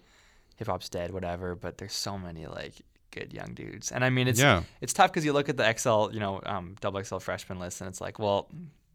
hip 0.57 0.67
hop's 0.67 0.89
dead, 0.89 1.11
whatever, 1.11 1.55
but 1.55 1.77
there's 1.77 1.93
so 1.93 2.17
many 2.17 2.45
like 2.45 2.73
good 3.11 3.33
young 3.33 3.53
dudes. 3.53 3.91
And 3.91 4.03
I 4.03 4.09
mean 4.09 4.27
it's 4.27 4.39
Yeah. 4.39 4.63
it's 4.81 4.93
tough 4.93 5.11
because 5.11 5.23
you 5.25 5.33
look 5.33 5.49
at 5.49 5.57
the 5.57 5.63
XL, 5.77 6.13
you 6.13 6.19
know, 6.19 6.41
um, 6.45 6.75
double 6.81 7.01
XL 7.03 7.17
freshman 7.19 7.57
list, 7.59 7.79
and 7.81 7.87
it's 7.87 8.01
like, 8.01 8.19
well, 8.19 8.49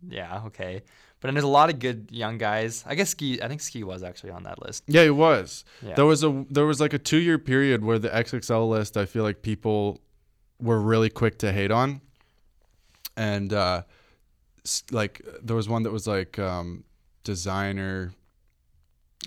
yeah, 0.08 0.42
okay. 0.46 0.82
But 1.20 1.28
then 1.28 1.34
there's 1.34 1.44
a 1.44 1.48
lot 1.48 1.70
of 1.70 1.78
good 1.78 2.08
young 2.10 2.36
guys. 2.36 2.82
I 2.86 2.96
guess 2.96 3.10
Ski. 3.10 3.40
I 3.40 3.46
think 3.46 3.60
Ski 3.60 3.84
was 3.84 4.02
actually 4.02 4.32
on 4.32 4.42
that 4.42 4.60
list. 4.60 4.82
Yeah, 4.88 5.02
it 5.02 5.14
was. 5.14 5.64
Yeah. 5.80 5.94
There 5.94 6.04
was 6.06 6.24
a 6.24 6.44
there 6.50 6.66
was 6.66 6.80
like 6.80 6.92
a 6.92 6.98
two 6.98 7.18
year 7.18 7.38
period 7.38 7.84
where 7.84 7.98
the 8.00 8.08
XXL 8.08 8.68
list 8.68 8.96
I 8.96 9.06
feel 9.06 9.22
like 9.22 9.40
people 9.42 10.00
were 10.58 10.80
really 10.80 11.10
quick 11.10 11.38
to 11.38 11.52
hate 11.52 11.70
on, 11.70 12.00
and 13.16 13.52
uh, 13.52 13.82
like 14.90 15.24
there 15.42 15.56
was 15.56 15.68
one 15.68 15.84
that 15.84 15.92
was 15.92 16.06
like 16.08 16.38
um, 16.40 16.82
Desiigner 17.24 18.12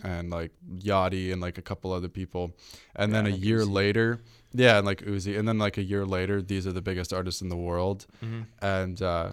and 0.03 0.29
like 0.29 0.51
Yachty 0.77 1.31
and 1.31 1.41
like 1.41 1.57
a 1.57 1.61
couple 1.61 1.91
other 1.91 2.09
people, 2.09 2.55
and 2.95 3.13
then 3.13 3.25
a 3.27 3.31
like 3.31 3.43
year 3.43 3.59
Uzi. 3.61 3.71
later, 3.73 4.19
yeah, 4.53 4.77
and 4.77 4.85
like 4.85 5.01
Uzi, 5.03 5.37
and 5.37 5.47
then 5.47 5.57
like 5.57 5.77
a 5.77 5.83
year 5.83 6.05
later, 6.05 6.41
these 6.41 6.65
are 6.67 6.71
the 6.73 6.81
biggest 6.81 7.13
artists 7.13 7.41
in 7.41 7.49
the 7.49 7.57
world, 7.57 8.05
Mm-hmm. 8.23 8.41
and 8.61 9.01
uh, 9.01 9.31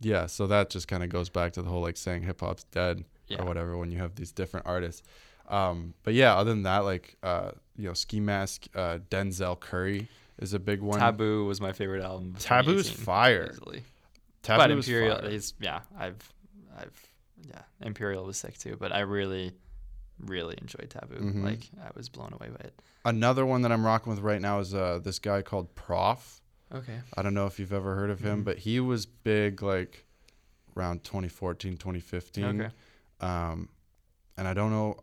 yeah, 0.00 0.26
so 0.26 0.46
that 0.46 0.70
just 0.70 0.88
kind 0.88 1.02
of 1.02 1.08
goes 1.08 1.28
back 1.28 1.52
to 1.54 1.62
the 1.62 1.68
whole 1.68 1.82
like 1.82 1.96
saying 1.96 2.22
hip 2.22 2.40
hop's 2.40 2.64
dead 2.64 3.04
Yeah. 3.28 3.42
or 3.42 3.46
whatever 3.46 3.76
when 3.76 3.90
you 3.90 3.98
have 3.98 4.14
these 4.14 4.32
different 4.32 4.66
artists. 4.66 5.02
Um, 5.48 5.94
but 6.04 6.14
yeah, 6.14 6.34
other 6.36 6.50
than 6.50 6.62
that, 6.62 6.78
like 6.84 7.16
uh, 7.22 7.50
you 7.76 7.88
know, 7.88 7.94
Ski 7.94 8.20
Mask, 8.20 8.66
uh, 8.74 8.98
Denzel 9.10 9.58
Curry 9.58 10.08
is 10.38 10.54
a 10.54 10.58
big 10.58 10.80
one. 10.80 10.98
Taboo 11.00 11.44
was 11.46 11.60
my 11.60 11.72
favorite 11.72 12.02
album. 12.02 12.34
of 12.36 12.42
Taboo 12.42 12.76
is 12.78 12.88
fire. 12.90 13.50
Easily. 13.52 13.82
Taboo 14.42 14.58
but 14.62 14.70
Imperial 14.70 15.18
fire. 15.18 15.28
is 15.28 15.54
yeah. 15.60 15.80
I've 15.98 16.32
I've 16.78 17.02
yeah. 17.48 17.62
Imperial 17.80 18.24
was 18.24 18.36
sick 18.36 18.58
too, 18.58 18.76
but 18.78 18.92
I 18.92 19.00
really 19.00 19.52
really 20.20 20.56
enjoyed 20.60 20.88
Taboo. 20.90 21.16
Mhm. 21.16 21.42
Like 21.42 21.68
I 21.82 21.90
was 21.96 22.08
blown 22.08 22.32
away 22.32 22.48
by 22.48 22.66
it. 22.66 22.80
Another 23.04 23.44
one 23.44 23.62
that 23.62 23.72
I'm 23.72 23.84
rocking 23.84 24.10
with 24.12 24.20
right 24.22 24.40
now 24.40 24.60
is 24.60 24.72
uh, 24.72 25.00
this 25.02 25.18
guy 25.18 25.42
called 25.42 25.74
Prof. 25.74 26.40
Okay. 26.72 27.00
I 27.16 27.22
don't 27.22 27.34
know 27.34 27.46
if 27.46 27.58
you've 27.58 27.72
ever 27.72 27.94
heard 27.96 28.10
of 28.10 28.20
him, 28.20 28.44
but 28.44 28.58
he 28.58 28.78
was 28.80 29.06
big 29.06 29.60
like 29.62 30.04
around 30.76 31.02
2014, 31.04 31.76
2015. 31.76 32.44
Okay. 32.62 32.70
Um, 33.20 33.68
and 34.36 34.46
I 34.48 34.54
don't 34.54 34.70
know. 34.70 34.98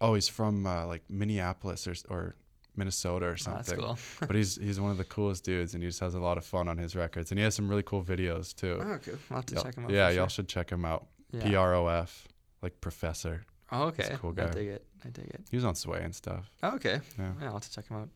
Oh, 0.00 0.14
he's 0.14 0.28
from 0.28 0.66
uh, 0.66 0.86
like 0.86 1.02
Minneapolis 1.08 1.86
or, 1.86 1.94
or 2.08 2.34
Minnesota 2.76 3.26
or 3.26 3.32
Oh, 3.32 3.36
something. 3.36 3.78
that's 3.78 3.80
cool. 3.80 3.98
but 4.26 4.34
he's 4.36 4.56
he's 4.56 4.80
one 4.80 4.90
of 4.90 4.98
the 4.98 5.04
coolest 5.04 5.44
dudes, 5.44 5.74
and 5.74 5.82
he 5.82 5.88
just 5.88 6.00
has 6.00 6.14
a 6.14 6.20
lot 6.20 6.36
of 6.38 6.44
fun 6.44 6.68
on 6.68 6.78
his 6.78 6.94
records, 6.96 7.30
and 7.30 7.38
he 7.38 7.44
has 7.44 7.54
some 7.54 7.68
really 7.68 7.82
cool 7.84 8.02
videos 8.02 8.54
too. 8.54 8.78
Oh, 8.80 8.92
okay. 8.94 9.12
I'll 9.30 9.36
have 9.36 9.46
to 9.46 9.54
Y'all- 9.54 9.64
check 9.64 9.74
him 9.76 9.84
out. 9.84 9.90
yeah, 9.90 10.08
y'all 10.10 10.24
sure. 10.26 10.28
should 10.30 10.48
check 10.48 10.70
him 10.70 10.84
out. 10.84 11.06
Yeah. 11.32 11.42
P 11.42 11.54
R 11.54 11.74
O 11.74 11.86
F, 11.88 12.26
like 12.62 12.80
professor. 12.80 13.44
Oh, 13.70 13.84
okay. 13.88 14.04
a 14.14 14.16
cool 14.16 14.32
guy. 14.32 14.46
I 14.46 14.50
dig 14.50 14.68
it. 14.68 14.84
I 15.04 15.08
dig 15.10 15.26
it. 15.26 15.42
He 15.50 15.56
was 15.56 15.64
on 15.64 15.74
Sway 15.74 16.00
and 16.02 16.14
stuff. 16.14 16.50
Oh, 16.62 16.74
okay. 16.76 17.00
Yeah. 17.18 17.32
Yeah, 17.40 17.46
I'll 17.48 17.52
have 17.54 17.62
to 17.62 17.70
check 17.70 17.86
him 17.88 17.98
out. 17.98 18.08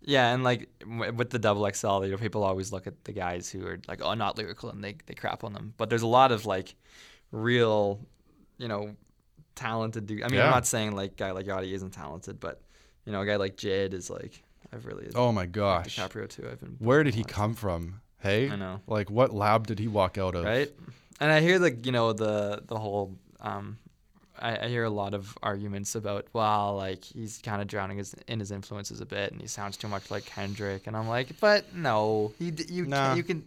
Yeah, 0.00 0.32
and 0.32 0.44
like 0.44 0.68
w- 0.80 1.12
with 1.12 1.30
the 1.30 1.38
double 1.38 1.68
XL, 1.70 2.04
you 2.04 2.12
know, 2.12 2.16
people 2.16 2.42
always 2.44 2.72
look 2.72 2.86
at 2.86 3.04
the 3.04 3.12
guys 3.12 3.50
who 3.50 3.66
are 3.66 3.78
like, 3.88 4.00
oh, 4.02 4.14
not 4.14 4.38
lyrical, 4.38 4.70
and 4.70 4.82
they 4.82 4.96
they 5.06 5.14
crap 5.14 5.44
on 5.44 5.52
them. 5.52 5.74
But 5.76 5.90
there's 5.90 6.02
a 6.02 6.06
lot 6.06 6.32
of 6.32 6.46
like 6.46 6.74
real, 7.32 8.00
you 8.58 8.68
know, 8.68 8.94
talented 9.54 10.06
dude. 10.06 10.22
I 10.22 10.28
mean, 10.28 10.36
Yeah. 10.38 10.46
I'm 10.46 10.50
not 10.52 10.66
saying 10.66 10.92
like 10.94 11.16
guy 11.16 11.32
like 11.32 11.46
Yachty 11.46 11.72
isn't 11.72 11.90
talented, 11.92 12.40
but 12.40 12.62
you 13.04 13.12
know, 13.12 13.20
a 13.20 13.26
guy 13.26 13.36
like 13.36 13.56
Jid 13.56 13.92
is 13.92 14.08
like, 14.10 14.42
I've 14.72 14.86
really 14.86 15.08
Oh 15.14 15.32
my 15.32 15.42
like 15.42 15.52
gosh, 15.52 15.98
DiCaprio 15.98 16.28
too. 16.28 16.48
I've 16.50 16.60
been 16.60 16.76
where 16.78 17.02
did 17.02 17.14
he 17.14 17.24
come 17.24 17.54
from? 17.54 18.00
Hey, 18.20 18.50
I 18.50 18.56
know. 18.56 18.80
like 18.86 19.10
what 19.10 19.32
lab 19.34 19.66
did 19.66 19.78
he 19.78 19.88
walk 19.88 20.18
out 20.18 20.34
of? 20.34 20.44
right? 20.44 20.70
And 21.20 21.30
I 21.32 21.40
hear 21.40 21.58
like 21.58 21.84
you 21.86 21.92
know 21.92 22.12
the 22.12 22.62
the 22.66 22.78
whole 22.78 23.16
um, 23.40 23.78
I, 24.38 24.64
I 24.66 24.68
hear 24.68 24.84
a 24.84 24.90
lot 24.90 25.14
of 25.14 25.36
arguments 25.42 25.94
about 25.94 26.26
well 26.32 26.76
like 26.76 27.04
he's 27.04 27.38
kind 27.42 27.60
of 27.60 27.66
drowning 27.68 27.98
his, 27.98 28.14
in 28.28 28.38
his 28.38 28.50
influences 28.52 29.00
a 29.00 29.06
bit 29.06 29.32
and 29.32 29.40
he 29.40 29.48
sounds 29.48 29.76
too 29.76 29.88
much 29.88 30.10
like 30.10 30.26
Kendrick 30.26 30.86
and 30.86 30.96
I'm 30.96 31.08
like 31.08 31.28
but 31.40 31.74
no 31.74 32.32
he 32.38 32.52
you 32.68 32.86
Nah. 32.86 33.08
can, 33.08 33.16
you 33.16 33.22
can 33.24 33.44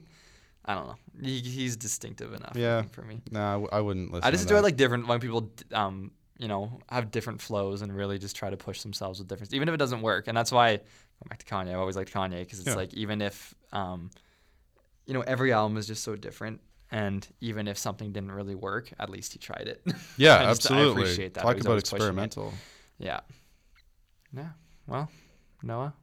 I 0.66 0.76
don't 0.76 0.88
know 0.88 0.96
he, 1.22 1.40
he's 1.40 1.76
distinctive 1.78 2.34
enough 2.34 2.56
Yeah. 2.56 2.84
for 2.92 3.02
me. 3.04 3.22
Nah, 3.32 3.50
I 3.50 3.54
w- 3.54 3.70
I 3.72 3.80
wouldn't 3.82 4.12
listen. 4.12 4.28
I 4.28 4.32
just 4.32 4.44
enjoy 4.44 4.62
like 4.62 4.76
different 4.76 5.08
when 5.08 5.20
people 5.20 5.50
um 5.74 6.12
you 6.38 6.48
know 6.50 6.80
have 6.90 7.10
different 7.12 7.40
flows 7.42 7.82
and 7.82 7.96
really 7.96 8.18
just 8.20 8.36
try 8.36 8.50
to 8.50 8.58
push 8.58 8.82
themselves 8.82 9.20
with 9.20 9.28
difference 9.30 9.54
even 9.54 9.68
if 9.70 9.74
it 9.74 9.78
doesn't 9.78 10.02
work 10.02 10.28
and 10.28 10.36
that's 10.36 10.52
why 10.52 10.76
going 10.78 11.30
back 11.30 11.40
to 11.40 11.46
Kanye 11.46 11.70
I've 11.72 11.80
always 11.80 11.96
liked 11.96 12.12
Kanye 12.14 12.40
because 12.40 12.60
it's 12.60 12.68
Yeah. 12.70 12.76
like 12.76 12.94
even 12.96 13.22
if 13.22 13.54
um 13.72 14.10
you 15.06 15.14
know 15.14 15.22
every 15.22 15.54
album 15.54 15.78
is 15.78 15.88
just 15.88 16.04
so 16.04 16.16
different 16.16 16.60
and 16.92 17.28
even 17.40 17.68
if 17.68 17.78
something 17.78 18.12
didn't 18.12 18.32
really 18.32 18.56
work 18.56 18.92
at 19.00 19.10
least 19.10 19.34
he 19.34 19.40
tried 19.40 19.68
it 19.68 19.82
Yeah, 20.18 20.42
I 20.42 20.54
just- 20.54 20.70
I 20.72 20.82
appreciate 20.82 21.34
that. 21.36 21.42
Talk 21.44 21.56
about 21.58 21.68
always 21.68 21.84
pushing 21.84 21.96
it. 21.96 22.00
experimental. 22.00 22.54
yeah 23.00 23.20
yeah 24.36 24.50
well 24.88 25.10
Noah 25.64 25.94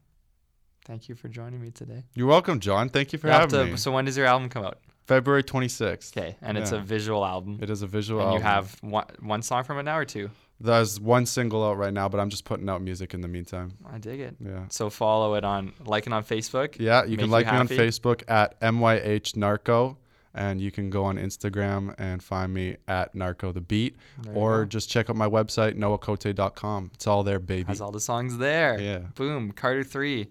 thank 0.85 1.09
you 1.09 1.15
for 1.15 1.29
joining 1.29 1.61
me 1.61 1.71
today 1.71 2.05
You're 2.15 2.27
welcome, 2.29 2.61
John. 2.61 2.89
Thank 2.89 3.13
you 3.13 3.19
for 3.19 3.27
You 3.29 3.33
having 3.35 3.49
to- 3.51 3.65
me. 3.67 3.77
so 3.77 3.93
when 3.93 4.05
does 4.05 4.17
your 4.17 4.27
album 4.27 4.49
come 4.49 4.65
out 4.65 4.79
February 5.07 5.43
26th. 5.43 6.17
okay 6.17 6.37
and 6.43 6.59
it's 6.59 6.73
a 6.73 6.79
visual 6.81 7.25
album 7.25 7.59
It 7.63 7.71
is 7.71 7.83
a 7.83 7.87
visual 7.87 8.23
and 8.25 8.35
you 8.35 8.41
have 8.41 8.77
one, 8.83 9.07
one 9.21 9.43
song 9.43 9.65
from 9.65 9.79
it 9.79 9.85
now 9.85 9.97
or 9.99 10.05
two 10.05 10.31
There's 10.61 11.01
one 11.01 11.25
single 11.25 11.65
out 11.65 11.79
right 11.79 11.95
now, 11.95 12.09
but 12.09 12.19
I'm 12.21 12.29
just 12.31 12.45
putting 12.45 12.69
out 12.69 12.83
music 12.83 13.15
in 13.15 13.21
the 13.21 13.29
meantime. 13.29 13.73
I 13.91 13.99
dig 13.99 14.21
it 14.21 14.35
Yeah. 14.45 14.65
so 14.71 14.91
follow 14.91 15.35
it 15.35 15.45
on 15.45 15.73
like 15.85 16.07
it 16.07 16.13
on 16.13 16.25
Facebook 16.25 16.77
Yeah, 16.79 17.05
you 17.05 17.17
can 17.17 17.31
like 17.31 17.47
me 17.47 17.53
on. 17.59 17.69
Facebook 17.69 18.23
at 18.29 18.61
MYH 18.61 19.37
Narco, 19.37 19.97
and 20.39 20.61
you 20.61 20.71
can 20.71 20.89
go 20.89 21.05
on 21.05 21.17
Instagram 21.19 21.95
and 21.99 22.23
find 22.23 22.55
me 22.55 22.77
at 22.87 23.15
Narco 23.15 23.51
the 23.53 23.61
Beat, 23.61 23.97
or 24.33 24.61
go. 24.61 24.65
just 24.67 24.89
check 24.89 25.11
out 25.11 25.17
my 25.17 25.29
website 25.29 25.77
noahcote.com. 25.77 26.93
It's 26.95 27.07
all 27.07 27.23
there, 27.25 27.41
baby. 27.41 27.65
has 27.69 27.81
all 27.81 27.91
the 27.91 28.01
songs 28.01 28.39
there 28.39 28.81
Yeah. 28.81 28.99
boom 29.17 29.51
Carter 29.53 29.83
3 29.85 30.29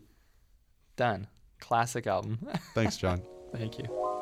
done 0.95 1.27
classic 1.59 2.07
album 2.07 2.39
Thanks, 2.73 2.97
John. 2.97 3.21
thank 3.53 3.77
you 3.77 4.16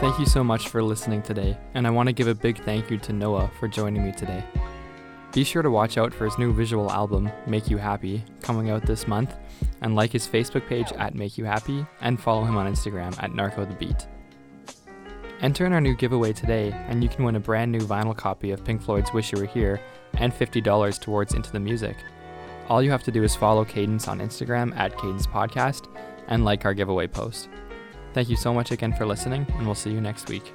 Thank 0.00 0.18
you 0.18 0.24
so 0.24 0.42
much 0.42 0.68
for 0.68 0.82
listening 0.82 1.20
today, 1.20 1.58
and 1.74 1.86
I 1.86 1.90
want 1.90 2.06
to 2.06 2.14
give 2.14 2.26
a 2.26 2.34
big 2.34 2.64
thank 2.64 2.90
you 2.90 2.96
to 2.96 3.12
Noah 3.12 3.50
for 3.60 3.68
joining 3.68 4.02
me 4.02 4.12
today. 4.12 4.42
Be 5.34 5.44
sure 5.44 5.60
to 5.60 5.70
watch 5.70 5.98
out 5.98 6.14
for 6.14 6.24
his 6.24 6.38
new 6.38 6.54
visual 6.54 6.90
album, 6.90 7.30
Make 7.46 7.68
You 7.68 7.76
Happy, 7.76 8.24
coming 8.40 8.70
out 8.70 8.86
this 8.86 9.06
month, 9.06 9.34
and 9.82 9.94
like 9.94 10.10
his 10.10 10.26
Facebook 10.26 10.66
page 10.66 10.90
at 10.92 11.14
Make 11.14 11.36
You 11.36 11.44
Happy, 11.44 11.84
and 12.00 12.18
follow 12.18 12.44
him 12.44 12.56
on 12.56 12.66
Instagram 12.66 13.14
at 13.22 13.34
Narco 13.34 13.66
the 13.66 13.74
Beat. 13.74 14.06
Enter 15.42 15.66
in 15.66 15.74
our 15.74 15.82
new 15.82 15.94
giveaway 15.94 16.32
today, 16.32 16.72
and 16.88 17.02
you 17.02 17.10
can 17.10 17.22
win 17.22 17.36
a 17.36 17.40
brand 17.40 17.70
new 17.70 17.80
vinyl 17.80 18.16
copy 18.16 18.52
of 18.52 18.64
Pink 18.64 18.80
Floyd's 18.80 19.12
Wish 19.12 19.32
You 19.32 19.40
Were 19.40 19.46
Here 19.46 19.82
and 20.14 20.32
$50 20.32 20.98
towards 20.98 21.34
Into 21.34 21.52
the 21.52 21.60
Music. 21.60 21.98
All 22.70 22.82
you 22.82 22.90
have 22.90 23.02
to 23.02 23.12
do 23.12 23.22
is 23.22 23.36
follow 23.36 23.66
Cadence 23.66 24.08
on 24.08 24.20
Instagram 24.20 24.74
at 24.78 24.96
Cadence 24.96 25.26
Podcast 25.26 25.94
and 26.28 26.42
like 26.42 26.64
our 26.64 26.72
giveaway 26.72 27.06
post. 27.06 27.50
Thank 28.12 28.28
you 28.28 28.36
so 28.36 28.52
much 28.52 28.70
again 28.72 28.92
for 28.92 29.06
listening, 29.06 29.46
and 29.56 29.66
we'll 29.66 29.74
see 29.74 29.90
you 29.90 30.00
next 30.00 30.28
week. 30.28 30.52